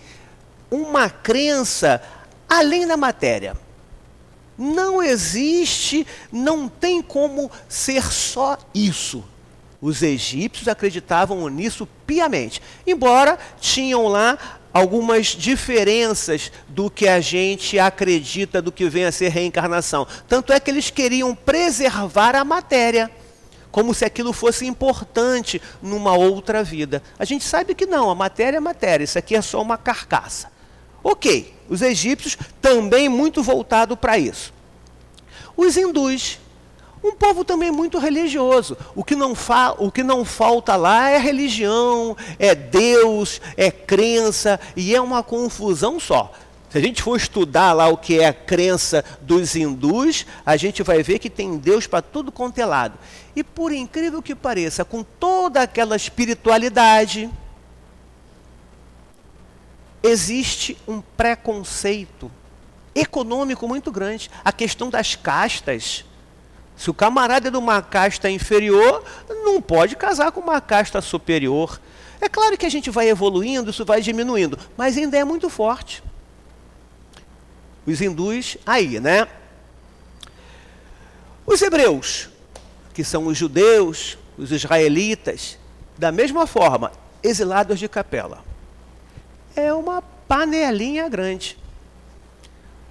uma 0.71 1.10
crença 1.10 2.02
além 2.48 2.88
da 2.88 2.98
matéria. 2.98 3.56
Não 4.58 5.04
existe, 5.04 6.08
não 6.32 6.67
tem 6.69 7.02
como 7.02 7.52
ser 7.67 8.04
só 8.12 8.58
isso. 8.74 9.24
Os 9.82 10.02
egípcios 10.02 10.67
acreditavam 10.67 11.48
nisso 11.50 11.88
piamente, 12.08 12.62
embora 12.88 13.38
tinham 13.60 14.08
lá 14.08 14.38
algumas 14.75 15.27
diferenças 15.27 16.51
do 16.67 16.91
que 16.91 17.07
a 17.07 17.21
gente 17.21 17.79
acredita 17.79 18.61
do 18.61 18.73
que 18.73 18.89
vem 18.89 19.05
a 19.05 19.11
ser 19.11 19.29
reencarnação. 19.29 20.05
Tanto 20.27 20.51
é 20.51 20.59
que 20.59 20.69
eles 20.69 20.89
queriam 20.89 21.33
preservar 21.33 22.35
a 22.35 22.43
matéria, 22.43 23.09
como 23.71 23.93
se 23.93 24.03
aquilo 24.03 24.33
fosse 24.33 24.65
importante 24.65 25.61
numa 25.81 26.11
outra 26.17 26.61
vida. 26.61 27.01
A 27.17 27.23
gente 27.23 27.45
sabe 27.45 27.73
que 27.73 27.85
não, 27.85 28.09
a 28.09 28.15
matéria 28.15 28.57
é 28.57 28.59
matéria, 28.59 29.05
isso 29.05 29.17
aqui 29.17 29.33
é 29.33 29.41
só 29.41 29.61
uma 29.61 29.77
carcaça. 29.77 30.51
Ok, 31.01 31.55
os 31.69 31.81
egípcios 31.81 32.38
também 32.61 33.07
muito 33.07 33.41
voltado 33.41 33.95
para 33.95 34.17
isso. 34.17 34.53
Os 35.55 35.77
hindus 35.77 36.38
um 37.06 37.15
povo 37.15 37.46
também 37.46 37.72
muito 37.72 38.00
religioso. 38.00 38.76
O 38.96 39.04
que, 39.04 39.15
não 39.15 39.36
fa 39.36 39.76
o 39.78 39.91
que 39.91 40.04
não 40.04 40.26
falta 40.26 40.76
lá 40.76 41.10
é 41.10 41.18
religião, 41.18 42.18
é 42.39 42.56
Deus, 42.56 43.39
é 43.56 43.70
crença, 43.70 44.60
e 44.76 44.96
é 44.96 45.00
uma 45.00 45.22
confusão 45.22 46.00
só. 46.00 46.32
Se 46.70 46.80
a 46.80 46.82
gente 46.82 47.02
for 47.02 47.15
estudar 47.15 47.72
lá 47.72 47.88
o 47.88 47.96
que 47.96 48.20
é 48.20 48.28
a 48.28 48.34
crença 48.34 49.06
dos 49.22 49.56
hindus, 49.56 50.26
a 50.46 50.58
gente 50.58 50.84
vai 50.84 51.02
ver 51.02 51.20
que 51.20 51.30
tem 51.30 51.58
Deus 51.58 51.88
para 51.88 52.02
tudo 52.02 52.32
quanto 52.32 52.60
é 52.60 52.65
lado. 52.65 52.98
E 53.36 53.44
por 53.44 53.72
incrível 53.72 54.22
que 54.22 54.36
pareça, 54.36 54.84
com 54.84 55.04
toda 55.04 55.62
aquela 55.62 55.96
espiritualidade, 55.96 57.30
existe 60.04 60.78
um 60.88 61.02
preconceito 61.02 62.32
econômico 62.94 63.68
muito 63.68 63.91
grande. 63.91 64.30
A 64.44 64.52
questão 64.52 64.89
das 64.89 65.15
castas. 65.15 66.04
Se 66.77 66.89
o 66.89 66.93
camarada 66.93 67.47
é 67.47 67.51
de 67.51 67.57
uma 67.57 67.81
casta 67.81 68.29
inferior, 68.29 69.03
não 69.43 69.61
pode 69.61 69.95
casar 69.95 70.31
com 70.31 70.41
uma 70.41 70.59
casta 70.59 71.01
superior. 71.01 71.79
É 72.19 72.27
claro 72.27 72.57
que 72.57 72.65
a 72.65 72.69
gente 72.69 72.89
vai 72.89 73.09
evoluindo, 73.09 73.71
isso 73.71 73.85
vai 73.85 74.01
diminuindo, 74.01 74.57
mas 74.77 74.97
ainda 74.97 75.17
é 75.17 75.23
muito 75.23 75.49
forte 75.49 76.03
os 77.85 78.01
hindus 78.01 78.57
aí, 78.65 78.99
né? 78.99 79.27
Os 81.45 81.61
hebreus, 81.61 82.29
que 82.93 83.03
são 83.03 83.27
os 83.27 83.38
judeus, 83.38 84.17
os 84.38 84.51
israelitas, 84.51 85.59
da 85.97 86.11
mesma 86.11 86.47
forma, 86.47 86.91
exilados 87.21 87.79
de 87.79 87.88
capela. 87.88 88.43
É 89.55 89.71
uma 89.73 90.01
panelinha 90.01 91.07
grande. 91.07 91.57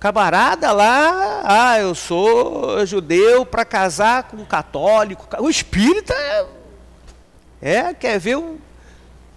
Camarada 0.05 0.71
lá, 0.71 1.41
ah, 1.45 1.79
eu 1.79 1.95
sou 1.95 2.85
judeu 2.85 3.47
para 3.47 3.65
casar 3.65 4.25
com 4.25 4.37
um 4.37 4.45
católico. 4.45 5.27
O 5.39 5.49
espírita 5.49 6.13
é, 6.13 6.47
é, 7.63 7.95
quer 7.95 8.21
ver 8.21 8.37
o 8.37 8.59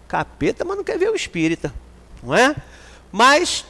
capeta, 0.09 0.65
mas 0.65 0.75
não 0.75 0.83
quer 0.83 0.99
ver 0.99 1.09
o 1.09 1.15
espírita, 1.15 1.73
não 2.21 2.35
é? 2.35 2.53
Mas 3.13 3.63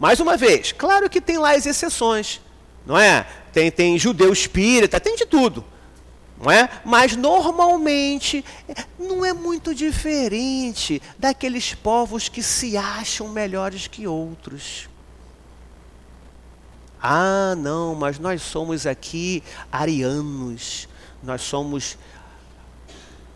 mais 0.00 0.18
uma 0.18 0.34
vez, 0.34 0.72
claro 0.72 1.10
que 1.10 1.20
tem 1.20 1.36
lá 1.36 1.50
as 1.50 1.66
exceções, 1.66 2.40
não 2.86 2.96
é? 2.96 3.26
Tem, 3.52 3.70
tem 3.70 3.98
judeu 3.98 4.32
espírita, 4.32 4.98
tem 4.98 5.14
de 5.14 5.26
tudo, 5.26 5.62
não 6.40 6.50
é? 6.50 6.70
Mas 6.86 7.14
normalmente 7.16 8.42
não 8.98 9.26
é 9.26 9.34
muito 9.34 9.74
diferente 9.74 11.02
daqueles 11.18 11.74
povos 11.74 12.30
que 12.30 12.42
se 12.42 12.78
acham 12.78 13.28
melhores 13.28 13.86
que 13.86 14.06
outros. 14.06 14.87
Ah, 17.02 17.54
não, 17.56 17.94
mas 17.94 18.18
nós 18.18 18.42
somos 18.42 18.86
aqui 18.86 19.42
arianos, 19.70 20.88
nós 21.22 21.42
somos 21.42 21.96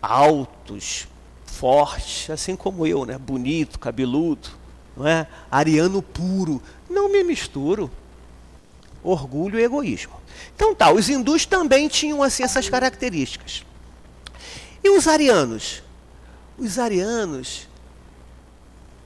altos, 0.01 1.07
fortes, 1.45 2.29
assim 2.29 2.55
como 2.55 2.85
eu, 2.85 3.05
né? 3.05 3.17
Bonito, 3.17 3.79
cabeludo 3.79 4.63
não 4.95 5.07
é? 5.07 5.27
Ariano 5.49 6.01
puro. 6.01 6.61
Não 6.89 7.11
me 7.11 7.23
misturo. 7.23 7.89
Orgulho 9.03 9.59
e 9.59 9.63
egoísmo. 9.63 10.13
Então 10.55 10.73
tá, 10.73 10.91
os 10.91 11.09
hindus 11.09 11.45
também 11.45 11.87
tinham 11.87 12.23
assim 12.23 12.43
essas 12.43 12.69
características. 12.69 13.65
E 14.83 14.89
os 14.89 15.07
arianos? 15.07 15.81
Os 16.57 16.77
arianos, 16.77 17.67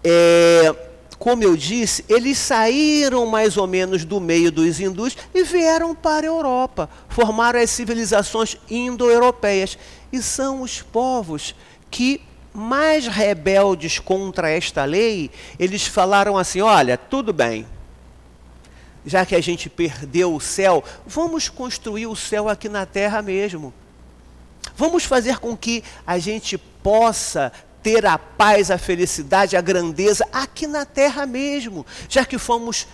é, 0.03 0.75
como 1.19 1.43
eu 1.43 1.57
disse, 1.57 2.05
eles 2.07 2.37
saíram 2.37 3.25
mais 3.25 3.57
ou 3.57 3.65
menos 3.65 4.05
do 4.05 4.19
meio 4.19 4.51
dos 4.51 4.79
hindus 4.79 5.17
e 5.33 5.43
vieram 5.43 5.95
para 5.95 6.25
a 6.25 6.29
Europa, 6.29 6.89
formaram 7.09 7.59
as 7.59 7.71
civilizações 7.71 8.57
indo-europeias. 8.69 9.77
E 10.11 10.21
são 10.21 10.61
os 10.61 10.81
povos 10.81 11.55
que 11.89 12.21
mais 12.53 13.07
rebeldes 13.07 13.99
contra 13.99 14.49
esta 14.49 14.83
lei, 14.85 15.31
eles 15.59 15.87
falaram 15.87 16.37
assim: 16.37 16.61
olha, 16.61 16.97
tudo 16.97 17.33
bem, 17.33 17.65
já 19.05 19.25
que 19.25 19.35
a 19.35 19.41
gente 19.41 19.69
perdeu 19.69 20.35
o 20.35 20.41
céu, 20.41 20.83
vamos 21.05 21.49
construir 21.49 22.07
o 22.07 22.15
céu 22.15 22.49
aqui 22.49 22.69
na 22.69 22.85
terra 22.85 23.21
mesmo. 23.21 23.73
Vamos 24.75 25.05
fazer 25.05 25.39
com 25.39 25.57
que 25.57 25.83
a 26.05 26.19
gente 26.19 26.57
possa 26.57 27.51
ter 27.83 28.05
a 28.05 28.17
paz, 28.17 28.69
a 28.71 28.77
felicidade, 28.77 29.55
a 29.55 29.61
grandeza 29.61 30.27
aqui 30.31 30.67
na 30.67 30.85
terra 30.85 31.25
mesmo. 31.25 31.85
Já 32.09 32.25
que 32.25 32.37
fomos 32.37 32.87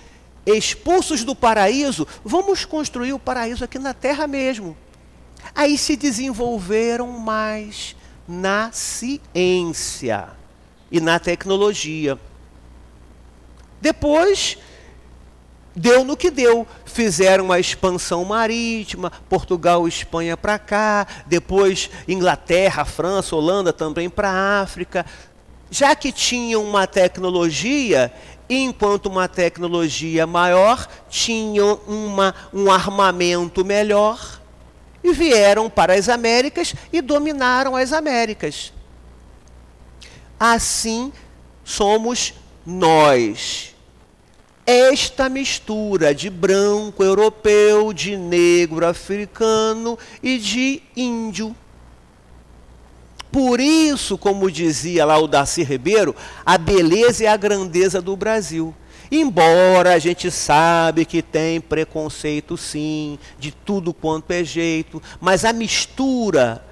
expulsos 0.46 1.24
do 1.24 1.36
paraíso, 1.36 2.08
vamos 2.24 2.66
construir 2.66 3.14
o 3.14 3.20
paraíso 3.20 3.64
aqui 3.64 3.80
na 3.80 3.94
terra 3.94 4.28
mesmo. 4.28 4.78
Aí 5.56 5.78
se 5.78 5.96
desenvolveram 5.96 7.08
mais 7.08 7.96
na 8.28 8.72
ciência 8.72 10.30
e 10.92 11.00
na 11.02 11.20
tecnologia. 11.20 12.18
Depois, 13.82 14.58
deu 15.76 16.04
no 16.04 16.16
que 16.16 16.30
deu. 16.30 16.68
Fizeram 16.86 17.46
uma 17.46 17.60
expansão 17.60 18.24
marítima, 18.24 19.12
Portugal, 19.30 19.88
Espanha 19.88 20.38
para 20.38 20.60
cá, 20.60 21.08
depois 21.26 21.90
Inglaterra, 22.08 22.86
França, 22.86 23.36
Holanda 23.36 23.74
também 23.74 24.10
para 24.10 24.30
a 24.30 24.62
África. 24.62 25.06
Já 25.70 25.96
que 25.96 26.12
tinham 26.12 26.64
uma 26.64 26.86
tecnologia, 26.86 28.14
enquanto 28.50 29.08
uma 29.08 29.28
tecnologia 29.28 30.28
maior, 30.28 30.88
tinham 31.10 31.80
uma, 31.88 32.36
um 32.54 32.72
armamento 32.72 33.66
melhor 33.66 34.40
e 35.04 35.12
vieram 35.12 35.70
para 35.70 35.94
as 35.94 36.08
Américas 36.08 36.76
e 36.92 37.02
dominaram 37.02 37.76
as 37.76 37.92
Américas. 37.92 38.72
Assim 40.40 41.12
somos 41.64 42.34
nós. 42.66 43.73
Esta 44.66 45.28
mistura 45.28 46.16
de 46.16 46.30
branco 46.30 47.04
europeu, 47.04 47.92
de 47.92 48.16
negro 48.16 48.86
africano 48.86 49.98
e 50.22 50.38
de 50.38 50.82
índio. 50.96 51.56
Por 53.32 53.60
isso, 53.60 54.18
como 54.18 54.50
dizia 54.50 55.04
lá 55.06 55.18
o 55.18 55.28
Darcy 55.28 55.64
Ribeiro, 55.64 56.16
a 56.46 56.58
beleza 56.58 57.24
e 57.24 57.28
a 57.28 57.36
grandeza 57.36 58.02
do 58.02 58.16
Brasil. 58.16 58.74
Embora 59.12 59.94
a 59.94 60.00
gente 60.00 60.32
sabe 60.32 61.04
que 61.04 61.22
tem 61.22 61.60
preconceito 61.60 62.56
sim, 62.58 63.20
de 63.38 63.52
tudo 63.52 63.94
quanto 63.94 64.32
é 64.32 64.44
jeito, 64.44 65.02
mas 65.20 65.44
a 65.44 65.52
mistura 65.52 66.64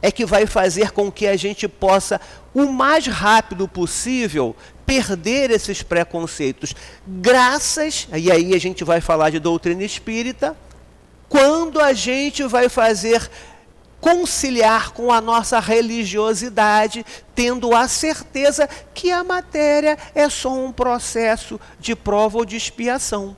é 0.00 0.10
que 0.10 0.24
vai 0.24 0.46
fazer 0.46 0.90
com 0.92 1.10
que 1.10 1.26
a 1.26 1.36
gente 1.36 1.66
possa, 1.66 2.20
o 2.54 2.66
mais 2.66 3.06
rápido 3.06 3.66
possível, 3.66 4.54
perder 4.86 5.50
esses 5.50 5.82
preconceitos. 5.82 6.74
Graças, 7.06 8.08
e 8.14 8.30
aí 8.30 8.54
a 8.54 8.58
gente 8.58 8.84
vai 8.84 9.00
falar 9.00 9.30
de 9.30 9.38
doutrina 9.38 9.84
espírita, 9.84 10.56
quando 11.28 11.80
a 11.80 11.92
gente 11.92 12.42
vai 12.44 12.68
fazer 12.68 13.28
conciliar 14.00 14.92
com 14.92 15.12
a 15.12 15.20
nossa 15.20 15.58
religiosidade, 15.58 17.04
tendo 17.34 17.74
a 17.74 17.88
certeza 17.88 18.68
que 18.94 19.10
a 19.10 19.24
matéria 19.24 19.98
é 20.14 20.28
só 20.28 20.54
um 20.54 20.72
processo 20.72 21.60
de 21.78 21.96
prova 21.96 22.38
ou 22.38 22.44
de 22.44 22.56
expiação. 22.56 23.36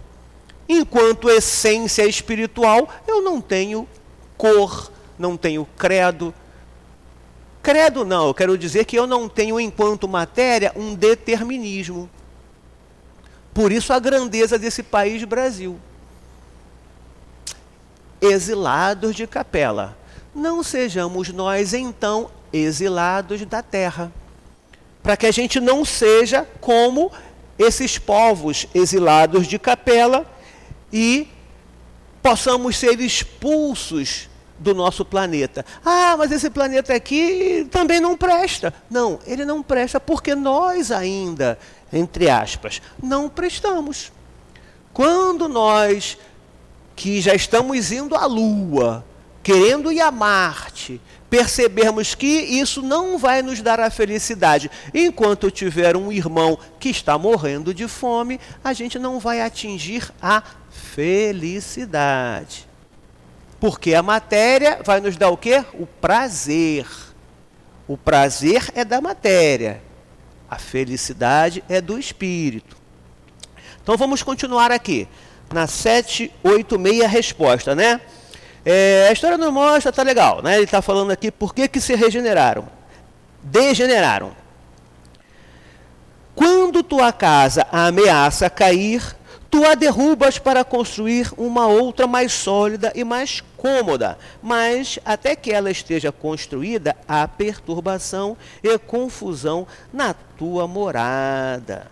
Enquanto 0.68 1.31
essência 1.31 2.07
espiritual, 2.07 2.88
eu 3.09 3.23
não 3.23 3.40
tenho 3.40 3.88
cor, 4.37 4.92
não 5.18 5.37
tenho 5.37 5.66
credo. 5.77 6.33
Credo 7.62 8.05
não, 8.05 8.29
eu 8.29 8.35
quero 8.35 8.57
dizer 8.57 8.85
que 8.85 8.96
eu 8.96 9.07
não 9.07 9.29
tenho, 9.29 9.61
enquanto 9.61 10.09
matéria, 10.09 10.73
um 10.75 10.94
determinismo. 10.94 12.09
Por 13.53 13.70
isso 13.70 13.92
a 13.92 13.99
grandeza 13.99 14.59
desse 14.59 14.83
país 14.83 15.23
Brasil. 15.25 15.79
Exilados 18.20 19.14
de 19.14 19.27
capela 19.27 19.99
não 20.35 20.62
sejamos 20.62 21.31
nós 21.31 21.75
então 21.75 22.31
exilados 22.53 23.44
da 23.44 23.62
terra. 23.62 24.12
Para 25.03 25.16
que 25.16 25.27
a 25.27 25.31
gente 25.31 25.61
não 25.61 25.85
seja 25.85 26.46
como 26.61 27.11
esses 27.59 27.99
povos 27.99 28.66
exilados 28.75 29.46
de 29.46 29.59
capela 29.59 30.27
e 30.92 31.29
possamos 32.23 32.77
ser 32.77 33.01
expulsos 33.01 34.30
do 34.61 34.74
nosso 34.74 35.04
planeta. 35.04 35.64
Ah, 35.84 36.14
mas 36.16 36.30
esse 36.30 36.50
planeta 36.50 36.94
aqui 36.94 37.66
também 37.70 37.98
não 37.98 38.16
presta. 38.16 38.72
Não, 38.88 39.18
ele 39.26 39.44
não 39.44 39.62
presta 39.62 39.98
porque 39.98 40.34
nós 40.34 40.92
ainda, 40.92 41.58
entre 41.92 42.28
aspas, 42.28 42.80
não 43.02 43.28
prestamos. 43.28 44.12
Quando 44.92 45.48
nós 45.48 46.18
que 46.94 47.20
já 47.20 47.34
estamos 47.34 47.90
indo 47.90 48.14
à 48.14 48.26
Lua, 48.26 49.04
querendo 49.42 49.90
ir 49.90 50.02
a 50.02 50.11
Marte, 50.11 51.00
percebermos 51.30 52.14
que 52.14 52.26
isso 52.26 52.82
não 52.82 53.16
vai 53.16 53.40
nos 53.40 53.62
dar 53.62 53.80
a 53.80 53.88
felicidade. 53.88 54.70
Enquanto 54.92 55.50
tiver 55.50 55.96
um 55.96 56.12
irmão 56.12 56.58
que 56.78 56.90
está 56.90 57.16
morrendo 57.16 57.72
de 57.72 57.88
fome, 57.88 58.38
a 58.62 58.74
gente 58.74 58.98
não 58.98 59.18
vai 59.18 59.40
atingir 59.40 60.12
a 60.20 60.42
felicidade. 60.68 62.68
Porque 63.61 63.94
a 63.94 64.02
matéria 64.02 64.80
vai 64.82 65.00
nos 65.00 65.16
dar 65.16 65.28
o 65.28 65.36
quê? 65.36 65.64
O 65.74 65.86
prazer. 65.86 66.86
O 67.86 67.96
prazer 67.96 68.70
é 68.74 68.84
da 68.84 69.00
matéria. 69.00 69.82
A 70.48 70.56
felicidade 70.56 71.62
é 71.68 71.80
do 71.80 71.98
espírito. 71.98 72.76
Então 73.82 73.96
vamos 73.96 74.22
continuar 74.22 74.72
aqui. 74.72 75.06
Na 75.52 75.66
786 75.66 77.11
resposta, 77.11 77.74
né? 77.74 78.00
É, 78.64 79.06
a 79.08 79.12
história 79.12 79.36
não 79.36 79.52
mostra, 79.52 79.92
tá 79.92 80.02
legal, 80.02 80.42
né? 80.42 80.56
Ele 80.56 80.64
está 80.64 80.80
falando 80.80 81.11
aqui 81.11 81.30
por 81.30 81.54
que, 81.54 81.68
que 81.68 81.80
se 81.80 81.94
regeneraram. 81.94 82.68
Degeneraram. 83.42 84.32
Quando 86.34 86.82
tua 86.82 87.12
casa 87.12 87.66
ameaça 87.70 88.48
cair, 88.48 89.16
tu 89.51 89.64
a 89.64 89.74
derrubas 89.74 90.38
para 90.38 90.64
construir 90.64 91.32
uma 91.36 91.66
outra 91.66 92.07
mais 92.07 92.32
sólida 92.32 92.92
e 92.94 93.03
mais 93.03 93.42
cômoda. 93.57 94.16
Mas 94.42 94.98
até 95.05 95.34
que 95.34 95.51
ela 95.51 95.70
esteja 95.70 96.12
construída, 96.12 96.96
há 97.09 97.26
perturbação 97.26 98.36
e 98.62 98.78
confusão 98.78 99.66
na 99.92 100.14
tua 100.14 100.68
morada. 100.68 101.90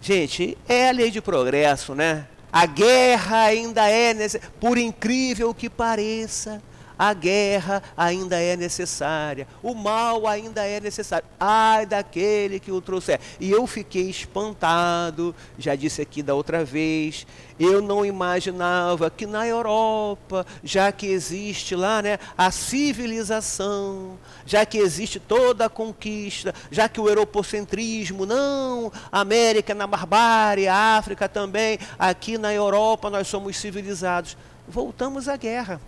Gente, 0.00 0.56
é 0.68 0.88
a 0.88 0.92
lei 0.92 1.10
de 1.10 1.20
progresso, 1.20 1.94
né? 1.94 2.26
A 2.52 2.66
guerra 2.66 3.42
ainda 3.42 3.88
é 3.88 4.14
por 4.60 4.76
incrível 4.76 5.54
que 5.54 5.70
pareça 5.70 6.62
a 6.98 7.12
guerra 7.14 7.82
ainda 7.96 8.38
é 8.40 8.56
necessária, 8.56 9.46
o 9.62 9.74
mal 9.74 10.26
ainda 10.26 10.66
é 10.66 10.80
necessário. 10.80 11.26
Ai 11.38 11.86
daquele 11.86 12.60
que 12.60 12.70
o 12.70 12.80
trouxer. 12.80 13.20
E 13.40 13.50
eu 13.50 13.66
fiquei 13.66 14.08
espantado, 14.08 15.34
já 15.58 15.74
disse 15.74 16.02
aqui 16.02 16.22
da 16.22 16.34
outra 16.34 16.64
vez, 16.64 17.26
eu 17.58 17.80
não 17.80 18.04
imaginava 18.04 19.10
que 19.10 19.26
na 19.26 19.46
Europa, 19.46 20.46
já 20.64 20.90
que 20.90 21.06
existe 21.06 21.74
lá 21.74 22.02
né, 22.02 22.18
a 22.36 22.50
civilização, 22.50 24.18
já 24.44 24.66
que 24.66 24.78
existe 24.78 25.20
toda 25.20 25.66
a 25.66 25.70
conquista, 25.70 26.54
já 26.70 26.88
que 26.88 27.00
o 27.00 27.08
europocentrismo, 27.08 28.26
não, 28.26 28.90
América 29.10 29.74
na 29.74 29.86
barbárie, 29.86 30.68
África 30.68 31.28
também, 31.28 31.78
aqui 31.98 32.38
na 32.38 32.52
Europa 32.52 33.10
nós 33.10 33.28
somos 33.28 33.56
civilizados. 33.56 34.36
Voltamos 34.68 35.28
à 35.28 35.36
guerra. 35.36 35.80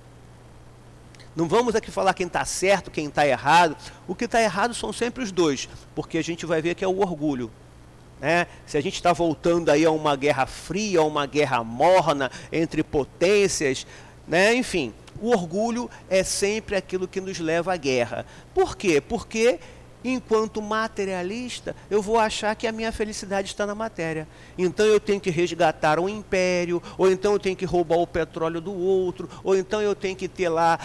Não 1.37 1.49
vamos 1.49 1.75
aqui 1.75 1.91
falar 1.91 2.15
quem 2.15 2.27
está 2.27 2.45
certo, 2.45 2.91
quem 2.91 3.07
está 3.07 3.27
errado. 3.27 3.77
O 4.07 4.15
que 4.15 4.27
está 4.27 4.41
errado 4.41 4.73
são 4.73 4.93
sempre 4.93 5.25
os 5.25 5.33
dois, 5.33 5.69
porque 5.95 6.19
a 6.19 6.23
gente 6.23 6.47
vai 6.47 6.63
ver 6.63 6.75
que 6.75 6.85
é 6.85 6.89
o 6.89 7.01
orgulho. 7.01 7.51
Né? 8.21 8.47
Se 8.65 8.79
a 8.79 8.81
gente 8.81 8.95
está 8.95 9.13
voltando 9.13 9.71
aí 9.71 9.85
a 9.85 9.91
uma 9.91 10.15
guerra 10.15 10.47
fria, 10.47 11.01
a 11.01 11.05
uma 11.05 11.27
guerra 11.27 11.65
morna 11.65 12.31
entre 12.53 12.83
potências, 12.83 13.85
né? 14.29 14.55
enfim, 14.55 14.95
o 15.21 15.31
orgulho 15.31 15.91
é 16.09 16.23
sempre 16.23 16.77
aquilo 16.77 17.09
que 17.09 17.21
nos 17.21 17.41
leva 17.41 17.75
à 17.75 17.77
guerra. 17.77 18.25
Por 18.55 18.77
quê? 18.77 19.01
Porque 19.01 19.59
enquanto 20.05 20.61
materialista, 20.61 21.75
eu 21.91 22.01
vou 22.03 22.19
achar 22.19 22.55
que 22.55 22.67
a 22.67 22.73
minha 22.73 22.93
felicidade 22.93 23.49
está 23.49 23.67
na 23.67 23.75
matéria. 23.75 24.29
Então 24.57 24.85
eu 24.85 25.01
tenho 25.01 25.21
que 25.21 25.31
resgatar 25.31 25.99
um 25.99 26.09
império, 26.09 26.83
ou 26.97 27.11
então 27.11 27.33
eu 27.33 27.39
tenho 27.39 27.57
que 27.57 27.65
roubar 27.65 27.97
o 27.97 28.07
petróleo 28.07 28.61
do 28.61 28.73
outro, 28.73 29.29
ou 29.43 29.57
então 29.57 29.81
eu 29.81 29.95
tenho 29.95 30.15
que 30.15 30.29
ter 30.29 30.49
lá 30.49 30.79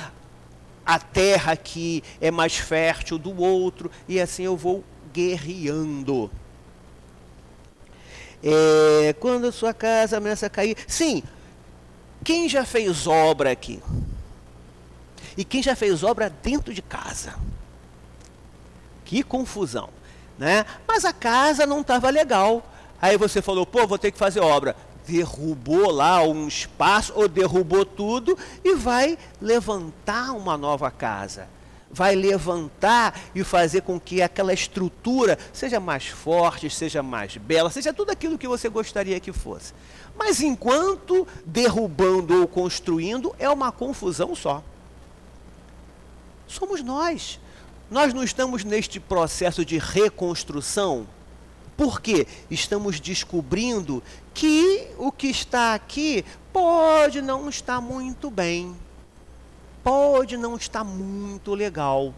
a 0.89 0.97
terra 0.97 1.55
que 1.55 2.03
é 2.19 2.31
mais 2.31 2.57
fértil 2.57 3.19
do 3.19 3.39
outro, 3.39 3.91
e 4.07 4.19
assim 4.19 4.41
eu 4.41 4.57
vou 4.57 4.83
guerreando. 5.13 6.31
É, 8.43 9.13
quando 9.19 9.45
a 9.45 9.51
sua 9.51 9.71
casa 9.71 10.17
começa 10.17 10.47
a 10.47 10.49
cair. 10.49 10.75
Sim, 10.87 11.21
quem 12.23 12.49
já 12.49 12.65
fez 12.65 13.05
obra 13.05 13.51
aqui? 13.51 13.79
E 15.37 15.45
quem 15.45 15.61
já 15.61 15.75
fez 15.75 16.03
obra 16.03 16.27
dentro 16.27 16.73
de 16.73 16.81
casa? 16.81 17.35
Que 19.05 19.21
confusão, 19.21 19.89
né? 20.39 20.65
Mas 20.87 21.05
a 21.05 21.13
casa 21.13 21.67
não 21.67 21.81
estava 21.81 22.09
legal. 22.09 22.63
Aí 22.99 23.15
você 23.15 23.43
falou, 23.43 23.63
pô, 23.63 23.85
vou 23.85 23.99
ter 23.99 24.09
que 24.09 24.17
fazer 24.17 24.39
obra 24.39 24.75
derrubou 25.07 25.91
lá 25.91 26.23
um 26.23 26.47
espaço 26.47 27.13
ou 27.15 27.27
derrubou 27.27 27.85
tudo 27.85 28.37
e 28.63 28.75
vai 28.75 29.17
levantar 29.41 30.31
uma 30.31 30.57
nova 30.57 30.91
casa. 30.91 31.47
Vai 31.91 32.13
levantar 32.15 33.19
e 33.33 33.43
fazer 33.43 33.81
com 33.81 33.99
que 33.99 34.21
aquela 34.21 34.53
estrutura 34.53 35.37
seja 35.51 35.79
mais 35.79 36.07
forte, 36.07 36.69
seja 36.69 37.01
mais 37.01 37.35
bela, 37.37 37.71
seja 37.71 37.91
tudo 37.91 38.11
aquilo 38.11 38.37
que 38.37 38.47
você 38.47 38.69
gostaria 38.69 39.19
que 39.19 39.33
fosse. 39.33 39.73
Mas 40.15 40.41
enquanto 40.41 41.27
derrubando 41.45 42.41
ou 42.41 42.47
construindo, 42.47 43.35
é 43.39 43.49
uma 43.49 43.71
confusão 43.71 44.35
só. 44.35 44.63
Somos 46.47 46.83
nós. 46.83 47.39
Nós 47.89 48.13
não 48.13 48.23
estamos 48.23 48.63
neste 48.63 48.99
processo 48.99 49.65
de 49.65 49.79
reconstrução 49.79 51.07
porque 51.79 52.27
estamos 52.51 52.99
descobrindo 52.99 54.03
que 54.39 54.87
o 54.97 55.11
que 55.11 55.27
está 55.27 55.73
aqui 55.73 56.23
pode 56.53 57.21
não 57.21 57.49
estar 57.49 57.81
muito 57.81 58.31
bem, 58.31 58.73
pode 59.83 60.37
não 60.37 60.55
estar 60.55 60.81
muito 60.81 61.53
legal. 61.53 62.13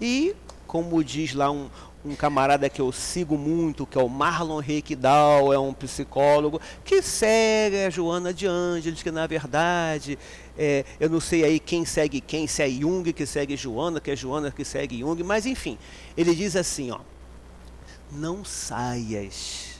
E, 0.00 0.34
como 0.66 1.04
diz 1.04 1.34
lá 1.34 1.50
um, 1.50 1.68
um 2.02 2.16
camarada 2.16 2.70
que 2.70 2.80
eu 2.80 2.90
sigo 2.90 3.36
muito, 3.36 3.84
que 3.84 3.98
é 3.98 4.02
o 4.02 4.08
Marlon 4.08 4.60
Reikdal, 4.60 5.52
é 5.52 5.58
um 5.58 5.74
psicólogo, 5.74 6.58
que 6.82 7.02
segue 7.02 7.84
a 7.84 7.90
Joana 7.90 8.32
de 8.32 8.46
Ângeles, 8.46 9.02
que 9.02 9.10
na 9.10 9.26
verdade, 9.26 10.18
é, 10.56 10.86
eu 10.98 11.10
não 11.10 11.20
sei 11.20 11.44
aí 11.44 11.60
quem 11.60 11.84
segue 11.84 12.22
quem, 12.22 12.46
se 12.46 12.62
é 12.62 12.70
Jung 12.70 13.12
que 13.12 13.26
segue 13.26 13.58
Joana, 13.58 14.00
que 14.00 14.10
é 14.10 14.16
Joana 14.16 14.50
que 14.50 14.64
segue 14.64 15.00
Jung, 15.00 15.22
mas 15.22 15.44
enfim, 15.44 15.76
ele 16.16 16.34
diz 16.34 16.56
assim, 16.56 16.90
ó, 16.90 17.00
não 18.10 18.42
saias, 18.42 19.71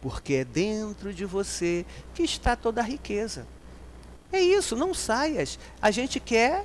porque 0.00 0.34
é 0.34 0.44
dentro 0.44 1.12
de 1.12 1.24
você 1.24 1.84
que 2.14 2.22
está 2.22 2.54
toda 2.54 2.80
a 2.80 2.84
riqueza. 2.84 3.46
É 4.32 4.40
isso, 4.40 4.76
não 4.76 4.92
saias. 4.92 5.58
A 5.80 5.90
gente 5.90 6.20
quer, 6.20 6.64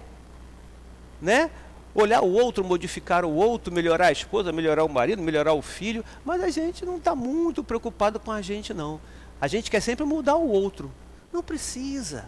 né? 1.21 1.49
Olhar 1.95 2.21
o 2.21 2.31
outro, 2.31 2.63
modificar 2.63 3.23
o 3.23 3.33
outro, 3.33 3.71
melhorar 3.71 4.07
a 4.07 4.11
esposa, 4.11 4.51
melhorar 4.51 4.83
o 4.83 4.89
marido, 4.89 5.21
melhorar 5.21 5.53
o 5.53 5.61
filho, 5.61 6.03
mas 6.25 6.41
a 6.41 6.49
gente 6.49 6.85
não 6.85 6.97
está 6.97 7.13
muito 7.15 7.63
preocupado 7.63 8.19
com 8.19 8.31
a 8.31 8.41
gente, 8.41 8.73
não. 8.73 8.99
A 9.39 9.47
gente 9.47 9.69
quer 9.69 9.79
sempre 9.79 10.03
mudar 10.03 10.35
o 10.35 10.49
outro. 10.49 10.91
Não 11.31 11.43
precisa. 11.43 12.25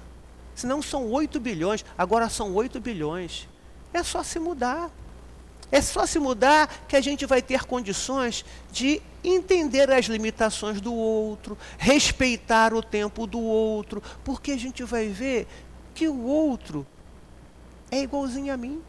Senão 0.53 0.81
são 0.81 1.11
8 1.11 1.39
bilhões, 1.39 1.83
agora 1.97 2.29
são 2.29 2.53
8 2.53 2.79
bilhões. 2.79 3.47
É 3.93 4.03
só 4.03 4.23
se 4.23 4.39
mudar. 4.39 4.89
É 5.71 5.81
só 5.81 6.05
se 6.05 6.19
mudar 6.19 6.85
que 6.87 6.95
a 6.95 7.01
gente 7.01 7.25
vai 7.25 7.41
ter 7.41 7.63
condições 7.65 8.45
de 8.71 9.01
entender 9.23 9.91
as 9.91 10.05
limitações 10.05 10.79
do 10.79 10.93
outro, 10.93 11.57
respeitar 11.77 12.73
o 12.73 12.81
tempo 12.81 13.25
do 13.25 13.39
outro, 13.39 14.01
porque 14.23 14.51
a 14.51 14.57
gente 14.57 14.83
vai 14.83 15.07
ver 15.07 15.47
que 15.93 16.07
o 16.07 16.23
outro 16.23 16.85
é 17.89 18.01
igualzinho 18.01 18.53
a 18.53 18.57
mim. 18.57 18.81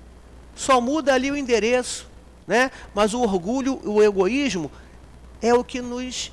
Só 0.55 0.81
muda 0.81 1.15
ali 1.15 1.31
o 1.31 1.37
endereço, 1.37 2.07
né? 2.47 2.71
Mas 2.95 3.15
o 3.15 3.21
orgulho, 3.21 3.81
o 3.85 4.03
egoísmo 4.03 4.71
é 5.41 5.55
o 5.55 5.65
que 5.65 5.81
nos 5.81 6.33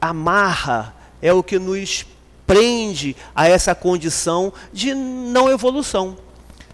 amarra, 0.00 0.94
é 1.20 1.32
o 1.32 1.42
que 1.42 1.58
nos 1.58 2.06
prende 2.46 3.14
a 3.34 3.48
essa 3.48 3.74
condição 3.74 4.52
de 4.72 4.94
não 4.94 5.50
evolução. 5.50 6.16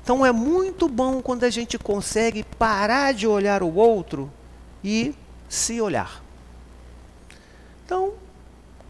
Então 0.06 0.24
é 0.24 0.30
muito 0.30 0.88
bom 0.88 1.20
quando 1.20 1.42
a 1.42 1.50
gente 1.50 1.76
consegue 1.76 2.44
parar 2.44 3.12
de 3.12 3.26
olhar 3.26 3.60
o 3.60 3.74
outro 3.74 4.32
e 4.84 5.12
se 5.48 5.80
olhar. 5.80 6.22
Então, 7.84 8.12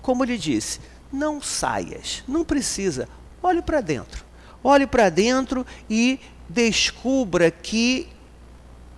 como 0.02 0.22
ele 0.24 0.36
disse, 0.36 0.78
não 1.10 1.40
saias, 1.40 2.22
não 2.28 2.44
precisa, 2.44 3.08
olhe 3.42 3.62
para 3.62 3.80
dentro. 3.80 4.26
Olhe 4.62 4.86
para 4.86 5.08
dentro 5.08 5.66
e 5.88 6.20
descubra 6.50 7.50
que 7.50 8.08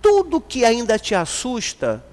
tudo 0.01 0.41
que 0.41 0.65
ainda 0.65 0.99
te 0.99 1.15
assusta 1.15 2.03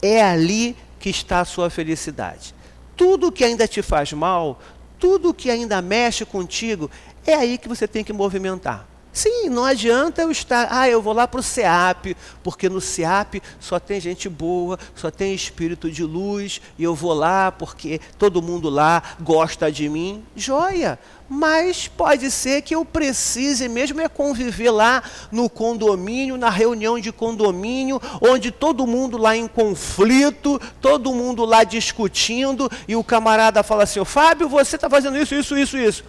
é 0.00 0.22
ali 0.22 0.76
que 1.00 1.10
está 1.10 1.40
a 1.40 1.44
sua 1.44 1.68
felicidade. 1.68 2.54
Tudo 2.96 3.32
que 3.32 3.42
ainda 3.42 3.66
te 3.66 3.82
faz 3.82 4.12
mal, 4.12 4.60
tudo 4.96 5.34
que 5.34 5.50
ainda 5.50 5.82
mexe 5.82 6.24
contigo, 6.24 6.88
é 7.26 7.34
aí 7.34 7.58
que 7.58 7.68
você 7.68 7.88
tem 7.88 8.04
que 8.04 8.12
movimentar. 8.12 8.86
Sim, 9.18 9.48
não 9.48 9.64
adianta 9.64 10.22
eu 10.22 10.30
estar, 10.30 10.68
ah, 10.70 10.88
eu 10.88 11.02
vou 11.02 11.12
lá 11.12 11.26
para 11.26 11.40
o 11.40 11.42
SEAP, 11.42 12.16
porque 12.40 12.68
no 12.68 12.80
SEAP 12.80 13.42
só 13.58 13.80
tem 13.80 14.00
gente 14.00 14.28
boa, 14.28 14.78
só 14.94 15.10
tem 15.10 15.34
espírito 15.34 15.90
de 15.90 16.04
luz, 16.04 16.60
e 16.78 16.84
eu 16.84 16.94
vou 16.94 17.12
lá 17.12 17.50
porque 17.50 18.00
todo 18.16 18.40
mundo 18.40 18.70
lá 18.70 19.02
gosta 19.20 19.72
de 19.72 19.88
mim. 19.88 20.22
Joia! 20.36 21.00
Mas 21.28 21.88
pode 21.88 22.30
ser 22.30 22.62
que 22.62 22.76
eu 22.76 22.84
precise 22.84 23.68
mesmo 23.68 24.00
é 24.00 24.08
conviver 24.08 24.70
lá 24.70 25.02
no 25.32 25.50
condomínio, 25.50 26.36
na 26.36 26.48
reunião 26.48 26.96
de 27.00 27.10
condomínio, 27.10 28.00
onde 28.20 28.52
todo 28.52 28.86
mundo 28.86 29.18
lá 29.18 29.36
em 29.36 29.48
conflito, 29.48 30.60
todo 30.80 31.12
mundo 31.12 31.44
lá 31.44 31.64
discutindo, 31.64 32.70
e 32.86 32.94
o 32.94 33.02
camarada 33.02 33.64
fala 33.64 33.82
assim: 33.82 34.04
Fábio, 34.04 34.48
você 34.48 34.76
está 34.76 34.88
fazendo 34.88 35.18
isso, 35.18 35.34
isso, 35.34 35.58
isso, 35.58 35.76
isso. 35.76 36.04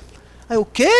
Aí 0.48 0.58
o 0.58 0.64
quê? 0.64 0.94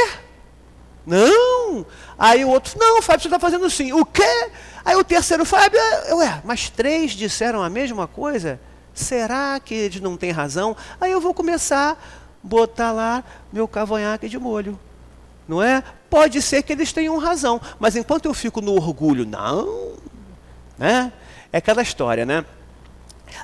Não! 1.06 1.86
Aí 2.18 2.44
o 2.46 2.50
outro, 2.50 2.78
não, 2.80 3.02
Fábio, 3.02 3.22
você 3.22 3.28
está 3.28 3.40
fazendo 3.40 3.66
assim. 3.66 3.92
O 3.94 4.06
quê? 4.06 4.50
Aí 4.84 4.96
o 4.96 5.04
terceiro, 5.04 5.46
Fábio, 5.46 5.80
ué, 6.18 6.42
mas 6.44 6.70
três 6.70 7.12
disseram 7.12 7.62
a 7.62 7.70
mesma 7.70 8.08
coisa? 8.08 8.60
será 9.00 9.60
que 9.60 9.74
eles 9.74 10.02
não 10.02 10.18
têm 10.18 10.32
razão? 10.32 10.76
Aí 11.00 11.12
eu 11.12 11.22
vou 11.22 11.34
começar 11.34 11.94
a 11.94 11.98
botar 12.44 12.92
lá 12.92 13.24
meu 13.52 13.68
cavanhaque 13.68 14.28
de 14.28 14.38
molho. 14.38 14.80
Não 15.48 15.64
é? 15.64 15.84
Pode 16.10 16.42
ser 16.42 16.62
que 16.62 16.74
eles 16.74 16.94
tenham 16.94 17.18
razão, 17.18 17.60
mas 17.80 17.96
enquanto 17.96 18.26
eu 18.26 18.34
fico 18.34 18.62
no 18.62 18.74
orgulho, 18.74 19.26
não, 19.26 19.94
né? 20.78 21.12
É 21.52 21.58
aquela 21.58 21.82
história, 21.82 22.26
né? 22.26 22.46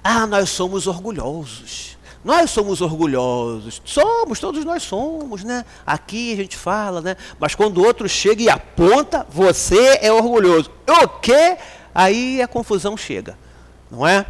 Ah, 0.04 0.28
nós 0.28 0.50
somos 0.50 0.86
orgulhosos. 0.86 1.95
Nós 2.26 2.50
somos 2.50 2.82
orgulhosos. 2.82 3.80
Somos, 3.86 4.40
todos 4.40 4.66
nós 4.66 4.82
somos, 4.82 5.44
né? 5.44 5.64
Aqui 5.86 6.34
a 6.34 6.38
gente 6.38 6.58
fala, 6.58 7.00
né? 7.00 7.16
Mas 7.40 7.54
quando 7.54 7.78
o 7.78 7.86
outro 7.86 8.10
chega 8.10 8.42
e 8.42 8.50
aponta, 8.50 9.28
você 9.30 10.00
é 10.02 10.12
orgulhoso. 10.12 10.72
O 10.88 11.08
quê? 11.08 11.56
Aí 11.94 12.42
a 12.42 12.48
confusão 12.48 12.98
chega, 12.98 13.38
não 13.92 14.08
é? 14.08 14.26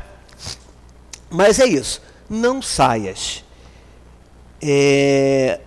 Mas 1.30 1.58
é 1.58 1.66
isso. 1.66 2.02
Não 2.30 2.62
saias. 2.62 3.46
É... 4.62 5.62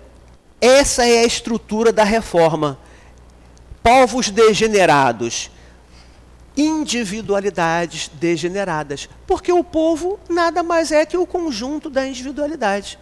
Essa 0.61 1.07
é 1.07 1.21
a 1.21 1.27
estrutura 1.27 1.95
da 1.95 2.05
reforma. 2.05 2.79
Povos 3.83 4.29
degenerados 4.29 5.51
individualidades 6.59 8.11
degeneradas, 8.15 9.09
porque 9.27 9.53
o 9.53 9.63
povo 9.63 10.19
nada 10.29 10.61
mais 10.65 10.91
é 10.91 11.07
que 11.07 11.17
o 11.17 11.25
conjunto 11.25 11.89
da 11.89 12.05
individualidade. 12.05 12.99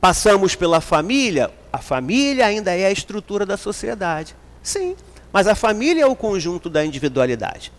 Passamos 0.00 0.56
pela 0.56 0.80
família, 0.80 1.50
a 1.72 1.78
família 1.78 2.44
ainda 2.44 2.76
é 2.76 2.86
a 2.86 2.90
estrutura 2.90 3.46
da 3.46 3.56
sociedade. 3.56 4.34
Sim, 4.62 4.96
mas 5.32 5.46
a 5.46 5.54
família 5.54 6.02
é 6.02 6.06
o 6.06 6.16
conjunto 6.16 6.68
da 6.68 6.84
individualidade. 6.84 7.72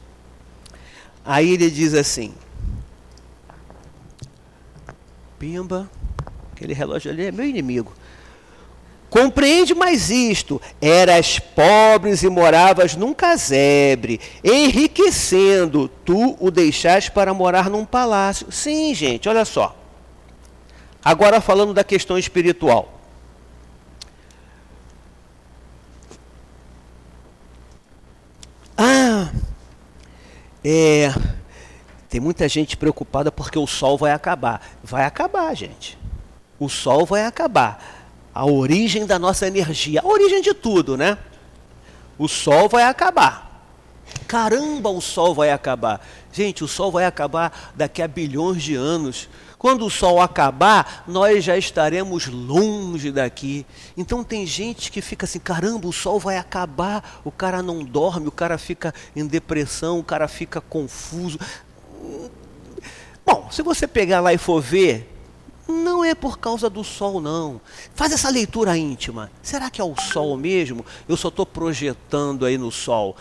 Aí 1.25 1.51
ele 1.51 1.69
diz 1.69 1.93
assim: 1.93 2.33
Pimba, 5.37 5.89
aquele 6.53 6.73
relógio 6.73 7.11
ali 7.11 7.25
é 7.25 7.31
meu 7.31 7.45
inimigo. 7.45 7.91
Compreende 9.15 9.73
mais 9.73 10.09
isto: 10.09 10.61
eras 10.81 11.39
pobres 11.39 12.21
e 12.21 12.29
moravas 12.29 12.97
num 12.97 13.13
casebre, 13.13 14.19
enriquecendo, 14.43 15.87
tu 15.87 16.35
o 16.37 16.51
deixaste 16.51 17.11
para 17.11 17.33
morar 17.33 17.69
num 17.69 17.85
palácio. 17.85 18.51
Sim, 18.51 18.93
gente, 18.93 19.29
olha 19.29 19.45
só. 19.45 19.73
Agora 21.01 21.39
falando 21.39 21.73
da 21.73 21.81
questão 21.81 22.17
espiritual. 22.17 22.99
Ah, 28.77 29.31
é, 30.61 31.13
tem 32.09 32.19
muita 32.19 32.49
gente 32.49 32.75
preocupada 32.75 33.31
porque 33.31 33.57
o 33.57 33.65
sol 33.65 33.97
vai 33.97 34.11
acabar. 34.11 34.61
Vai 34.83 35.05
acabar, 35.05 35.55
gente. 35.55 35.97
O 36.59 36.67
sol 36.67 37.05
vai 37.05 37.23
acabar 37.25 37.94
a 38.35 38.45
origem 38.45 39.05
da 39.05 39.17
nossa 39.17 39.47
energia, 39.47 40.01
a 40.01 40.05
origem 40.05 40.41
de 40.41 40.53
tudo, 40.53 40.97
né? 40.97 41.17
O 42.17 42.27
sol 42.27 42.67
vai 42.67 42.83
acabar. 42.83 43.45
Caramba, 44.27 44.89
o 44.89 44.99
sol 44.99 45.33
vai 45.33 45.51
acabar. 45.51 46.05
Gente, 46.33 46.61
o 46.61 46.67
sol 46.67 46.91
vai 46.91 47.05
acabar 47.05 47.71
daqui 47.75 48.01
a 48.01 48.07
bilhões 48.09 48.61
de 48.61 48.75
anos. 48.75 49.29
Quando 49.57 49.85
o 49.85 49.89
sol 49.89 50.21
acabar, 50.21 51.05
nós 51.07 51.45
já 51.45 51.57
estaremos 51.57 52.27
longe 52.27 53.09
daqui. 53.09 53.65
Então 53.95 54.21
tem 54.21 54.45
gente 54.45 54.91
que 54.91 55.01
fica 55.01 55.25
assim: 55.25 55.39
caramba, 55.39 55.87
o 55.87 55.93
sol 55.93 56.19
vai 56.19 56.37
acabar. 56.37 57.21
O 57.23 57.31
cara 57.31 57.63
não 57.63 57.85
dorme, 57.85 58.27
o 58.27 58.31
cara 58.31 58.57
fica 58.57 58.93
em 59.15 59.25
depressão, 59.25 59.97
o 59.97 60.03
cara 60.03 60.27
fica 60.27 60.59
confuso. 60.59 61.39
Bom, 63.25 63.47
se 63.49 63.63
você 63.63 63.87
pegar 63.87 64.19
lá 64.19 64.33
e 64.33 64.37
for 64.37 64.61
ver, 64.61 65.14
não 65.67 66.03
é 66.03 66.13
por 66.13 66.37
causa 66.37 66.69
do 66.69 66.83
sol, 66.83 67.19
não. 67.19 67.59
Faz 67.93 68.11
essa 68.11 68.29
leitura 68.29 68.77
íntima. 68.77 69.31
Será 69.41 69.69
que 69.69 69.81
é 69.81 69.83
o 69.83 69.95
sol 69.95 70.37
mesmo? 70.37 70.85
Eu 71.07 71.17
só 71.17 71.29
estou 71.29 71.45
projetando 71.45 72.45
aí 72.45 72.57
no 72.57 72.71
sol. 72.71 73.15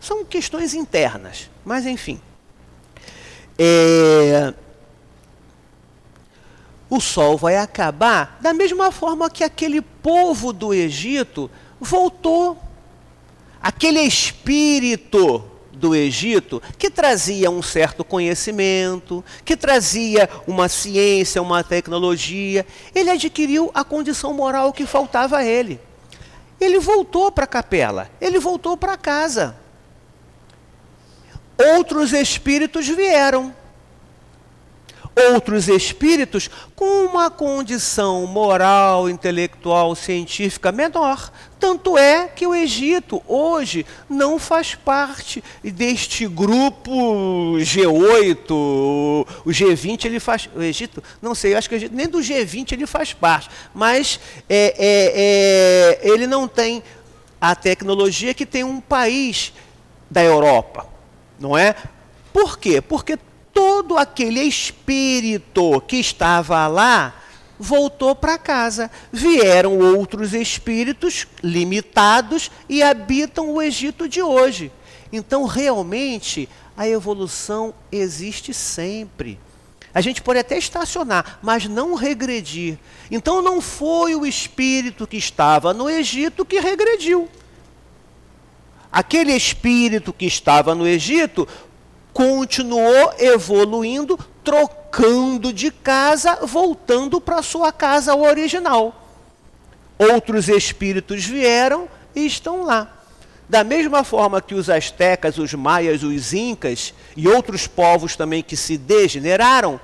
São 0.00 0.24
questões 0.24 0.74
internas, 0.74 1.50
mas 1.64 1.86
enfim. 1.86 2.20
É... 3.58 4.54
O 6.88 7.00
sol 7.00 7.36
vai 7.36 7.56
acabar 7.56 8.38
da 8.40 8.54
mesma 8.54 8.90
forma 8.90 9.28
que 9.28 9.44
aquele 9.44 9.82
povo 9.82 10.52
do 10.52 10.72
Egito 10.72 11.50
voltou. 11.80 12.56
Aquele 13.60 14.00
espírito 14.00 15.44
do 15.78 15.94
Egito 15.94 16.60
que 16.76 16.90
trazia 16.90 17.50
um 17.50 17.62
certo 17.62 18.04
conhecimento, 18.04 19.24
que 19.44 19.56
trazia 19.56 20.28
uma 20.46 20.68
ciência, 20.68 21.40
uma 21.40 21.64
tecnologia. 21.64 22.66
Ele 22.94 23.10
adquiriu 23.10 23.70
a 23.72 23.84
condição 23.84 24.34
moral 24.34 24.72
que 24.72 24.84
faltava 24.84 25.38
a 25.38 25.44
ele. 25.44 25.80
Ele 26.60 26.80
voltou 26.80 27.30
para 27.30 27.44
a 27.44 27.48
capela, 27.48 28.10
ele 28.20 28.38
voltou 28.38 28.76
para 28.76 28.96
casa. 28.96 29.56
Outros 31.56 32.12
espíritos 32.12 32.86
vieram 32.86 33.54
outros 35.18 35.68
espíritos 35.68 36.48
com 36.76 37.04
uma 37.06 37.30
condição 37.30 38.24
moral, 38.26 39.10
intelectual, 39.10 39.94
científica 39.94 40.70
menor. 40.70 41.32
Tanto 41.58 41.98
é 41.98 42.28
que 42.28 42.46
o 42.46 42.54
Egito 42.54 43.22
hoje 43.26 43.84
não 44.08 44.38
faz 44.38 44.74
parte 44.74 45.42
deste 45.62 46.26
grupo 46.28 47.56
G8, 47.58 48.50
o 48.50 49.26
G20 49.46 50.04
ele 50.04 50.20
faz. 50.20 50.48
O 50.54 50.62
Egito, 50.62 51.02
não 51.20 51.34
sei, 51.34 51.54
acho 51.54 51.68
que 51.68 51.74
Egito, 51.74 51.94
nem 51.94 52.06
do 52.06 52.18
G20 52.18 52.72
ele 52.72 52.86
faz 52.86 53.12
parte, 53.12 53.50
mas 53.74 54.20
é, 54.48 54.74
é, 54.78 56.00
é, 56.04 56.08
ele 56.08 56.26
não 56.26 56.46
tem 56.46 56.82
a 57.40 57.54
tecnologia 57.54 58.34
que 58.34 58.46
tem 58.46 58.62
um 58.62 58.80
país 58.80 59.52
da 60.08 60.22
Europa, 60.22 60.86
não 61.40 61.58
é? 61.58 61.74
Por 62.32 62.58
quê? 62.58 62.80
Porque 62.80 63.18
todo 63.52 63.96
aquele 63.96 64.40
espírito 64.40 65.80
que 65.80 65.96
estava 65.96 66.68
lá 66.68 67.14
voltou 67.58 68.14
para 68.14 68.38
casa. 68.38 68.90
Vieram 69.12 69.78
outros 69.78 70.32
espíritos 70.32 71.26
limitados 71.42 72.50
e 72.68 72.82
habitam 72.82 73.50
o 73.50 73.60
Egito 73.60 74.08
de 74.08 74.22
hoje. 74.22 74.70
Então, 75.12 75.44
realmente, 75.44 76.48
a 76.76 76.86
evolução 76.86 77.74
existe 77.90 78.54
sempre. 78.54 79.38
A 79.92 80.00
gente 80.00 80.22
pode 80.22 80.38
até 80.38 80.56
estacionar, 80.56 81.38
mas 81.42 81.66
não 81.66 81.94
regredir. 81.94 82.78
Então, 83.10 83.42
não 83.42 83.60
foi 83.60 84.14
o 84.14 84.26
espírito 84.26 85.06
que 85.06 85.16
estava 85.16 85.74
no 85.74 85.90
Egito 85.90 86.44
que 86.44 86.60
regrediu. 86.60 87.28
Aquele 88.92 89.32
espírito 89.32 90.12
que 90.12 90.26
estava 90.26 90.74
no 90.74 90.86
Egito 90.86 91.48
continuou 92.12 93.14
evoluindo, 93.18 94.18
trocando 94.42 94.77
de 95.54 95.70
casa, 95.70 96.38
voltando 96.42 97.20
para 97.20 97.42
sua 97.42 97.72
casa 97.72 98.14
original. 98.14 98.94
Outros 99.98 100.48
espíritos 100.48 101.24
vieram 101.24 101.88
e 102.14 102.26
estão 102.26 102.62
lá. 102.62 102.94
Da 103.48 103.64
mesma 103.64 104.04
forma 104.04 104.42
que 104.42 104.54
os 104.54 104.68
astecas, 104.68 105.38
os 105.38 105.54
maias, 105.54 106.02
os 106.02 106.32
incas 106.34 106.92
e 107.16 107.26
outros 107.26 107.66
povos 107.66 108.14
também 108.14 108.42
que 108.42 108.56
se 108.56 108.76
degeneraram, 108.76 109.80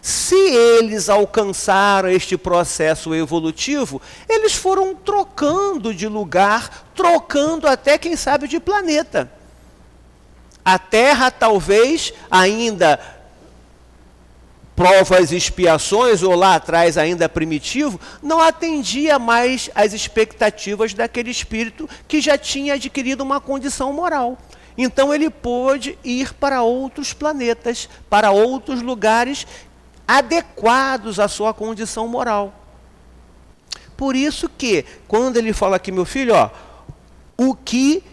se 0.00 0.36
eles 0.36 1.08
alcançaram 1.08 2.08
este 2.08 2.36
processo 2.36 3.14
evolutivo, 3.14 4.00
eles 4.28 4.54
foram 4.54 4.94
trocando 4.94 5.92
de 5.92 6.06
lugar, 6.06 6.88
trocando 6.94 7.66
até, 7.66 7.98
quem 7.98 8.14
sabe, 8.14 8.46
de 8.46 8.60
planeta. 8.60 9.30
A 10.64 10.78
terra 10.78 11.30
talvez 11.30 12.12
ainda 12.30 13.17
provas 14.78 15.32
e 15.32 15.36
expiações, 15.36 16.22
ou 16.22 16.36
lá 16.36 16.54
atrás 16.54 16.96
ainda 16.96 17.28
primitivo, 17.28 17.98
não 18.22 18.40
atendia 18.40 19.18
mais 19.18 19.68
às 19.74 19.92
expectativas 19.92 20.94
daquele 20.94 21.32
espírito 21.32 21.90
que 22.06 22.20
já 22.20 22.38
tinha 22.38 22.74
adquirido 22.74 23.22
uma 23.22 23.40
condição 23.40 23.92
moral. 23.92 24.38
Então 24.76 25.12
ele 25.12 25.28
pôde 25.30 25.98
ir 26.04 26.32
para 26.32 26.62
outros 26.62 27.12
planetas, 27.12 27.88
para 28.08 28.30
outros 28.30 28.80
lugares 28.80 29.48
adequados 30.06 31.18
à 31.18 31.26
sua 31.26 31.52
condição 31.52 32.06
moral. 32.06 32.54
Por 33.96 34.14
isso 34.14 34.48
que, 34.48 34.84
quando 35.08 35.38
ele 35.38 35.52
fala 35.52 35.74
aqui, 35.74 35.90
meu 35.90 36.04
filho, 36.04 36.36
ó, 36.36 36.50
o 37.36 37.52
que 37.52 38.04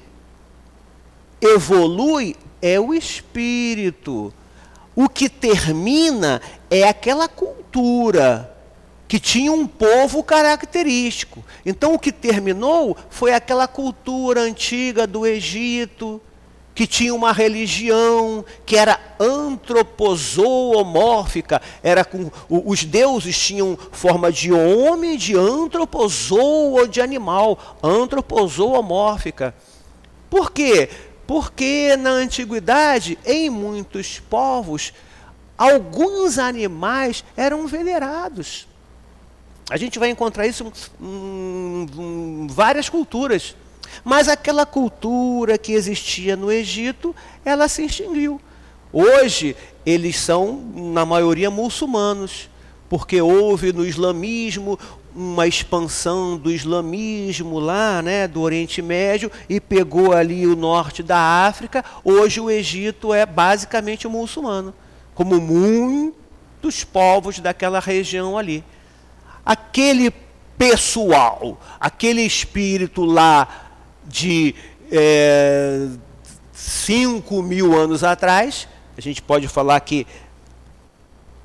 evolui 1.40 2.36
é 2.60 2.80
o 2.80 2.92
espírito. 2.92 4.34
O 4.96 5.10
que 5.10 5.30
termina 5.30 6.42
é 6.70 6.88
aquela 6.88 7.28
cultura 7.28 8.56
que 9.08 9.20
tinha 9.20 9.52
um 9.52 9.68
povo 9.68 10.24
característico. 10.24 11.44
Então 11.66 11.94
o 11.94 12.00
que 12.00 12.12
terminou 12.12 12.98
foi 13.10 13.34
aquela 13.34 13.68
cultura 13.68 14.42
antiga 14.42 15.06
do 15.06 15.28
Egito, 15.28 16.22
que 16.74 16.88
tinha 16.88 17.14
uma 17.16 17.32
religião 17.32 18.44
que 18.66 18.76
era 18.76 19.00
antropozoomórfica, 19.20 21.62
era 21.82 22.04
com 22.04 22.30
os 22.50 22.84
deuses 22.84 23.40
tinham 23.40 23.80
forma 23.92 24.30
de 24.32 24.52
homem, 24.52 25.16
de 25.18 25.38
antropozoa 25.38 26.82
ou 26.82 26.88
de 26.88 27.00
animal, 27.00 27.78
antropozoomórfica. 27.82 29.56
Por 30.30 30.52
quê? 30.52 30.90
Porque 31.28 31.96
na 31.98 32.12
antiguidade, 32.12 33.18
em 33.26 33.50
muitos 33.50 34.20
povos, 34.20 34.94
alguns 35.58 36.38
animais 36.38 37.24
eram 37.36 37.66
venerados. 37.68 38.68
A 39.70 39.78
gente 39.78 39.98
vai 39.98 40.10
encontrar 40.10 40.46
isso 40.46 40.72
em, 41.02 42.48
várias 42.50 42.88
culturas. 42.88 43.56
Mas 44.04 44.28
aquela 44.28 44.66
cultura 44.66 45.58
que 45.58 45.72
existia 45.72 46.36
no 46.36 46.52
Egito, 46.52 47.16
ela 47.44 47.68
se 47.68 47.84
extinguiu. 47.86 48.40
Hoje, 48.92 49.56
eles 49.86 50.18
são, 50.18 50.62
na 50.74 51.06
maioria, 51.06 51.50
muçulmanos, 51.50 52.50
porque 52.88 53.22
houve 53.22 53.74
no 53.74 53.86
islamismo 53.86 54.78
uma 55.16 55.48
expansão 55.48 56.38
do 56.38 56.52
islamismo 56.52 57.58
lá, 57.58 58.02
né, 58.02 58.28
do 58.28 58.42
Oriente 58.42 58.82
Médio, 58.82 59.32
e 59.48 59.62
pegou 59.62 60.12
ali 60.12 60.46
o 60.46 60.56
norte 60.56 61.02
da 61.02 61.18
África. 61.18 61.84
Hoje 62.04 62.42
o 62.42 62.52
Egito 62.52 63.14
é 63.14 63.26
basicamente 63.26 64.08
muçulmano, 64.08 64.74
como 65.14 65.40
muitos 65.40 66.84
povos 66.84 67.40
daquela 67.40 67.80
região 67.80 68.38
ali. 68.38 68.62
Aquele 69.46 70.12
pessoal, 70.58 71.62
aquele 71.80 72.22
espírito 72.22 73.06
lá 73.06 73.72
de 74.06 74.54
é, 74.92 75.88
5 76.52 77.42
mil 77.42 77.78
anos 77.78 78.04
atrás, 78.04 78.68
a 78.98 79.02
gente 79.02 79.22
pode 79.22 79.48
falar 79.48 79.80
que 79.80 80.06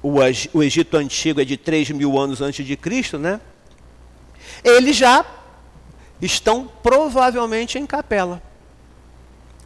o, 0.02 0.62
Egito 0.62 0.96
Antigo 0.96 1.40
é 1.40 1.44
de 1.44 1.56
3 1.56 1.90
mil 1.90 2.18
anos 2.18 2.40
antes 2.40 2.66
de 2.66 2.76
Cristo, 2.76 3.18
né? 3.18 3.40
Eles 4.62 4.96
já 4.96 5.24
estão 6.20 6.70
provavelmente 6.82 7.78
em 7.78 7.86
capela, 7.86 8.42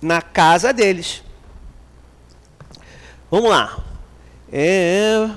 na 0.00 0.22
casa 0.22 0.72
deles. 0.72 1.22
Vamos 3.30 3.50
lá. 3.50 3.78
É... 4.52 5.28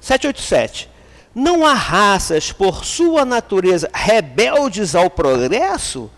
787. 0.00 0.90
Não 1.34 1.64
há 1.64 1.72
raças, 1.72 2.52
por 2.52 2.84
sua 2.84 3.24
natureza, 3.24 3.88
rebeldes 3.94 4.94
ao 4.94 5.08
progresso? 5.08 6.10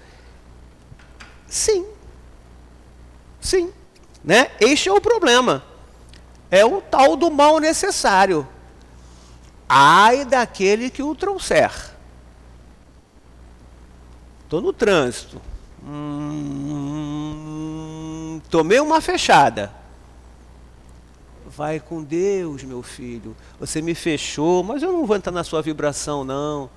Sim. 1.47 1.87
Sim. 3.41 3.73
Né? 4.25 4.51
Este 4.59 4.89
é 4.89 4.93
o 4.93 5.01
problema. 5.01 5.63
É 6.51 6.65
o 6.65 6.81
tal 6.81 7.17
do 7.17 7.31
mal 7.31 7.59
necessário. 7.59 8.49
Ai 9.69 10.25
daquele 10.25 10.91
que 10.91 11.03
o 11.03 11.15
trouxer. 11.15 11.92
Estou 14.53 14.61
no 14.61 14.71
trânsito. 14.71 15.41
Hum, 15.83 17.09
tomei 18.51 18.79
uma 18.81 19.01
fechada. 19.01 19.73
Vai 21.47 21.81
com 21.81 22.03
Deus, 22.03 22.63
meu 22.63 22.83
filho. 22.83 23.35
Você 23.59 23.81
me 23.81 23.95
fechou, 23.95 24.63
mas 24.63 24.83
eu 24.83 24.93
não 24.93 25.07
vou 25.07 25.17
entrar 25.17 25.33
na 25.33 25.43
sua 25.43 25.63
vibração, 25.63 26.23
não. 26.23 26.69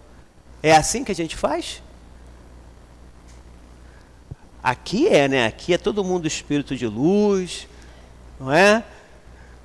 É 0.64 0.74
assim 0.74 1.04
que 1.04 1.12
a 1.12 1.16
gente 1.16 1.36
faz? 1.36 1.84
Aqui 4.64 5.10
é, 5.10 5.28
né? 5.28 5.46
Aqui 5.46 5.74
é 5.74 5.78
todo 5.78 6.02
mundo 6.02 6.26
espírito 6.26 6.78
de 6.78 6.88
luz, 6.88 7.68
não 8.40 8.54
é? 8.54 8.86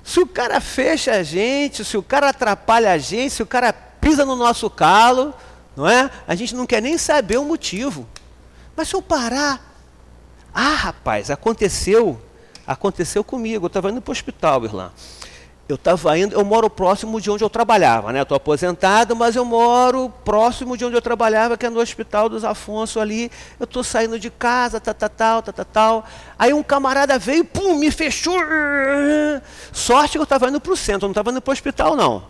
Se 0.03 0.19
o 0.19 0.27
cara 0.27 0.59
fecha 0.59 1.13
a 1.13 1.23
gente, 1.23 1.85
se 1.85 1.95
o 1.95 2.03
cara 2.03 2.27
atrapalha 2.27 2.91
a 2.91 2.97
gente, 2.97 3.35
se 3.35 3.41
o 3.41 3.47
cara 3.47 3.71
pisa 3.71 4.25
no 4.25 4.35
nosso 4.35 4.69
calo, 4.69 5.33
não 5.81 5.89
é? 5.89 6.09
A 6.27 6.35
gente 6.35 6.55
não 6.55 6.65
quer 6.65 6.81
nem 6.81 6.97
saber 6.97 7.37
o 7.37 7.45
motivo. 7.45 8.07
Mas 8.75 8.87
se 8.87 8.95
eu 8.95 9.01
parar, 9.01 9.75
ah, 10.53 10.73
rapaz, 10.75 11.29
aconteceu 11.29 12.19
Aconteceu 12.65 13.23
comigo, 13.23 13.65
eu 13.65 13.67
estava 13.67 13.89
indo 13.89 14.01
para 14.01 14.11
o 14.11 14.13
hospital, 14.13 14.63
Irlã. 14.63 14.91
Eu 15.67 15.75
estava 15.75 16.17
indo, 16.17 16.33
eu 16.35 16.43
moro 16.43 16.69
próximo 16.69 17.19
de 17.21 17.29
onde 17.29 17.43
eu 17.43 17.49
trabalhava, 17.49 18.11
né? 18.11 18.21
Estou 18.21 18.35
aposentado, 18.35 19.15
mas 19.15 19.35
eu 19.35 19.45
moro 19.45 20.09
próximo 20.23 20.75
de 20.75 20.83
onde 20.83 20.95
eu 20.95 21.01
trabalhava, 21.01 21.57
que 21.57 21.65
é 21.65 21.69
no 21.69 21.79
Hospital 21.79 22.27
dos 22.27 22.43
Afonso 22.43 22.99
ali. 22.99 23.31
Eu 23.59 23.63
estou 23.63 23.83
saindo 23.83 24.19
de 24.19 24.29
casa, 24.29 24.79
tal, 24.81 24.93
tal, 24.93 25.09
tal, 25.09 25.41
tal, 25.41 25.65
tal. 25.65 26.05
Aí 26.37 26.53
um 26.53 26.61
camarada 26.61 27.17
veio, 27.17 27.45
pum, 27.45 27.75
me 27.75 27.89
fechou. 27.89 28.37
Sorte 29.71 30.13
que 30.13 30.17
eu 30.19 30.23
estava 30.23 30.49
indo 30.49 30.59
para 30.59 30.73
o 30.73 30.77
centro, 30.77 31.07
não 31.07 31.11
estava 31.11 31.31
indo 31.31 31.41
para 31.41 31.51
o 31.51 31.53
hospital, 31.53 31.95
não. 31.95 32.23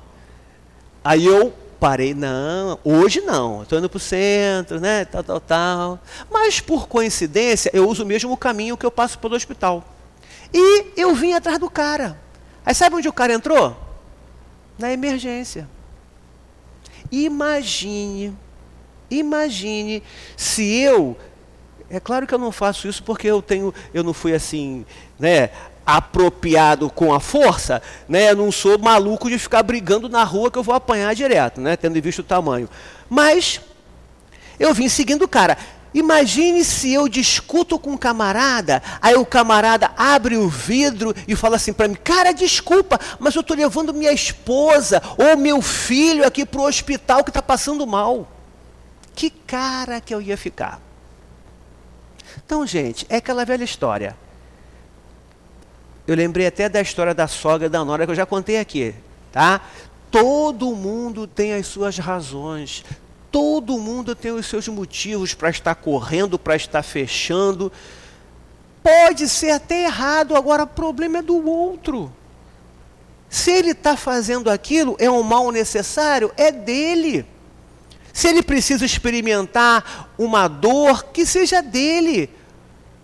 Aí 1.03 1.25
eu 1.25 1.51
parei, 1.81 2.13
não, 2.13 2.77
hoje 2.83 3.21
não, 3.21 3.63
estou 3.63 3.79
indo 3.79 3.89
para 3.89 3.97
o 3.97 3.99
centro, 3.99 4.79
né? 4.79 5.03
Tal, 5.03 5.23
tal, 5.23 5.39
tal. 5.39 5.99
Mas 6.29 6.59
por 6.59 6.87
coincidência, 6.87 7.71
eu 7.73 7.89
uso 7.89 8.03
o 8.03 8.05
mesmo 8.05 8.37
caminho 8.37 8.77
que 8.77 8.85
eu 8.85 8.91
passo 8.91 9.17
pelo 9.17 9.35
hospital. 9.35 9.83
E 10.53 10.91
eu 10.95 11.15
vim 11.15 11.33
atrás 11.33 11.57
do 11.57 11.71
cara. 11.71 12.21
Aí 12.63 12.75
sabe 12.75 12.97
onde 12.97 13.09
o 13.09 13.13
cara 13.13 13.33
entrou? 13.33 13.75
Na 14.77 14.93
emergência. 14.93 15.67
Imagine, 17.11 18.37
imagine 19.09 20.03
se 20.37 20.63
eu, 20.81 21.17
é 21.89 21.99
claro 21.99 22.27
que 22.27 22.33
eu 22.35 22.39
não 22.39 22.51
faço 22.51 22.87
isso 22.87 23.03
porque 23.03 23.27
eu 23.27 23.41
tenho, 23.41 23.73
eu 23.91 24.03
não 24.03 24.13
fui 24.13 24.35
assim, 24.35 24.85
né, 25.17 25.49
apropriado 25.85 26.89
com 26.89 27.13
a 27.13 27.19
força, 27.19 27.81
né? 28.07 28.31
Eu 28.31 28.35
não 28.35 28.51
sou 28.51 28.77
maluco 28.77 29.29
de 29.29 29.37
ficar 29.39 29.63
brigando 29.63 30.07
na 30.07 30.23
rua 30.23 30.51
que 30.51 30.57
eu 30.57 30.63
vou 30.63 30.75
apanhar 30.75 31.13
direto, 31.15 31.59
né? 31.59 31.75
Tendo 31.75 32.01
visto 32.01 32.19
o 32.19 32.23
tamanho. 32.23 32.69
Mas 33.09 33.59
eu 34.59 34.73
vim 34.73 34.87
seguindo 34.87 35.23
o 35.23 35.27
cara. 35.27 35.57
Imagine 35.93 36.63
se 36.63 36.93
eu 36.93 37.09
discuto 37.09 37.77
com 37.77 37.91
um 37.91 37.97
camarada, 37.97 38.81
aí 39.01 39.15
o 39.15 39.25
camarada 39.25 39.91
abre 39.97 40.37
o 40.37 40.47
vidro 40.47 41.13
e 41.27 41.35
fala 41.35 41.57
assim 41.57 41.73
para 41.73 41.87
mim: 41.87 41.97
Cara, 42.01 42.31
desculpa, 42.31 42.99
mas 43.19 43.35
eu 43.35 43.41
estou 43.41 43.57
levando 43.57 43.93
minha 43.93 44.13
esposa 44.13 45.01
ou 45.17 45.35
meu 45.35 45.61
filho 45.61 46.25
aqui 46.25 46.45
para 46.45 46.61
o 46.61 46.65
hospital 46.65 47.23
que 47.23 47.29
está 47.29 47.41
passando 47.41 47.85
mal. 47.85 48.31
Que 49.13 49.29
cara 49.29 49.99
que 49.99 50.13
eu 50.13 50.21
ia 50.21 50.37
ficar. 50.37 50.79
Então, 52.45 52.65
gente, 52.65 53.05
é 53.09 53.17
aquela 53.17 53.43
velha 53.43 53.63
história. 53.63 54.15
Eu 56.07 56.15
lembrei 56.15 56.47
até 56.47 56.67
da 56.67 56.81
história 56.81 57.13
da 57.13 57.27
sogra 57.27 57.69
da 57.69 57.83
Nora 57.85 58.05
que 58.05 58.11
eu 58.11 58.15
já 58.15 58.25
contei 58.25 58.59
aqui, 58.59 58.93
tá? 59.31 59.61
Todo 60.09 60.75
mundo 60.75 61.25
tem 61.25 61.53
as 61.53 61.67
suas 61.67 61.97
razões, 61.97 62.83
Todo 63.31 63.79
mundo 63.79 64.13
tem 64.13 64.33
os 64.33 64.45
seus 64.45 64.67
motivos 64.67 65.33
para 65.33 65.49
estar 65.49 65.73
correndo, 65.73 66.37
para 66.37 66.55
estar 66.55 66.83
fechando. 66.83 67.71
Pode 68.83 69.29
ser 69.29 69.51
até 69.51 69.85
errado, 69.85 70.35
agora 70.35 70.63
o 70.63 70.67
problema 70.67 71.19
é 71.19 71.21
do 71.21 71.47
outro. 71.47 72.11
Se 73.29 73.49
ele 73.49 73.71
está 73.71 73.95
fazendo 73.95 74.49
aquilo, 74.49 74.97
é 74.99 75.09
um 75.09 75.23
mal 75.23 75.49
necessário, 75.49 76.29
é 76.35 76.51
dele. 76.51 77.25
Se 78.11 78.27
ele 78.27 78.43
precisa 78.43 78.83
experimentar 78.83 80.11
uma 80.17 80.49
dor, 80.49 81.05
que 81.05 81.25
seja 81.25 81.61
dele. 81.61 82.29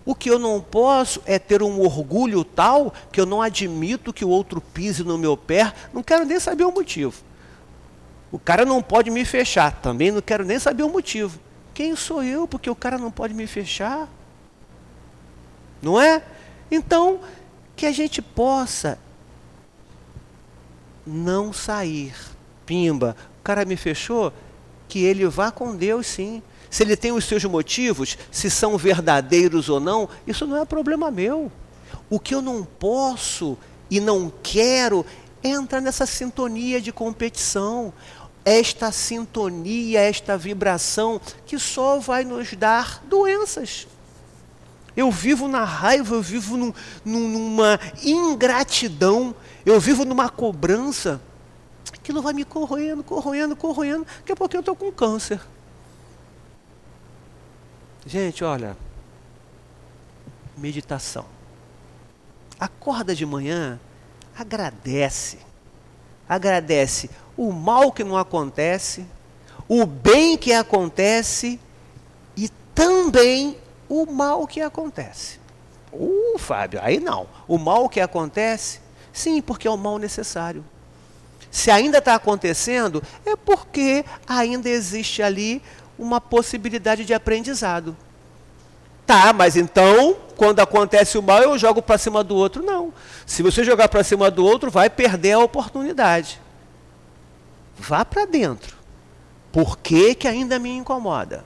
O 0.08 0.14
que 0.14 0.30
eu 0.30 0.38
não 0.38 0.58
posso 0.58 1.20
é 1.26 1.38
ter 1.38 1.62
um 1.62 1.82
orgulho 1.82 2.42
tal 2.42 2.94
que 3.12 3.20
eu 3.20 3.26
não 3.26 3.42
admito 3.42 4.10
que 4.10 4.24
o 4.24 4.30
outro 4.30 4.58
pise 4.58 5.04
no 5.04 5.18
meu 5.18 5.36
pé, 5.36 5.70
não 5.92 6.02
quero 6.02 6.24
nem 6.24 6.40
saber 6.40 6.64
o 6.64 6.72
motivo. 6.72 7.22
O 8.32 8.38
cara 8.38 8.64
não 8.64 8.82
pode 8.82 9.10
me 9.10 9.22
fechar. 9.26 9.70
Também 9.82 10.10
não 10.10 10.22
quero 10.22 10.46
nem 10.46 10.58
saber 10.58 10.82
o 10.82 10.88
motivo. 10.88 11.38
Quem 11.74 11.94
sou 11.94 12.22
eu 12.22 12.48
porque 12.48 12.70
o 12.70 12.74
cara 12.74 12.96
não 12.96 13.10
pode 13.10 13.34
me 13.34 13.46
fechar? 13.46 14.08
Não 15.82 16.00
é? 16.00 16.22
Então, 16.70 17.20
que 17.76 17.84
a 17.84 17.92
gente 17.92 18.22
possa 18.22 18.98
não 21.06 21.52
sair. 21.52 22.14
Pimba, 22.64 23.14
o 23.40 23.42
cara 23.42 23.66
me 23.66 23.76
fechou, 23.76 24.32
que 24.88 25.04
ele 25.04 25.26
vá 25.26 25.50
com 25.50 25.76
Deus 25.76 26.06
sim. 26.06 26.42
Se 26.70 26.82
ele 26.82 26.96
tem 26.96 27.12
os 27.12 27.24
seus 27.24 27.44
motivos, 27.44 28.18
se 28.30 28.50
são 28.50 28.76
verdadeiros 28.76 29.68
ou 29.68 29.80
não, 29.80 30.08
isso 30.26 30.46
não 30.46 30.56
é 30.56 30.64
problema 30.64 31.10
meu. 31.10 31.50
O 32.10 32.18
que 32.20 32.34
eu 32.34 32.42
não 32.42 32.64
posso 32.64 33.56
e 33.90 34.00
não 34.00 34.32
quero 34.42 35.04
é 35.42 35.48
entrar 35.48 35.80
nessa 35.80 36.04
sintonia 36.04 36.80
de 36.80 36.92
competição 36.92 37.92
esta 38.48 38.90
sintonia, 38.90 40.00
esta 40.00 40.38
vibração 40.38 41.20
que 41.44 41.58
só 41.58 41.98
vai 41.98 42.24
nos 42.24 42.54
dar 42.54 43.02
doenças. 43.04 43.86
Eu 44.96 45.10
vivo 45.10 45.46
na 45.46 45.64
raiva, 45.64 46.14
eu 46.14 46.22
vivo 46.22 46.56
num, 46.56 46.72
numa 47.04 47.78
ingratidão, 48.02 49.34
eu 49.66 49.78
vivo 49.78 50.06
numa 50.06 50.30
cobrança. 50.30 51.20
Aquilo 51.92 52.22
vai 52.22 52.32
me 52.32 52.42
corroendo, 52.42 53.04
corroendo, 53.04 53.54
corroendo. 53.54 54.06
Daqui 54.20 54.32
a 54.32 54.36
pouco 54.36 54.56
eu 54.56 54.60
estou 54.60 54.74
com 54.74 54.90
câncer. 54.90 55.40
Gente, 58.08 58.42
olha, 58.42 58.74
meditação. 60.56 61.26
Acorda 62.58 63.14
de 63.14 63.26
manhã, 63.26 63.78
agradece. 64.34 65.40
Agradece 66.26 67.10
o 67.36 67.52
mal 67.52 67.92
que 67.92 68.02
não 68.02 68.16
acontece, 68.16 69.06
o 69.68 69.84
bem 69.84 70.38
que 70.38 70.54
acontece 70.54 71.60
e 72.34 72.48
também 72.74 73.58
o 73.90 74.06
mal 74.06 74.46
que 74.46 74.62
acontece. 74.62 75.38
Uh, 75.92 76.38
Fábio, 76.38 76.80
aí 76.82 76.98
não. 77.00 77.28
O 77.46 77.58
mal 77.58 77.90
que 77.90 78.00
acontece, 78.00 78.80
sim, 79.12 79.42
porque 79.42 79.68
é 79.68 79.70
o 79.70 79.76
mal 79.76 79.98
necessário. 79.98 80.64
Se 81.50 81.70
ainda 81.70 81.98
está 81.98 82.14
acontecendo, 82.14 83.02
é 83.26 83.36
porque 83.36 84.02
ainda 84.26 84.68
existe 84.68 85.22
ali 85.22 85.62
uma 85.98 86.20
possibilidade 86.20 87.04
de 87.04 87.12
aprendizado. 87.12 87.96
Tá, 89.06 89.32
mas 89.32 89.56
então, 89.56 90.16
quando 90.36 90.60
acontece 90.60 91.16
o 91.16 91.22
mal, 91.22 91.42
eu 91.42 91.58
jogo 91.58 91.80
para 91.80 91.96
cima 91.96 92.22
do 92.22 92.36
outro. 92.36 92.62
Não. 92.62 92.92
Se 93.24 93.42
você 93.42 93.64
jogar 93.64 93.88
para 93.88 94.04
cima 94.04 94.30
do 94.30 94.44
outro, 94.44 94.70
vai 94.70 94.90
perder 94.90 95.32
a 95.32 95.38
oportunidade. 95.38 96.38
Vá 97.78 98.04
para 98.04 98.26
dentro. 98.26 98.76
Por 99.50 99.78
que, 99.78 100.14
que 100.14 100.28
ainda 100.28 100.58
me 100.58 100.70
incomoda? 100.70 101.42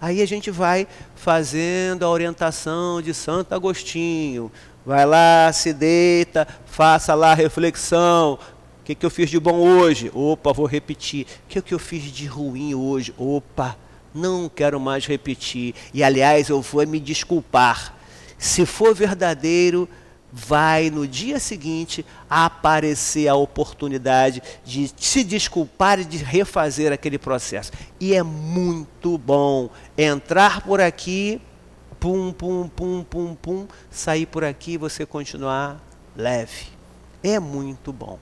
Aí 0.00 0.22
a 0.22 0.26
gente 0.26 0.50
vai 0.50 0.86
fazendo 1.16 2.04
a 2.04 2.08
orientação 2.08 3.02
de 3.02 3.12
Santo 3.12 3.54
Agostinho. 3.54 4.50
Vai 4.86 5.04
lá, 5.04 5.52
se 5.52 5.72
deita, 5.72 6.48
faça 6.64 7.14
lá 7.14 7.32
a 7.32 7.34
reflexão. 7.34 8.38
Que, 8.88 8.94
que 8.94 9.04
eu 9.04 9.10
fiz 9.10 9.28
de 9.28 9.38
bom 9.38 9.58
hoje? 9.58 10.10
Opa, 10.14 10.50
vou 10.50 10.64
repetir. 10.64 11.26
O 11.44 11.48
que, 11.48 11.60
que 11.60 11.74
eu 11.74 11.78
fiz 11.78 12.04
de 12.04 12.24
ruim 12.24 12.74
hoje? 12.74 13.14
Opa, 13.18 13.76
não 14.14 14.48
quero 14.48 14.80
mais 14.80 15.04
repetir. 15.04 15.74
E 15.92 16.02
aliás, 16.02 16.48
eu 16.48 16.62
vou 16.62 16.86
me 16.86 16.98
desculpar. 16.98 17.94
Se 18.38 18.64
for 18.64 18.94
verdadeiro, 18.94 19.86
vai 20.32 20.88
no 20.88 21.06
dia 21.06 21.38
seguinte 21.38 22.02
aparecer 22.30 23.28
a 23.28 23.34
oportunidade 23.34 24.42
de 24.64 24.90
se 24.96 25.22
desculpar 25.22 26.00
e 26.00 26.04
de 26.06 26.16
refazer 26.16 26.90
aquele 26.90 27.18
processo. 27.18 27.72
E 28.00 28.14
é 28.14 28.22
muito 28.22 29.18
bom 29.18 29.68
entrar 29.98 30.62
por 30.62 30.80
aqui, 30.80 31.42
pum, 32.00 32.32
pum, 32.32 32.66
pum, 32.66 33.04
pum, 33.04 33.34
pum, 33.34 33.66
sair 33.90 34.24
por 34.24 34.44
aqui 34.44 34.72
e 34.72 34.78
você 34.78 35.04
continuar 35.04 35.78
leve. 36.16 36.68
É 37.22 37.38
muito 37.38 37.92
bom. 37.92 38.18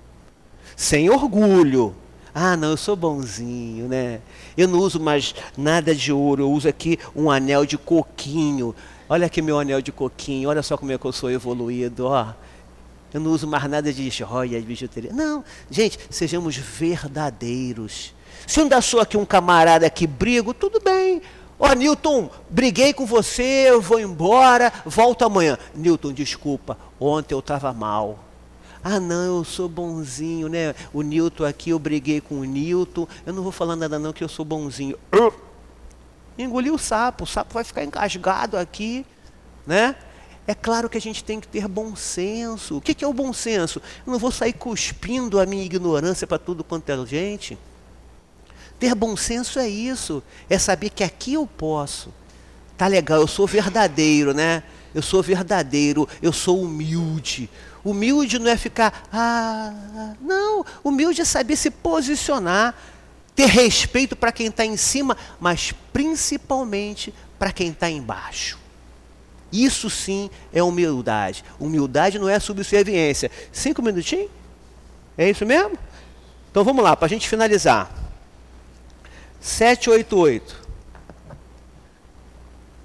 Sem 0.76 1.08
orgulho. 1.08 1.94
Ah, 2.34 2.54
não, 2.54 2.72
eu 2.72 2.76
sou 2.76 2.94
bonzinho, 2.94 3.88
né? 3.88 4.20
Eu 4.58 4.68
não 4.68 4.78
uso 4.78 5.00
mais 5.00 5.34
nada 5.56 5.94
de 5.94 6.12
ouro, 6.12 6.42
eu 6.42 6.52
uso 6.52 6.68
aqui 6.68 6.98
um 7.14 7.30
anel 7.30 7.64
de 7.64 7.78
coquinho. 7.78 8.74
Olha 9.08 9.24
aqui 9.24 9.40
meu 9.40 9.58
anel 9.58 9.80
de 9.80 9.90
coquinho, 9.90 10.50
olha 10.50 10.62
só 10.62 10.76
como 10.76 10.92
é 10.92 10.98
que 10.98 11.04
eu 11.06 11.12
sou 11.12 11.30
evoluído, 11.30 12.06
ó. 12.06 12.34
Eu 13.14 13.20
não 13.20 13.30
uso 13.30 13.46
mais 13.46 13.64
nada 13.64 13.90
de 13.90 14.10
joia, 14.10 14.60
de 14.60 14.66
bijuteria. 14.66 15.14
Não, 15.14 15.42
gente, 15.70 15.98
sejamos 16.10 16.56
verdadeiros. 16.56 18.12
Se 18.46 18.60
ainda 18.60 18.82
sou 18.82 19.00
aqui 19.00 19.16
um 19.16 19.24
camarada 19.24 19.88
que 19.88 20.06
brigo, 20.06 20.52
tudo 20.52 20.78
bem. 20.78 21.22
Ó, 21.58 21.72
Newton, 21.72 22.28
briguei 22.50 22.92
com 22.92 23.06
você, 23.06 23.64
eu 23.70 23.80
vou 23.80 23.98
embora, 23.98 24.70
volto 24.84 25.24
amanhã. 25.24 25.56
Newton, 25.74 26.12
desculpa, 26.12 26.76
ontem 27.00 27.34
eu 27.34 27.38
estava 27.38 27.72
mal. 27.72 28.25
Ah, 28.88 29.00
não, 29.00 29.38
eu 29.38 29.44
sou 29.44 29.68
bonzinho, 29.68 30.48
né? 30.48 30.72
O 30.92 31.02
Newton 31.02 31.44
aqui, 31.44 31.70
eu 31.70 31.78
briguei 31.78 32.20
com 32.20 32.36
o 32.36 32.44
Newton. 32.44 33.08
Eu 33.26 33.32
não 33.32 33.42
vou 33.42 33.50
falar 33.50 33.74
nada 33.74 33.98
não 33.98 34.12
que 34.12 34.22
eu 34.22 34.28
sou 34.28 34.44
bonzinho. 34.44 34.96
Uh! 35.12 35.32
Engoliu 36.38 36.74
o 36.74 36.78
sapo, 36.78 37.24
o 37.24 37.26
sapo 37.26 37.52
vai 37.52 37.64
ficar 37.64 37.82
encasgado 37.82 38.56
aqui, 38.56 39.04
né? 39.66 39.96
É 40.46 40.54
claro 40.54 40.88
que 40.88 40.96
a 40.96 41.00
gente 41.00 41.24
tem 41.24 41.40
que 41.40 41.48
ter 41.48 41.66
bom 41.66 41.96
senso. 41.96 42.76
O 42.76 42.80
que, 42.80 43.04
é 43.04 43.08
o 43.08 43.12
bom 43.12 43.32
senso? 43.32 43.82
Eu 44.06 44.12
não 44.12 44.20
vou 44.20 44.30
sair 44.30 44.52
cuspindo 44.52 45.40
a 45.40 45.46
minha 45.46 45.64
ignorância 45.64 46.24
para 46.24 46.38
tudo 46.38 46.62
quanto 46.62 46.88
é 46.88 47.06
gente. 47.06 47.58
Ter 48.78 48.94
bom 48.94 49.16
senso 49.16 49.58
é 49.58 49.68
isso, 49.68 50.22
é 50.48 50.60
saber 50.60 50.90
que 50.90 51.02
aqui 51.02 51.34
eu 51.34 51.44
posso. 51.44 52.14
Tá 52.78 52.86
legal, 52.86 53.20
eu 53.20 53.26
sou 53.26 53.48
verdadeiro, 53.48 54.32
né? 54.32 54.62
Eu 54.94 55.02
sou 55.02 55.24
verdadeiro, 55.24 56.08
eu 56.22 56.32
sou 56.32 56.62
humilde. 56.62 57.50
Humilde 57.88 58.40
não 58.40 58.50
é 58.50 58.56
ficar, 58.56 59.06
ah, 59.12 59.72
não. 60.20 60.66
Humilde 60.82 61.22
é 61.22 61.24
saber 61.24 61.54
se 61.54 61.70
posicionar 61.70 62.74
ter 63.36 63.46
respeito 63.46 64.16
para 64.16 64.32
quem 64.32 64.46
está 64.46 64.64
em 64.64 64.76
cima, 64.76 65.16
mas 65.38 65.72
principalmente 65.92 67.14
para 67.38 67.52
quem 67.52 67.68
está 67.68 67.88
embaixo. 67.88 68.58
Isso 69.52 69.88
sim 69.88 70.28
é 70.52 70.62
humildade. 70.62 71.44
Humildade 71.60 72.18
não 72.18 72.28
é 72.28 72.40
subserviência. 72.40 73.30
Cinco 73.52 73.82
minutinhos? 73.82 74.30
É 75.16 75.30
isso 75.30 75.46
mesmo? 75.46 75.78
Então 76.50 76.64
vamos 76.64 76.82
lá, 76.82 76.96
para 76.96 77.06
a 77.06 77.08
gente 77.08 77.28
finalizar. 77.28 77.88
788. 79.40 80.66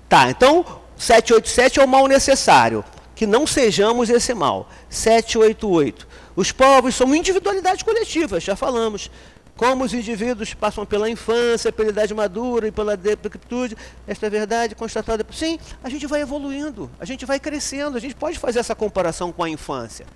Tá, 0.07 0.29
então 0.29 0.63
787 0.97 1.79
é 1.79 1.83
o 1.83 1.87
mal 1.87 2.07
necessário. 2.07 2.83
Que 3.21 3.27
não 3.27 3.45
sejamos 3.45 4.09
esse 4.09 4.33
mal. 4.33 4.67
788. 4.89 6.07
Os 6.35 6.51
povos 6.51 6.95
são 6.95 7.13
individualidades 7.13 7.83
coletivas, 7.83 8.41
já 8.41 8.55
falamos. 8.55 9.11
Como 9.55 9.83
os 9.83 9.93
indivíduos 9.93 10.55
passam 10.55 10.87
pela 10.87 11.07
infância, 11.07 11.71
pela 11.71 11.89
idade 11.89 12.15
madura 12.15 12.67
e 12.67 12.71
pela 12.71 12.97
decrepitude, 12.97 13.77
esta 14.07 14.25
é 14.25 14.29
verdade 14.31 14.73
constatada. 14.73 15.23
Sim, 15.31 15.59
a 15.83 15.87
gente 15.87 16.07
vai 16.07 16.21
evoluindo, 16.21 16.89
a 16.99 17.05
gente 17.05 17.23
vai 17.23 17.39
crescendo, 17.39 17.95
a 17.95 17.99
gente 17.99 18.15
pode 18.15 18.39
fazer 18.39 18.57
essa 18.57 18.73
comparação 18.73 19.31
com 19.31 19.43
a 19.43 19.49
infância. 19.51 20.07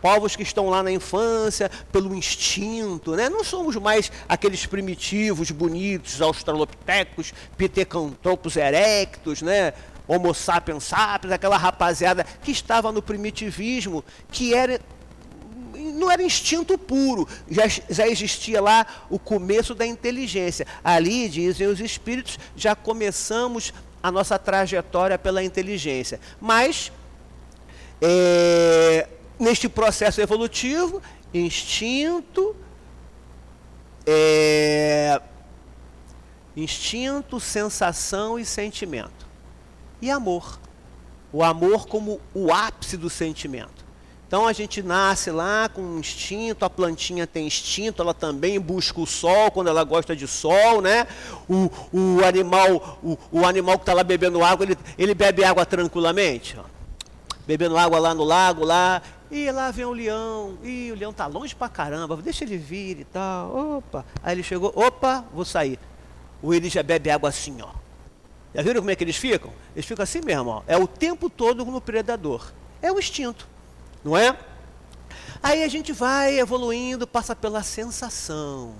Povos 0.00 0.34
que 0.34 0.42
estão 0.42 0.70
lá 0.70 0.82
na 0.82 0.90
infância, 0.90 1.70
pelo 1.92 2.14
instinto, 2.14 3.14
né? 3.14 3.28
não 3.28 3.44
somos 3.44 3.76
mais 3.76 4.10
aqueles 4.26 4.64
primitivos, 4.64 5.50
bonitos, 5.50 6.22
australopitecos, 6.22 7.34
pitecantropos 7.58 8.56
erectos, 8.56 9.42
né? 9.42 9.74
Homo 10.06 10.34
sapiens 10.34 10.84
sapiens, 10.84 11.32
aquela 11.32 11.56
rapaziada 11.56 12.24
que 12.42 12.50
estava 12.50 12.92
no 12.92 13.00
primitivismo, 13.00 14.04
que 14.30 14.54
era 14.54 14.80
não 15.74 16.10
era 16.10 16.22
instinto 16.22 16.78
puro, 16.78 17.28
já, 17.50 17.64
já 17.68 18.06
existia 18.06 18.60
lá 18.60 18.86
o 19.10 19.18
começo 19.18 19.74
da 19.74 19.86
inteligência. 19.86 20.66
Ali, 20.82 21.28
dizem 21.28 21.66
os 21.66 21.80
espíritos, 21.80 22.38
já 22.56 22.74
começamos 22.74 23.72
a 24.02 24.10
nossa 24.10 24.38
trajetória 24.38 25.18
pela 25.18 25.42
inteligência. 25.42 26.20
Mas, 26.40 26.92
é, 28.00 29.08
neste 29.38 29.68
processo 29.68 30.20
evolutivo, 30.20 31.02
instinto, 31.32 32.54
é, 34.06 35.20
instinto, 36.56 37.40
sensação 37.40 38.38
e 38.38 38.44
sentimento. 38.44 39.23
E 40.00 40.10
amor. 40.10 40.58
O 41.32 41.42
amor 41.42 41.86
como 41.86 42.20
o 42.32 42.52
ápice 42.52 42.96
do 42.96 43.10
sentimento. 43.10 43.84
Então 44.26 44.48
a 44.48 44.52
gente 44.52 44.82
nasce 44.82 45.30
lá 45.30 45.68
com 45.68 45.80
um 45.80 46.00
instinto, 46.00 46.64
a 46.64 46.70
plantinha 46.70 47.26
tem 47.26 47.46
instinto, 47.46 48.02
ela 48.02 48.12
também 48.12 48.58
busca 48.58 49.00
o 49.00 49.06
sol 49.06 49.50
quando 49.50 49.68
ela 49.68 49.84
gosta 49.84 50.16
de 50.16 50.26
sol, 50.26 50.80
né? 50.80 51.06
O, 51.48 51.70
o 51.92 52.24
animal, 52.24 52.98
o, 53.02 53.16
o 53.30 53.46
animal 53.46 53.76
que 53.76 53.82
está 53.82 53.94
lá 53.94 54.02
bebendo 54.02 54.42
água, 54.42 54.64
ele, 54.64 54.78
ele 54.98 55.14
bebe 55.14 55.44
água 55.44 55.64
tranquilamente, 55.64 56.56
ó. 56.58 56.64
bebendo 57.46 57.78
água 57.78 57.98
lá 58.00 58.12
no 58.12 58.24
lago, 58.24 58.64
lá, 58.64 59.02
e 59.30 59.50
lá 59.52 59.70
vem 59.70 59.84
o 59.84 59.92
leão, 59.92 60.58
e 60.64 60.90
o 60.90 60.96
leão 60.96 61.10
está 61.10 61.26
longe 61.26 61.54
pra 61.54 61.68
caramba, 61.68 62.16
deixa 62.16 62.42
ele 62.44 62.56
vir 62.56 63.00
e 63.00 63.04
tal, 63.04 63.76
opa. 63.76 64.04
Aí 64.22 64.34
ele 64.34 64.42
chegou, 64.42 64.72
opa, 64.74 65.24
vou 65.32 65.44
sair. 65.44 65.78
Ou 66.42 66.52
ele 66.52 66.68
já 66.68 66.82
bebe 66.82 67.10
água 67.10 67.28
assim, 67.28 67.56
ó. 67.62 67.83
Já 68.54 68.62
viram 68.62 68.80
como 68.80 68.90
é 68.90 68.96
que 68.96 69.02
eles 69.02 69.16
ficam? 69.16 69.52
Eles 69.74 69.84
ficam 69.84 70.02
assim 70.02 70.20
mesmo, 70.24 70.50
ó. 70.50 70.62
É 70.66 70.76
o 70.76 70.86
tempo 70.86 71.28
todo 71.28 71.64
no 71.64 71.80
predador. 71.80 72.52
É 72.80 72.92
o 72.92 72.98
instinto 72.98 73.54
não 74.04 74.16
é? 74.16 74.36
Aí 75.42 75.64
a 75.64 75.68
gente 75.68 75.92
vai 75.92 76.38
evoluindo, 76.38 77.06
passa 77.06 77.34
pela 77.34 77.62
sensação. 77.62 78.74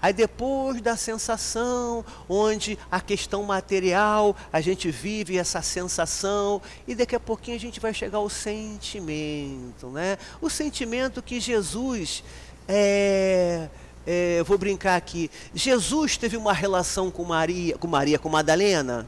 Aí 0.00 0.12
depois 0.12 0.80
da 0.82 0.96
sensação, 0.96 2.04
onde 2.28 2.78
a 2.90 3.00
questão 3.00 3.42
material, 3.42 4.36
a 4.52 4.60
gente 4.60 4.90
vive 4.90 5.38
essa 5.38 5.62
sensação 5.62 6.60
e 6.86 6.94
daqui 6.94 7.16
a 7.16 7.20
pouquinho 7.20 7.56
a 7.56 7.60
gente 7.60 7.80
vai 7.80 7.94
chegar 7.94 8.18
ao 8.18 8.28
sentimento, 8.28 9.88
né? 9.88 10.18
O 10.42 10.50
sentimento 10.50 11.22
que 11.22 11.40
Jesus 11.40 12.22
é, 12.68 13.68
é, 14.06 14.42
vou 14.42 14.58
brincar 14.58 14.96
aqui. 14.96 15.30
Jesus 15.54 16.16
teve 16.16 16.36
uma 16.36 16.52
relação 16.52 17.10
com 17.10 17.24
Maria, 17.24 17.76
com 17.78 17.86
Maria, 17.86 18.18
com 18.18 18.28
Madalena. 18.28 19.06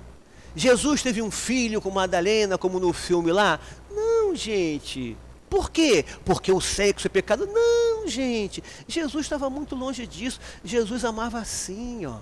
Jesus 0.54 1.02
teve 1.02 1.20
um 1.20 1.30
filho 1.30 1.82
com 1.82 1.90
Madalena, 1.90 2.56
como 2.56 2.80
no 2.80 2.92
filme 2.92 3.30
lá. 3.30 3.60
Não, 3.90 4.34
gente. 4.34 5.16
Por 5.50 5.70
quê? 5.70 6.04
Porque 6.24 6.50
o 6.50 6.60
sexo 6.60 7.06
é 7.06 7.10
pecado? 7.10 7.46
Não, 7.46 8.08
gente. 8.08 8.64
Jesus 8.88 9.26
estava 9.26 9.48
muito 9.50 9.76
longe 9.76 10.06
disso. 10.06 10.40
Jesus 10.64 11.04
amava 11.04 11.38
assim, 11.38 12.06
ó. 12.06 12.18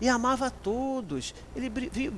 e 0.00 0.08
amava 0.08 0.50
todos. 0.50 1.34
Ele 1.54 1.70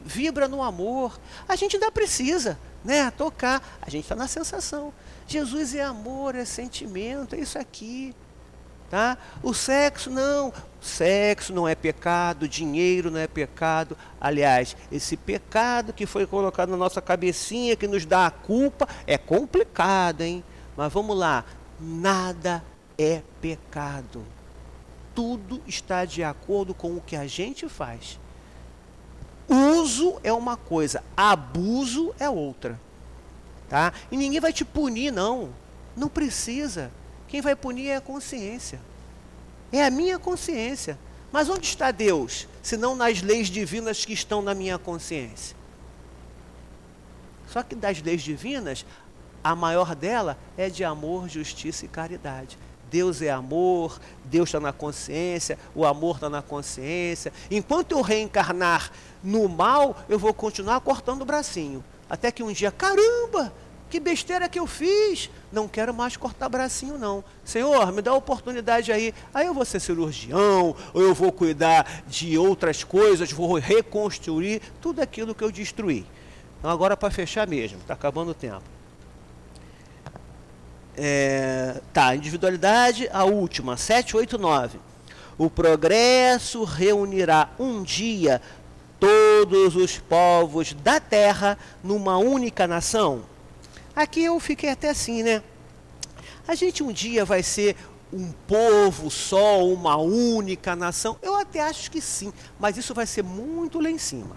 vibra 0.05 0.47
no 0.47 0.63
amor. 0.63 1.19
A 1.49 1.57
gente 1.57 1.77
ainda 1.77 1.91
precisa, 1.91 2.59
né, 2.85 3.11
tocar. 3.11 3.79
A 3.83 3.91
gente 3.91 4.05
está 4.05 4.15
na 4.15 4.29
sensação. 4.29 4.95
Jesus 5.27 5.75
é 5.75 5.83
amor, 5.83 6.35
é 6.35 6.45
sentimento, 6.45 7.35
é 7.35 7.41
isso 7.41 7.59
aqui. 7.59 8.15
Tá? 8.91 9.17
O 9.41 9.55
sexo 9.55 10.11
não, 10.11 10.53
sexo 10.81 11.53
não 11.53 11.69
é 11.69 11.77
pecado, 11.77 12.49
dinheiro 12.49 13.09
não 13.09 13.21
é 13.21 13.29
pecado. 13.29 13.97
Aliás, 14.21 14.77
esse 14.91 15.17
pecado 15.17 15.93
que 15.93 16.07
foi 16.07 16.27
colocado 16.27 16.71
na 16.71 16.77
nossa 16.77 17.01
cabecinha 17.01 17.77
que 17.77 17.87
nos 17.87 18.05
dá 18.05 18.27
a 18.27 18.33
culpa 18.33 18.89
é 19.07 19.17
complicado, 19.17 20.23
hein? 20.23 20.43
Mas 20.77 20.93
vamos 20.93 21.17
lá, 21.17 21.45
nada 21.79 22.65
é 22.99 23.23
pecado. 23.41 24.25
Tudo 25.15 25.63
está 25.69 26.05
de 26.05 26.25
acordo 26.25 26.75
com 26.75 26.97
o 26.97 27.01
que 27.01 27.15
a 27.15 27.29
gente 27.29 27.69
faz. 27.69 28.19
Uso 29.49 30.19
é 30.25 30.33
uma 30.33 30.57
coisa, 30.57 31.05
abuso 31.17 32.13
é 32.19 32.29
outra. 32.29 32.81
Tá? 33.69 33.93
E 34.11 34.17
ninguém 34.17 34.41
vai 34.41 34.53
te 34.53 34.65
punir, 34.65 35.13
não. 35.13 35.51
Não 35.97 36.09
precisa. 36.09 36.91
Quem 37.31 37.41
vai 37.41 37.55
punir 37.55 37.87
é 37.87 37.97
a 37.97 38.01
consciência. 38.01 38.81
É 39.73 39.85
a 39.85 39.91
minha 39.91 40.19
consciência. 40.19 40.99
Mas 41.31 41.49
onde 41.49 41.65
está 41.65 41.93
Deus, 41.93 42.49
se 42.61 42.77
não 42.77 42.97
nas 42.97 43.23
leis 43.23 43.47
divinas 43.47 44.05
que 44.05 44.13
estão 44.13 44.43
na 44.43 44.53
minha 44.53 44.77
consciência? 44.79 45.57
Só 47.47 47.63
que 47.63 47.77
das 47.77 48.03
leis 48.03 48.23
divinas, 48.23 48.85
a 49.45 49.55
maior 49.55 49.95
dela 49.95 50.37
é 50.57 50.69
de 50.69 50.83
amor, 50.83 51.29
justiça 51.29 51.85
e 51.85 51.89
caridade. 51.89 52.59
Deus 52.91 53.23
é 53.23 53.31
amor, 53.31 54.01
Deus 54.25 54.49
está 54.49 54.59
na 54.59 54.73
consciência, 54.73 55.57
o 55.73 55.87
amor 55.87 56.17
está 56.17 56.29
na 56.29 56.43
consciência. 56.43 57.33
Enquanto 57.49 57.93
eu 57.93 58.03
reencarnar 58.03 58.91
no 59.23 59.49
mal, 59.49 59.97
eu 60.09 60.19
vou 60.19 60.35
continuar 60.35 60.81
cortando 60.81 61.23
o 61.23 61.25
bracinho. 61.25 61.85
Até 62.09 62.33
que 62.33 62.43
um 62.43 62.51
dia, 62.51 62.73
caramba, 62.73 63.53
que 63.91 64.01
besteira 64.01 64.49
que 64.49 64.59
eu 64.59 64.67
fiz. 64.67 65.29
Não 65.53 65.67
quero 65.67 65.93
mais 65.93 66.17
cortar 66.17 66.49
bracinho, 66.49 66.97
não. 66.97 67.25
Senhor, 67.45 67.93
me 67.93 68.01
dá 68.01 68.15
oportunidade 68.15 68.93
aí. 68.93 69.13
Aí 69.35 69.47
eu 69.47 69.53
vou 69.53 69.65
ser 69.65 69.81
cirurgião, 69.81 70.75
ou 70.95 71.03
eu 71.03 71.13
vou 71.13 71.33
cuidar 71.33 72.03
de 72.07 72.39
outras 72.39 72.85
coisas, 72.85 73.33
vou 73.33 73.59
reconstruir 73.59 74.63
tudo 74.81 75.03
aquilo 75.03 75.35
que 75.35 75.43
eu 75.43 75.51
destruí. 75.51 76.07
Então, 76.59 76.71
agora 76.71 76.97
para 76.97 77.11
fechar 77.11 77.49
mesmo, 77.49 77.79
está 77.79 77.95
acabando 77.95 78.31
o 78.31 78.35
tempo. 78.35 78.63
É, 80.97 81.81
tá, 81.93 82.15
individualidade, 82.15 83.09
a 83.13 83.25
última, 83.25 83.77
789. 83.77 84.79
O 85.37 85.49
progresso 85.49 86.65
reunirá 86.65 87.49
um 87.59 87.83
dia 87.83 88.41
todos 89.01 89.75
os 89.75 89.99
povos 89.99 90.75
da 90.75 91.01
terra 91.01 91.57
numa 91.83 92.19
única 92.19 92.69
nação. 92.69 93.23
Aqui 94.01 94.25
eu 94.25 94.41
fiquei 94.41 94.71
até 94.71 94.89
assim, 94.89 95.23
né? 95.23 95.43
A 96.49 96.55
gente 96.55 96.83
um 96.83 96.91
dia 96.91 97.23
vai 97.23 97.43
ser 97.43 97.77
um 98.11 98.33
povo 98.49 99.11
só, 99.11 99.63
uma 99.63 99.95
única 99.99 100.75
nação? 100.75 101.19
Eu 101.21 101.37
até 101.37 101.61
acho 101.61 101.91
que 101.91 102.01
sim, 102.01 102.33
mas 102.59 102.79
isso 102.79 102.95
vai 102.95 103.05
ser 103.05 103.23
muito 103.23 103.79
lá 103.79 103.91
em 103.91 103.99
cima. 103.99 104.35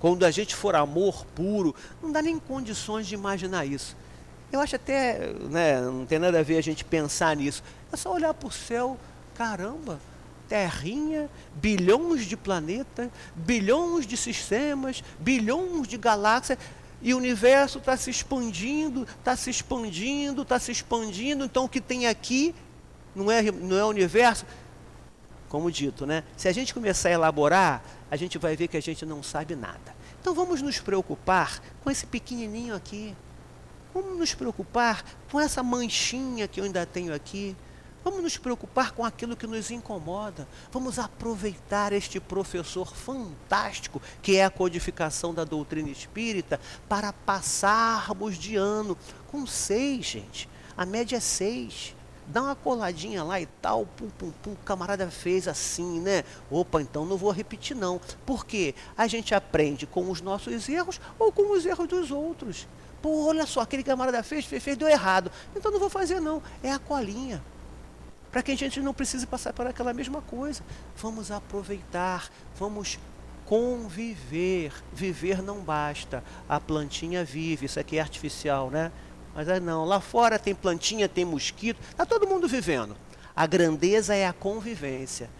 Quando 0.00 0.24
a 0.24 0.30
gente 0.32 0.56
for 0.56 0.74
amor 0.74 1.24
puro, 1.36 1.72
não 2.02 2.10
dá 2.10 2.20
nem 2.20 2.36
condições 2.36 3.06
de 3.06 3.14
imaginar 3.14 3.64
isso. 3.64 3.96
Eu 4.50 4.58
acho 4.60 4.74
até, 4.74 5.32
né, 5.48 5.80
não 5.80 6.04
tem 6.04 6.18
nada 6.18 6.40
a 6.40 6.42
ver 6.42 6.58
a 6.58 6.60
gente 6.60 6.84
pensar 6.84 7.36
nisso. 7.36 7.62
É 7.92 7.96
só 7.96 8.12
olhar 8.12 8.34
para 8.34 8.48
o 8.48 8.52
céu, 8.52 8.98
caramba, 9.36 10.00
terrinha, 10.48 11.30
bilhões 11.54 12.26
de 12.26 12.36
planetas, 12.36 13.08
bilhões 13.36 14.04
de 14.04 14.16
sistemas, 14.16 15.04
bilhões 15.20 15.86
de 15.86 15.96
galáxias, 15.96 16.58
e 17.04 17.12
o 17.12 17.18
universo 17.18 17.76
está 17.76 17.98
se 17.98 18.08
expandindo, 18.08 19.02
está 19.02 19.36
se 19.36 19.50
expandindo, 19.50 20.40
está 20.40 20.58
se 20.58 20.72
expandindo. 20.72 21.44
Então 21.44 21.66
o 21.66 21.68
que 21.68 21.78
tem 21.78 22.06
aqui 22.06 22.54
não 23.14 23.30
é, 23.30 23.42
não 23.42 23.76
é 23.76 23.84
universo. 23.84 24.46
Como 25.50 25.70
dito, 25.70 26.06
né? 26.06 26.24
Se 26.34 26.48
a 26.48 26.52
gente 26.52 26.72
começar 26.72 27.10
a 27.10 27.12
elaborar, 27.12 27.84
a 28.10 28.16
gente 28.16 28.38
vai 28.38 28.56
ver 28.56 28.68
que 28.68 28.76
a 28.78 28.80
gente 28.80 29.04
não 29.04 29.22
sabe 29.22 29.54
nada. 29.54 29.94
Então 30.18 30.34
vamos 30.34 30.62
nos 30.62 30.80
preocupar 30.80 31.62
com 31.82 31.90
esse 31.90 32.06
pequenininho 32.06 32.74
aqui. 32.74 33.14
Vamos 33.92 34.18
nos 34.18 34.34
preocupar 34.34 35.04
com 35.30 35.38
essa 35.38 35.62
manchinha 35.62 36.48
que 36.48 36.58
eu 36.58 36.64
ainda 36.64 36.86
tenho 36.86 37.14
aqui. 37.14 37.54
Vamos 38.04 38.22
nos 38.22 38.36
preocupar 38.36 38.92
com 38.92 39.02
aquilo 39.02 39.34
que 39.34 39.46
nos 39.46 39.70
incomoda. 39.70 40.46
Vamos 40.70 40.98
aproveitar 40.98 41.90
este 41.90 42.20
professor 42.20 42.94
fantástico 42.94 44.00
que 44.20 44.36
é 44.36 44.44
a 44.44 44.50
codificação 44.50 45.32
da 45.32 45.42
doutrina 45.42 45.88
espírita 45.88 46.60
para 46.86 47.14
passarmos 47.14 48.36
de 48.36 48.56
ano 48.56 48.96
com 49.32 49.46
seis, 49.46 50.04
gente. 50.04 50.50
A 50.76 50.84
média 50.84 51.16
é 51.16 51.20
seis. 51.20 51.96
Dá 52.26 52.42
uma 52.42 52.54
coladinha 52.54 53.22
lá 53.22 53.40
e 53.40 53.46
tal, 53.46 53.86
pum, 53.86 54.08
pum, 54.10 54.32
pum, 54.42 54.52
o 54.52 54.56
camarada 54.64 55.10
fez 55.10 55.46
assim, 55.48 56.00
né? 56.00 56.24
Opa, 56.50 56.80
então 56.80 57.04
não 57.06 57.16
vou 57.16 57.30
repetir 57.30 57.76
não. 57.76 57.98
Porque 58.26 58.74
a 58.96 59.06
gente 59.06 59.34
aprende 59.34 59.86
com 59.86 60.10
os 60.10 60.20
nossos 60.20 60.68
erros 60.68 61.00
ou 61.18 61.32
com 61.32 61.52
os 61.52 61.64
erros 61.64 61.88
dos 61.88 62.10
outros. 62.10 62.66
Pô, 63.00 63.26
olha 63.26 63.46
só, 63.46 63.60
aquele 63.60 63.82
camarada 63.82 64.22
fez, 64.22 64.44
fez, 64.44 64.62
fez, 64.62 64.76
deu 64.76 64.88
errado. 64.88 65.30
Então 65.54 65.70
não 65.70 65.78
vou 65.78 65.90
fazer 65.90 66.20
não. 66.20 66.42
É 66.62 66.70
a 66.70 66.78
colinha. 66.78 67.42
Para 68.34 68.42
que 68.42 68.50
a 68.50 68.56
gente 68.56 68.80
não 68.80 68.92
precise 68.92 69.24
passar 69.28 69.52
por 69.52 69.64
aquela 69.64 69.94
mesma 69.94 70.20
coisa. 70.20 70.60
Vamos 70.96 71.30
aproveitar, 71.30 72.28
vamos 72.58 72.98
conviver. 73.46 74.72
Viver 74.92 75.40
não 75.40 75.60
basta. 75.60 76.24
A 76.48 76.58
plantinha 76.58 77.22
vive, 77.24 77.66
isso 77.66 77.78
aqui 77.78 77.96
é 77.96 78.00
artificial, 78.00 78.70
né? 78.70 78.90
Mas 79.36 79.46
não, 79.62 79.84
lá 79.84 80.00
fora 80.00 80.36
tem 80.36 80.52
plantinha, 80.52 81.08
tem 81.08 81.24
mosquito, 81.24 81.78
está 81.88 82.04
todo 82.04 82.26
mundo 82.26 82.48
vivendo. 82.48 82.96
A 83.36 83.46
grandeza 83.46 84.16
é 84.16 84.26
a 84.26 84.32
convivência. 84.32 85.30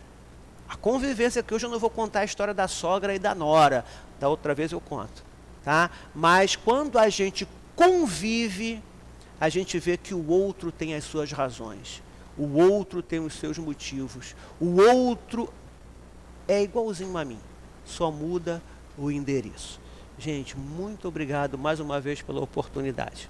A 0.68 0.76
convivência 0.76 1.42
que 1.42 1.52
hoje 1.52 1.66
eu 1.66 1.70
não 1.70 1.80
vou 1.80 1.90
contar 1.90 2.20
a 2.20 2.24
história 2.24 2.54
da 2.54 2.68
sogra 2.68 3.12
e 3.12 3.18
da 3.18 3.34
nora, 3.34 3.84
da 4.20 4.28
outra 4.28 4.54
vez 4.54 4.70
eu 4.70 4.80
conto 4.80 5.34
tá? 5.64 5.90
Mas 6.14 6.54
quando 6.54 6.98
a 6.98 7.08
gente 7.08 7.48
convive, 7.74 8.80
a 9.40 9.48
gente 9.48 9.78
vê 9.78 9.96
que 9.96 10.14
o 10.14 10.28
outro 10.28 10.70
tem 10.70 10.94
as 10.94 11.02
suas 11.04 11.32
razões, 11.32 12.02
o 12.36 12.58
outro 12.58 13.02
tem 13.02 13.20
os 13.20 13.34
seus 13.34 13.58
motivos, 13.58 14.34
o 14.60 14.80
outro 14.80 15.48
é 16.48 16.62
igualzinho 16.62 17.16
a 17.16 17.24
mim, 17.24 17.38
só 17.84 18.10
muda 18.10 18.62
o 18.98 19.10
endereço. 19.10 19.80
Gente, 20.18 20.56
muito 20.56 21.08
obrigado 21.08 21.58
mais 21.58 21.80
uma 21.80 22.00
vez 22.00 22.22
pela 22.22 22.40
oportunidade. 22.40 23.28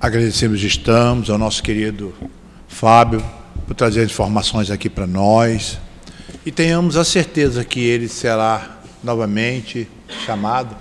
Agradecemos, 0.00 0.62
estamos, 0.62 1.28
ao 1.28 1.36
nosso 1.36 1.62
querido 1.62 2.14
Fábio, 2.68 3.22
por 3.66 3.74
trazer 3.74 4.04
informações 4.04 4.70
aqui 4.70 4.88
para 4.88 5.06
nós 5.06 5.78
e 6.44 6.50
tenhamos 6.50 6.96
a 6.96 7.04
certeza 7.04 7.64
que 7.64 7.80
ele 7.80 8.08
será 8.08 8.78
novamente 9.02 9.86
chamado 10.24 10.74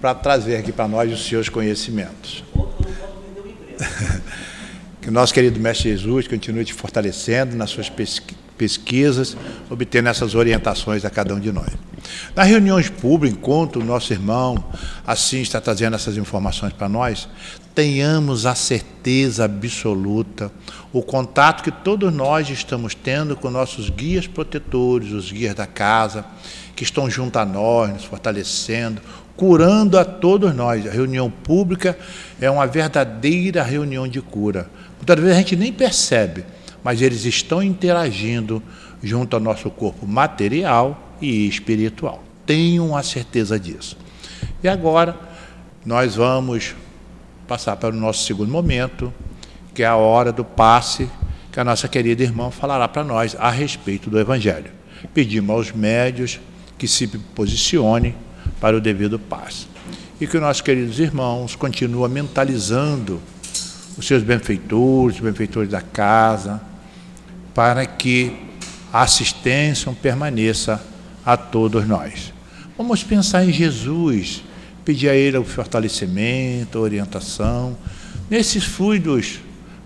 para 0.00 0.14
trazer 0.14 0.56
aqui 0.56 0.72
para 0.72 0.88
nós 0.88 1.12
os 1.12 1.26
seus 1.26 1.48
conhecimentos. 1.48 2.42
que 5.00 5.08
o 5.08 5.12
nosso 5.12 5.32
querido 5.32 5.58
Mestre 5.60 5.90
Jesus 5.90 6.26
continue 6.26 6.64
te 6.64 6.74
fortalecendo 6.74 7.56
nas 7.56 7.70
suas 7.70 7.90
pesquisas, 8.56 9.36
obtendo 9.68 10.08
essas 10.08 10.34
orientações 10.34 11.04
a 11.04 11.10
cada 11.10 11.34
um 11.34 11.40
de 11.40 11.52
nós. 11.52 11.70
Nas 12.34 12.46
reuniões 12.46 12.88
públicas, 12.88 13.36
enquanto 13.38 13.80
o 13.80 13.84
nosso 13.84 14.12
irmão 14.12 14.62
assim 15.06 15.40
está 15.40 15.60
trazendo 15.60 15.96
essas 15.96 16.16
informações 16.16 16.72
para 16.72 16.88
nós, 16.88 17.28
tenhamos 17.74 18.46
a 18.46 18.54
certeza 18.54 19.44
absoluta, 19.44 20.50
o 20.92 21.02
contato 21.02 21.62
que 21.62 21.70
todos 21.70 22.12
nós 22.12 22.48
estamos 22.50 22.94
tendo 22.94 23.36
com 23.36 23.50
nossos 23.50 23.88
guias 23.88 24.26
protetores, 24.26 25.12
os 25.12 25.30
guias 25.30 25.54
da 25.54 25.66
casa, 25.66 26.24
que 26.74 26.84
estão 26.84 27.10
junto 27.10 27.38
a 27.38 27.44
nós, 27.44 27.90
nos 27.90 28.04
fortalecendo, 28.04 29.02
curando 29.40 29.98
a 29.98 30.04
todos 30.04 30.54
nós. 30.54 30.86
A 30.86 30.90
reunião 30.90 31.30
pública 31.30 31.98
é 32.38 32.50
uma 32.50 32.66
verdadeira 32.66 33.62
reunião 33.62 34.06
de 34.06 34.20
cura. 34.20 34.68
Muitas 34.98 35.16
vezes 35.18 35.34
a 35.34 35.38
gente 35.38 35.56
nem 35.56 35.72
percebe, 35.72 36.44
mas 36.84 37.00
eles 37.00 37.24
estão 37.24 37.62
interagindo 37.62 38.62
junto 39.02 39.34
ao 39.34 39.40
nosso 39.40 39.70
corpo 39.70 40.06
material 40.06 41.16
e 41.22 41.48
espiritual. 41.48 42.22
Tenham 42.44 42.94
a 42.94 43.02
certeza 43.02 43.58
disso. 43.58 43.96
E 44.62 44.68
agora 44.68 45.18
nós 45.86 46.16
vamos 46.16 46.74
passar 47.48 47.76
para 47.76 47.94
o 47.94 47.98
nosso 47.98 48.24
segundo 48.24 48.52
momento, 48.52 49.10
que 49.74 49.82
é 49.82 49.86
a 49.86 49.96
hora 49.96 50.30
do 50.32 50.44
passe, 50.44 51.08
que 51.50 51.58
a 51.58 51.64
nossa 51.64 51.88
querida 51.88 52.22
irmã 52.22 52.50
falará 52.50 52.86
para 52.86 53.02
nós 53.02 53.34
a 53.40 53.48
respeito 53.48 54.10
do 54.10 54.20
Evangelho. 54.20 54.70
Pedimos 55.14 55.56
aos 55.56 55.72
médios 55.72 56.38
que 56.76 56.86
se 56.86 57.06
posicionem 57.08 58.14
para 58.60 58.76
o 58.76 58.80
devido 58.80 59.18
passe. 59.18 59.66
E 60.20 60.26
que 60.26 60.36
os 60.36 60.42
nossos 60.42 60.60
queridos 60.60 60.98
irmãos 61.00 61.56
continuem 61.56 62.10
mentalizando 62.10 63.20
os 63.96 64.06
seus 64.06 64.22
benfeitores, 64.22 65.16
os 65.16 65.22
benfeitores 65.22 65.70
da 65.70 65.80
casa, 65.80 66.60
para 67.54 67.86
que 67.86 68.36
a 68.92 69.02
assistência 69.02 69.90
permaneça 70.00 70.82
a 71.24 71.36
todos 71.36 71.86
nós. 71.86 72.32
Vamos 72.76 73.02
pensar 73.02 73.44
em 73.44 73.52
Jesus, 73.52 74.42
pedir 74.84 75.08
a 75.08 75.14
Ele 75.14 75.36
o 75.36 75.44
fortalecimento, 75.44 76.78
a 76.78 76.80
orientação, 76.80 77.76
nesses 78.28 78.64
fluidos 78.64 79.40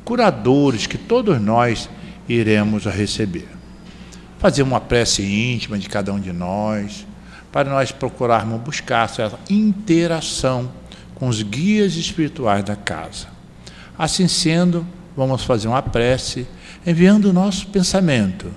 curadores 0.04 0.86
que 0.86 0.98
todos 0.98 1.40
nós 1.40 1.88
iremos 2.28 2.84
receber. 2.84 3.48
Fazer 4.38 4.62
uma 4.62 4.80
prece 4.80 5.22
íntima 5.22 5.78
de 5.78 5.88
cada 5.88 6.12
um 6.12 6.20
de 6.20 6.32
nós, 6.32 7.06
para 7.54 7.70
nós 7.70 7.92
procurarmos 7.92 8.60
buscar 8.62 9.04
essa 9.04 9.38
interação 9.48 10.68
com 11.14 11.28
os 11.28 11.40
guias 11.40 11.94
espirituais 11.94 12.64
da 12.64 12.74
casa. 12.74 13.28
Assim 13.96 14.26
sendo, 14.26 14.84
vamos 15.16 15.44
fazer 15.44 15.68
uma 15.68 15.80
prece 15.80 16.48
enviando 16.84 17.26
o 17.26 17.32
nosso 17.32 17.68
pensamento 17.68 18.50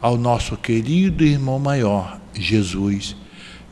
ao 0.00 0.16
nosso 0.16 0.56
querido 0.56 1.24
irmão 1.24 1.58
maior, 1.58 2.20
Jesus. 2.32 3.16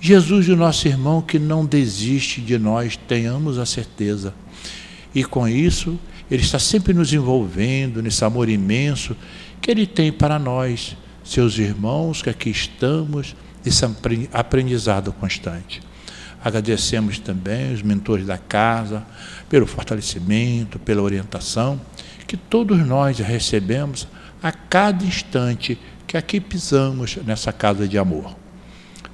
Jesus, 0.00 0.48
o 0.48 0.56
nosso 0.56 0.88
irmão 0.88 1.22
que 1.22 1.38
não 1.38 1.64
desiste 1.64 2.40
de 2.40 2.58
nós, 2.58 2.96
tenhamos 2.96 3.58
a 3.58 3.64
certeza. 3.64 4.34
E 5.14 5.22
com 5.22 5.46
isso, 5.46 5.96
ele 6.28 6.42
está 6.42 6.58
sempre 6.58 6.92
nos 6.92 7.12
envolvendo 7.12 8.02
nesse 8.02 8.24
amor 8.24 8.48
imenso 8.48 9.16
que 9.62 9.70
ele 9.70 9.86
tem 9.86 10.10
para 10.10 10.36
nós, 10.36 10.96
seus 11.22 11.56
irmãos 11.58 12.22
que 12.22 12.28
aqui 12.28 12.50
estamos, 12.50 13.36
nesse 13.64 13.84
aprendizado 14.32 15.12
constante. 15.12 15.80
Agradecemos 16.42 17.18
também 17.18 17.72
os 17.72 17.82
mentores 17.82 18.26
da 18.26 18.38
casa 18.38 19.04
pelo 19.48 19.66
fortalecimento, 19.66 20.78
pela 20.78 21.02
orientação 21.02 21.80
que 22.26 22.36
todos 22.36 22.78
nós 22.86 23.18
recebemos 23.18 24.06
a 24.42 24.52
cada 24.52 25.04
instante 25.04 25.78
que 26.06 26.16
aqui 26.16 26.40
pisamos 26.40 27.16
nessa 27.24 27.52
casa 27.52 27.88
de 27.88 27.98
amor. 27.98 28.36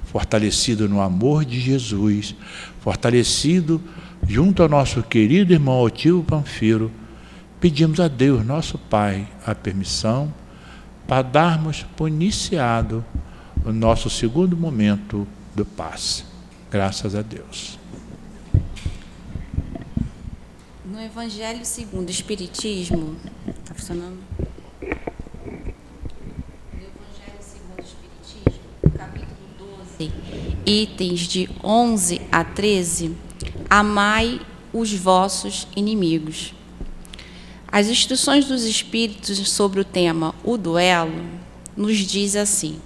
Fortalecido 0.03 0.87
no 0.87 1.01
amor 1.01 1.45
de 1.45 1.59
Jesus, 1.59 2.35
fortalecido 2.81 3.81
junto 4.27 4.61
ao 4.61 4.69
nosso 4.69 5.01
querido 5.01 5.53
irmão 5.53 5.75
Altivo 5.75 6.23
Panfiro, 6.23 6.91
pedimos 7.59 7.99
a 7.99 8.07
Deus, 8.07 8.45
nosso 8.45 8.77
Pai, 8.77 9.27
a 9.45 9.55
permissão 9.55 10.33
para 11.07 11.21
darmos 11.21 11.85
por 11.95 12.07
iniciado 12.07 13.03
o 13.63 13.71
nosso 13.71 14.09
segundo 14.09 14.57
momento 14.57 15.27
do 15.53 15.65
passe. 15.65 16.23
Graças 16.71 17.15
a 17.15 17.21
Deus. 17.21 17.77
No 20.83 21.01
Evangelho 21.01 21.65
segundo 21.65 22.07
o 22.07 22.11
Espiritismo, 22.11 23.15
está 23.47 23.73
funcionando? 23.73 24.17
No 24.81 24.89
Evangelho 26.79 27.39
segundo 27.39 27.79
o 27.79 27.81
Espiritismo, 27.81 28.61
capítulo 28.97 29.37
12, 29.99 30.11
itens 30.65 31.19
de 31.21 31.49
11 31.63 32.21
a 32.31 32.43
13, 32.43 33.15
amai 33.69 34.41
os 34.71 34.93
vossos 34.93 35.67
inimigos. 35.75 36.53
As 37.71 37.87
instruções 37.87 38.45
dos 38.45 38.63
Espíritos 38.63 39.37
sobre 39.49 39.81
o 39.81 39.85
tema 39.85 40.33
o 40.43 40.57
duelo 40.57 41.23
nos 41.75 41.97
diz 41.97 42.35
assim: 42.35 42.79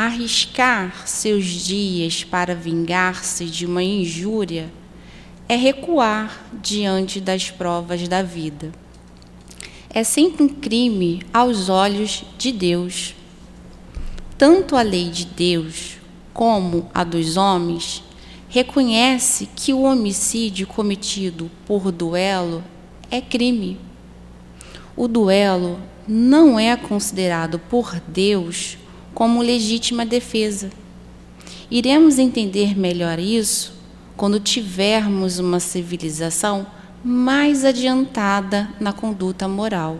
Arriscar 0.00 1.08
seus 1.08 1.44
dias 1.44 2.22
para 2.22 2.54
vingar-se 2.54 3.46
de 3.46 3.66
uma 3.66 3.82
injúria 3.82 4.70
é 5.48 5.56
recuar 5.56 6.46
diante 6.62 7.20
das 7.20 7.50
provas 7.50 8.06
da 8.06 8.22
vida. 8.22 8.70
É 9.90 10.04
sempre 10.04 10.44
um 10.44 10.48
crime 10.48 11.20
aos 11.34 11.68
olhos 11.68 12.24
de 12.38 12.52
Deus. 12.52 13.16
Tanto 14.38 14.76
a 14.76 14.82
lei 14.82 15.10
de 15.10 15.24
Deus 15.24 15.96
como 16.32 16.88
a 16.94 17.02
dos 17.02 17.36
homens 17.36 18.04
reconhece 18.48 19.48
que 19.56 19.72
o 19.72 19.82
homicídio 19.82 20.68
cometido 20.68 21.50
por 21.66 21.90
duelo 21.90 22.62
é 23.10 23.20
crime. 23.20 23.80
O 24.94 25.08
duelo 25.08 25.80
não 26.06 26.56
é 26.56 26.76
considerado 26.76 27.58
por 27.58 27.98
Deus 28.06 28.78
como 29.18 29.42
legítima 29.42 30.06
defesa. 30.06 30.70
Iremos 31.68 32.20
entender 32.20 32.78
melhor 32.78 33.18
isso 33.18 33.74
quando 34.16 34.38
tivermos 34.38 35.40
uma 35.40 35.58
civilização 35.58 36.64
mais 37.02 37.64
adiantada 37.64 38.72
na 38.78 38.92
conduta 38.92 39.48
moral. 39.48 39.98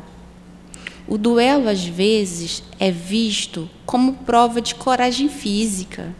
O 1.09 1.19
duelo, 1.19 1.69
às 1.69 1.85
vezes, 1.85 2.62
é 2.79 2.93
visto 2.93 3.69
como 3.85 4.12
prova 4.12 4.61
de 4.61 4.77
coragem 4.77 5.29
física, 5.29 6.14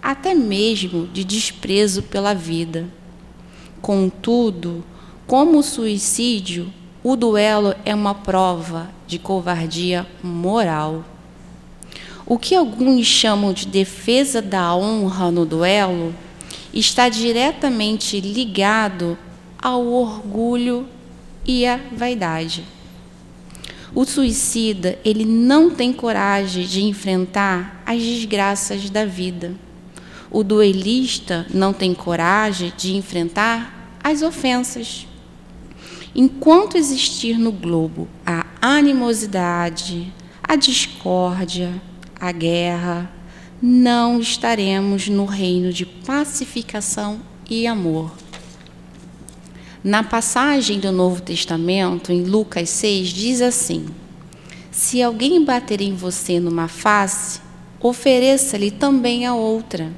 até 0.00 0.32
mesmo 0.32 1.08
de 1.08 1.24
desprezo 1.24 2.04
pela 2.04 2.34
vida. 2.34 2.86
Contudo, 3.82 4.84
como 5.26 5.58
o 5.58 5.62
suicídio, 5.64 6.72
o 7.02 7.16
duelo 7.16 7.74
é 7.84 7.92
uma 7.92 8.14
prova 8.14 8.90
de 9.08 9.18
covardia 9.18 10.06
moral. 10.22 11.04
O 12.26 12.38
que 12.38 12.54
alguns 12.54 13.06
chamam 13.06 13.52
de 13.52 13.66
defesa 13.66 14.40
da 14.40 14.74
honra 14.74 15.30
no 15.30 15.44
duelo 15.44 16.14
está 16.72 17.08
diretamente 17.10 18.18
ligado 18.18 19.18
ao 19.60 19.86
orgulho 19.86 20.86
e 21.46 21.66
à 21.66 21.78
vaidade. 21.92 22.64
O 23.94 24.04
suicida, 24.04 24.98
ele 25.04 25.24
não 25.24 25.70
tem 25.70 25.92
coragem 25.92 26.66
de 26.66 26.82
enfrentar 26.82 27.82
as 27.86 28.02
desgraças 28.02 28.88
da 28.88 29.04
vida. 29.04 29.54
O 30.30 30.42
duelista 30.42 31.46
não 31.52 31.72
tem 31.72 31.94
coragem 31.94 32.72
de 32.76 32.96
enfrentar 32.96 33.98
as 34.02 34.22
ofensas. 34.22 35.06
Enquanto 36.14 36.76
existir 36.76 37.38
no 37.38 37.52
globo 37.52 38.08
a 38.26 38.46
animosidade, 38.60 40.12
a 40.42 40.56
discórdia, 40.56 41.72
a 42.26 42.32
guerra, 42.32 43.10
não 43.60 44.18
estaremos 44.18 45.08
no 45.08 45.26
reino 45.26 45.70
de 45.70 45.84
pacificação 45.84 47.20
e 47.50 47.66
amor. 47.66 48.12
Na 49.82 50.02
passagem 50.02 50.80
do 50.80 50.90
Novo 50.90 51.20
Testamento, 51.20 52.10
em 52.10 52.22
Lucas 52.22 52.70
6, 52.70 53.08
diz 53.08 53.42
assim: 53.42 53.84
Se 54.70 55.02
alguém 55.02 55.44
bater 55.44 55.82
em 55.82 55.94
você 55.94 56.40
numa 56.40 56.66
face, 56.66 57.42
ofereça-lhe 57.78 58.70
também 58.70 59.26
a 59.26 59.34
outra. 59.34 59.92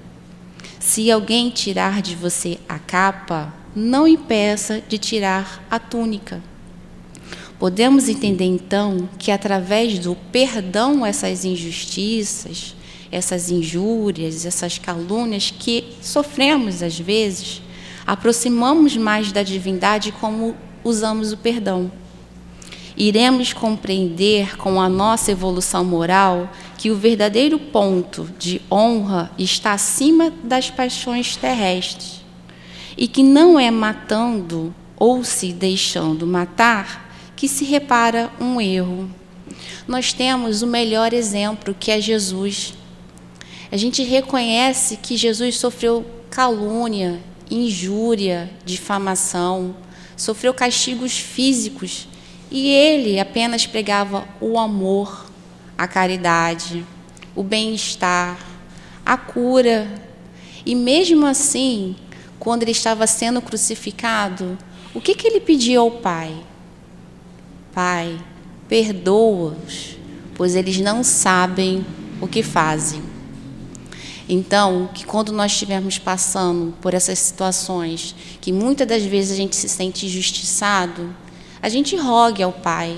Se 0.80 1.08
alguém 1.08 1.48
tirar 1.48 2.02
de 2.02 2.16
você 2.16 2.58
a 2.68 2.80
capa, 2.80 3.54
não 3.72 4.08
impeça 4.08 4.82
de 4.88 4.98
tirar 4.98 5.64
a 5.70 5.78
túnica. 5.78 6.42
Podemos 7.58 8.08
entender 8.08 8.44
então 8.44 9.08
que 9.18 9.30
através 9.30 9.98
do 9.98 10.14
perdão 10.30 11.06
essas 11.06 11.44
injustiças, 11.44 12.76
essas 13.10 13.50
injúrias, 13.50 14.44
essas 14.44 14.76
calúnias 14.76 15.50
que 15.50 15.84
sofremos 16.02 16.82
às 16.82 16.98
vezes, 16.98 17.62
aproximamos 18.06 18.96
mais 18.96 19.32
da 19.32 19.42
divindade 19.42 20.12
como 20.12 20.54
usamos 20.84 21.32
o 21.32 21.36
perdão. 21.36 21.90
Iremos 22.94 23.54
compreender 23.54 24.56
com 24.58 24.80
a 24.80 24.88
nossa 24.88 25.30
evolução 25.30 25.84
moral 25.84 26.50
que 26.76 26.90
o 26.90 26.96
verdadeiro 26.96 27.58
ponto 27.58 28.28
de 28.38 28.60
honra 28.70 29.30
está 29.38 29.72
acima 29.72 30.30
das 30.44 30.70
paixões 30.70 31.36
terrestres 31.36 32.24
e 32.96 33.08
que 33.08 33.22
não 33.22 33.58
é 33.58 33.70
matando 33.70 34.74
ou 34.96 35.24
se 35.24 35.52
deixando 35.52 36.26
matar 36.26 37.05
que 37.36 37.46
se 37.46 37.64
repara 37.64 38.32
um 38.40 38.60
erro. 38.60 39.08
Nós 39.86 40.12
temos 40.12 40.62
o 40.62 40.66
melhor 40.66 41.12
exemplo, 41.12 41.76
que 41.78 41.92
é 41.92 42.00
Jesus. 42.00 42.74
A 43.70 43.76
gente 43.76 44.02
reconhece 44.02 44.96
que 44.96 45.16
Jesus 45.16 45.58
sofreu 45.58 46.04
calúnia, 46.30 47.20
injúria, 47.50 48.50
difamação, 48.64 49.76
sofreu 50.16 50.54
castigos 50.54 51.18
físicos 51.18 52.08
e 52.50 52.68
ele 52.68 53.20
apenas 53.20 53.66
pregava 53.66 54.26
o 54.40 54.58
amor, 54.58 55.30
a 55.76 55.86
caridade, 55.86 56.84
o 57.34 57.42
bem-estar, 57.42 58.38
a 59.04 59.16
cura. 59.16 59.86
E 60.64 60.74
mesmo 60.74 61.26
assim, 61.26 61.96
quando 62.38 62.62
ele 62.62 62.72
estava 62.72 63.06
sendo 63.06 63.42
crucificado, 63.42 64.56
o 64.94 65.00
que, 65.00 65.14
que 65.14 65.26
ele 65.26 65.40
pediu 65.40 65.82
ao 65.82 65.90
Pai? 65.90 66.34
Pai, 67.76 68.18
perdoa-os, 68.70 69.98
pois 70.34 70.56
eles 70.56 70.78
não 70.78 71.04
sabem 71.04 71.84
o 72.22 72.26
que 72.26 72.42
fazem. 72.42 73.02
Então, 74.26 74.88
que 74.94 75.04
quando 75.04 75.30
nós 75.30 75.52
estivermos 75.52 75.98
passando 75.98 76.72
por 76.80 76.94
essas 76.94 77.18
situações, 77.18 78.14
que 78.40 78.50
muitas 78.50 78.88
das 78.88 79.02
vezes 79.02 79.32
a 79.32 79.36
gente 79.36 79.54
se 79.54 79.68
sente 79.68 80.06
injustiçado, 80.06 81.14
a 81.60 81.68
gente 81.68 81.94
rogue 81.96 82.42
ao 82.42 82.50
Pai, 82.50 82.96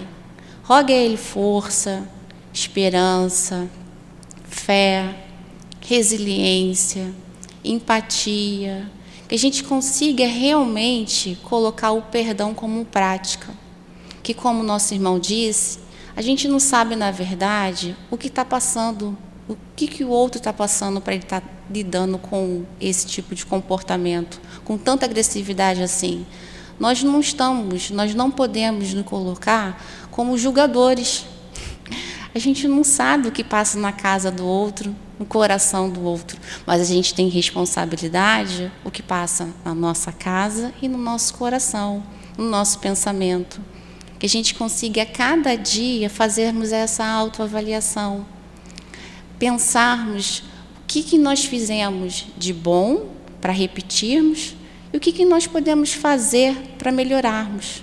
rogue 0.62 0.92
a 0.92 0.96
Ele 0.96 1.16
força, 1.16 2.08
esperança, 2.54 3.68
fé, 4.44 5.12
resiliência, 5.80 7.12
empatia, 7.64 8.88
que 9.28 9.34
a 9.34 9.38
gente 9.38 9.64
consiga 9.64 10.24
realmente 10.24 11.36
colocar 11.42 11.90
o 11.90 12.00
perdão 12.00 12.54
como 12.54 12.84
prática. 12.84 13.52
Que, 14.28 14.34
como 14.34 14.62
nosso 14.62 14.92
irmão 14.92 15.18
disse, 15.18 15.78
a 16.14 16.20
gente 16.20 16.46
não 16.48 16.60
sabe, 16.60 16.94
na 16.94 17.10
verdade, 17.10 17.96
o 18.10 18.18
que 18.18 18.26
está 18.26 18.44
passando, 18.44 19.16
o 19.48 19.56
que, 19.74 19.86
que 19.86 20.04
o 20.04 20.10
outro 20.10 20.36
está 20.36 20.52
passando 20.52 21.00
para 21.00 21.14
ele 21.14 21.22
estar 21.22 21.40
tá 21.40 21.48
lidando 21.70 22.18
com 22.18 22.66
esse 22.78 23.06
tipo 23.06 23.34
de 23.34 23.46
comportamento, 23.46 24.38
com 24.66 24.76
tanta 24.76 25.06
agressividade 25.06 25.82
assim. 25.82 26.26
Nós 26.78 27.02
não 27.02 27.20
estamos, 27.20 27.88
nós 27.88 28.14
não 28.14 28.30
podemos 28.30 28.92
nos 28.92 29.06
colocar 29.06 29.82
como 30.10 30.36
julgadores. 30.36 31.24
A 32.34 32.38
gente 32.38 32.68
não 32.68 32.84
sabe 32.84 33.28
o 33.28 33.32
que 33.32 33.42
passa 33.42 33.78
na 33.78 33.92
casa 33.92 34.30
do 34.30 34.44
outro, 34.44 34.94
no 35.18 35.24
coração 35.24 35.88
do 35.88 36.02
outro, 36.02 36.38
mas 36.66 36.82
a 36.82 36.84
gente 36.84 37.14
tem 37.14 37.30
responsabilidade 37.30 38.70
o 38.84 38.90
que 38.90 39.02
passa 39.02 39.48
na 39.64 39.74
nossa 39.74 40.12
casa 40.12 40.70
e 40.82 40.86
no 40.86 40.98
nosso 40.98 41.32
coração, 41.32 42.02
no 42.36 42.46
nosso 42.46 42.78
pensamento 42.78 43.58
que 44.18 44.26
a 44.26 44.28
gente 44.28 44.54
consiga 44.54 45.02
a 45.02 45.06
cada 45.06 45.54
dia 45.54 46.10
fazermos 46.10 46.72
essa 46.72 47.06
autoavaliação, 47.06 48.26
pensarmos 49.38 50.40
o 50.82 50.86
que, 50.86 51.02
que 51.02 51.16
nós 51.16 51.44
fizemos 51.44 52.26
de 52.36 52.52
bom 52.52 53.08
para 53.40 53.52
repetirmos 53.52 54.56
e 54.92 54.96
o 54.96 55.00
que, 55.00 55.12
que 55.12 55.24
nós 55.24 55.46
podemos 55.46 55.92
fazer 55.92 56.56
para 56.78 56.90
melhorarmos. 56.90 57.82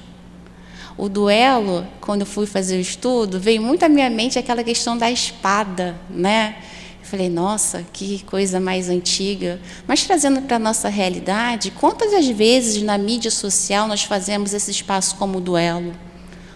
O 0.98 1.08
duelo, 1.08 1.86
quando 2.02 2.22
eu 2.22 2.26
fui 2.26 2.46
fazer 2.46 2.78
o 2.78 2.82
estudo, 2.82 3.40
veio 3.40 3.62
muito 3.62 3.84
à 3.84 3.90
minha 3.90 4.10
mente 4.10 4.40
aquela 4.40 4.64
questão 4.64 4.98
da 4.98 5.12
espada, 5.12 5.96
né? 6.10 6.56
Eu 7.02 7.06
falei, 7.06 7.30
nossa, 7.30 7.86
que 7.94 8.24
coisa 8.24 8.60
mais 8.60 8.90
antiga. 8.90 9.60
Mas 9.86 10.04
trazendo 10.04 10.42
para 10.42 10.56
a 10.56 10.60
nossa 10.60 10.90
realidade, 10.90 11.70
quantas 11.72 12.12
das 12.12 12.28
vezes 12.28 12.82
na 12.82 12.98
mídia 12.98 13.30
social 13.30 13.88
nós 13.88 14.04
fazemos 14.04 14.54
esse 14.54 14.72
espaço 14.72 15.16
como 15.18 15.40
duelo? 15.40 15.94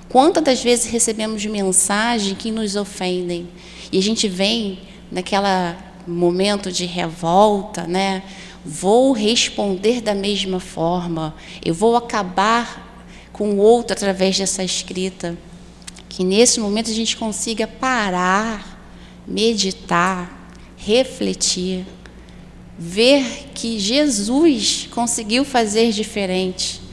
Quantas 0.09 0.43
das 0.43 0.63
vezes 0.63 0.87
recebemos 0.87 1.45
mensagens 1.45 2.35
que 2.35 2.49
nos 2.49 2.75
ofendem 2.75 3.47
e 3.91 3.99
a 3.99 4.01
gente 4.01 4.27
vem 4.27 4.79
naquela 5.11 5.77
momento 6.07 6.71
de 6.71 6.85
revolta, 6.85 7.85
né? 7.85 8.23
Vou 8.65 9.11
responder 9.11 10.01
da 10.01 10.15
mesma 10.15 10.59
forma. 10.59 11.35
Eu 11.63 11.75
vou 11.75 11.95
acabar 11.95 13.07
com 13.31 13.51
o 13.51 13.57
outro 13.57 13.93
através 13.93 14.35
dessa 14.35 14.63
escrita. 14.63 15.37
Que 16.09 16.23
nesse 16.23 16.59
momento 16.59 16.89
a 16.89 16.93
gente 16.93 17.15
consiga 17.15 17.67
parar, 17.67 18.81
meditar, 19.27 20.51
refletir, 20.75 21.85
ver 22.77 23.49
que 23.53 23.77
Jesus 23.77 24.89
conseguiu 24.91 25.45
fazer 25.45 25.91
diferente 25.91 26.88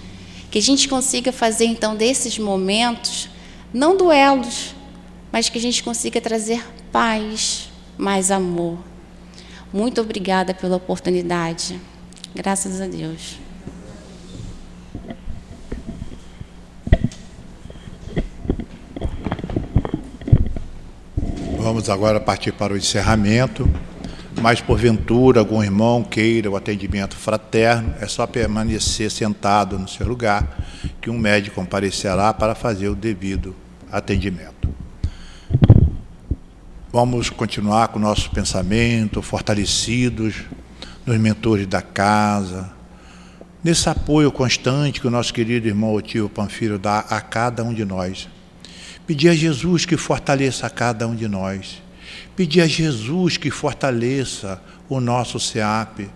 que 0.56 0.60
a 0.60 0.62
gente 0.62 0.88
consiga 0.88 1.30
fazer 1.32 1.66
então 1.66 1.94
desses 1.94 2.38
momentos 2.38 3.28
não 3.74 3.94
duelos, 3.94 4.74
mas 5.30 5.50
que 5.50 5.58
a 5.58 5.60
gente 5.60 5.82
consiga 5.82 6.18
trazer 6.18 6.66
paz, 6.90 7.68
mais 7.98 8.30
amor. 8.30 8.78
Muito 9.70 10.00
obrigada 10.00 10.54
pela 10.54 10.76
oportunidade. 10.76 11.78
Graças 12.34 12.80
a 12.80 12.86
Deus. 12.86 13.36
Vamos 21.58 21.90
agora 21.90 22.18
partir 22.18 22.52
para 22.52 22.72
o 22.72 22.78
encerramento 22.78 23.68
mas 24.40 24.60
porventura 24.60 25.40
algum 25.40 25.62
irmão 25.62 26.04
queira 26.04 26.50
o 26.50 26.56
atendimento 26.56 27.16
fraterno, 27.16 27.94
é 28.00 28.06
só 28.06 28.26
permanecer 28.26 29.10
sentado 29.10 29.78
no 29.78 29.88
seu 29.88 30.06
lugar, 30.06 30.58
que 31.00 31.08
um 31.08 31.18
médico 31.18 31.56
comparecerá 31.56 32.32
para 32.34 32.54
fazer 32.54 32.88
o 32.88 32.94
devido 32.94 33.54
atendimento. 33.90 34.68
Vamos 36.92 37.30
continuar 37.30 37.88
com 37.88 37.98
o 37.98 38.02
nosso 38.02 38.30
pensamento, 38.30 39.20
fortalecidos 39.20 40.44
nos 41.04 41.18
mentores 41.18 41.66
da 41.66 41.82
casa, 41.82 42.70
nesse 43.62 43.88
apoio 43.88 44.30
constante 44.30 45.00
que 45.00 45.06
o 45.06 45.10
nosso 45.10 45.32
querido 45.32 45.66
irmão 45.66 45.94
Otílio 45.94 46.28
Panfiro 46.28 46.78
dá 46.78 47.00
a 47.00 47.20
cada 47.20 47.64
um 47.64 47.72
de 47.72 47.84
nós. 47.84 48.28
Pedir 49.06 49.28
a 49.28 49.34
Jesus 49.34 49.84
que 49.84 49.96
fortaleça 49.96 50.66
a 50.66 50.70
cada 50.70 51.06
um 51.06 51.14
de 51.14 51.28
nós 51.28 51.82
Pedir 52.36 52.60
a 52.60 52.66
Jesus 52.66 53.38
que 53.38 53.50
fortaleça 53.50 54.60
o 54.88 55.00
nosso 55.00 55.40
SEAP, 55.40 56.10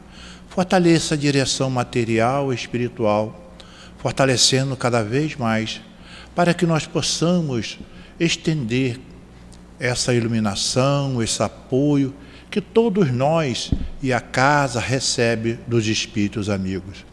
fortaleça 0.48 1.14
a 1.14 1.18
direção 1.18 1.70
material 1.70 2.52
e 2.52 2.56
espiritual, 2.56 3.54
fortalecendo 3.96 4.76
cada 4.76 5.02
vez 5.02 5.34
mais, 5.36 5.80
para 6.34 6.52
que 6.52 6.66
nós 6.66 6.86
possamos 6.86 7.78
estender 8.18 9.00
essa 9.78 10.12
iluminação, 10.12 11.22
esse 11.22 11.42
apoio 11.42 12.14
que 12.50 12.60
todos 12.60 13.10
nós 13.10 13.70
e 14.02 14.12
a 14.12 14.20
casa 14.20 14.78
recebe 14.78 15.58
dos 15.66 15.86
espíritos 15.86 16.50
amigos. 16.50 17.06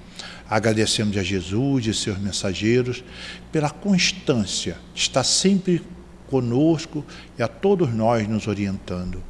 Agradecemos 0.50 1.16
a 1.16 1.24
Jesus 1.24 1.86
e 1.86 1.94
seus 1.94 2.18
mensageiros 2.18 3.04
pela 3.52 3.70
constância 3.70 4.78
estar 4.96 5.24
sempre 5.24 5.82
conosco 6.30 7.06
e 7.38 7.44
a 7.44 7.48
todos 7.48 7.94
nós 7.94 8.28
nos 8.28 8.48
orientando. 8.48 9.24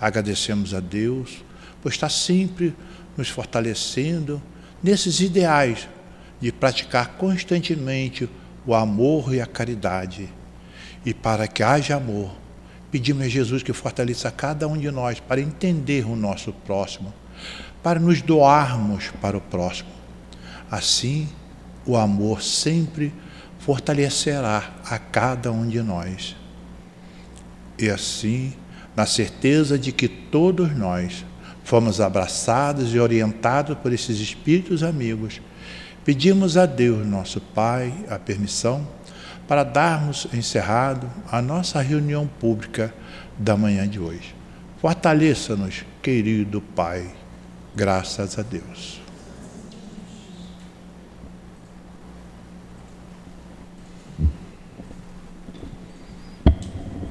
Agradecemos 0.00 0.74
a 0.74 0.80
Deus 0.80 1.44
por 1.82 1.90
estar 1.90 2.08
sempre 2.08 2.74
nos 3.16 3.28
fortalecendo 3.28 4.40
nesses 4.82 5.20
ideais 5.20 5.88
de 6.40 6.52
praticar 6.52 7.16
constantemente 7.16 8.28
o 8.64 8.74
amor 8.74 9.34
e 9.34 9.40
a 9.40 9.46
caridade. 9.46 10.28
E 11.04 11.12
para 11.12 11.48
que 11.48 11.62
haja 11.62 11.96
amor, 11.96 12.30
pedimos 12.90 13.24
a 13.24 13.28
Jesus 13.28 13.62
que 13.62 13.72
fortaleça 13.72 14.30
cada 14.30 14.68
um 14.68 14.76
de 14.76 14.90
nós 14.90 15.20
para 15.20 15.40
entender 15.40 16.06
o 16.06 16.14
nosso 16.14 16.52
próximo, 16.52 17.12
para 17.82 17.98
nos 17.98 18.22
doarmos 18.22 19.10
para 19.20 19.36
o 19.36 19.40
próximo. 19.40 19.90
Assim, 20.70 21.28
o 21.86 21.96
amor 21.96 22.42
sempre 22.42 23.12
fortalecerá 23.68 24.76
a 24.82 24.98
cada 24.98 25.52
um 25.52 25.68
de 25.68 25.82
nós. 25.82 26.34
E 27.78 27.90
assim, 27.90 28.54
na 28.96 29.04
certeza 29.04 29.78
de 29.78 29.92
que 29.92 30.08
todos 30.08 30.74
nós 30.74 31.22
fomos 31.64 32.00
abraçados 32.00 32.94
e 32.94 32.98
orientados 32.98 33.76
por 33.76 33.92
esses 33.92 34.20
espíritos 34.20 34.82
amigos, 34.82 35.42
pedimos 36.02 36.56
a 36.56 36.64
Deus, 36.64 37.06
nosso 37.06 37.42
Pai, 37.42 37.92
a 38.08 38.18
permissão 38.18 38.88
para 39.46 39.64
darmos 39.64 40.26
encerrado 40.32 41.06
a 41.30 41.42
nossa 41.42 41.82
reunião 41.82 42.26
pública 42.26 42.94
da 43.36 43.54
manhã 43.54 43.86
de 43.86 44.00
hoje. 44.00 44.34
Fortaleça-nos, 44.80 45.84
querido 46.00 46.62
Pai. 46.74 47.06
Graças 47.76 48.38
a 48.38 48.42
Deus. 48.42 48.97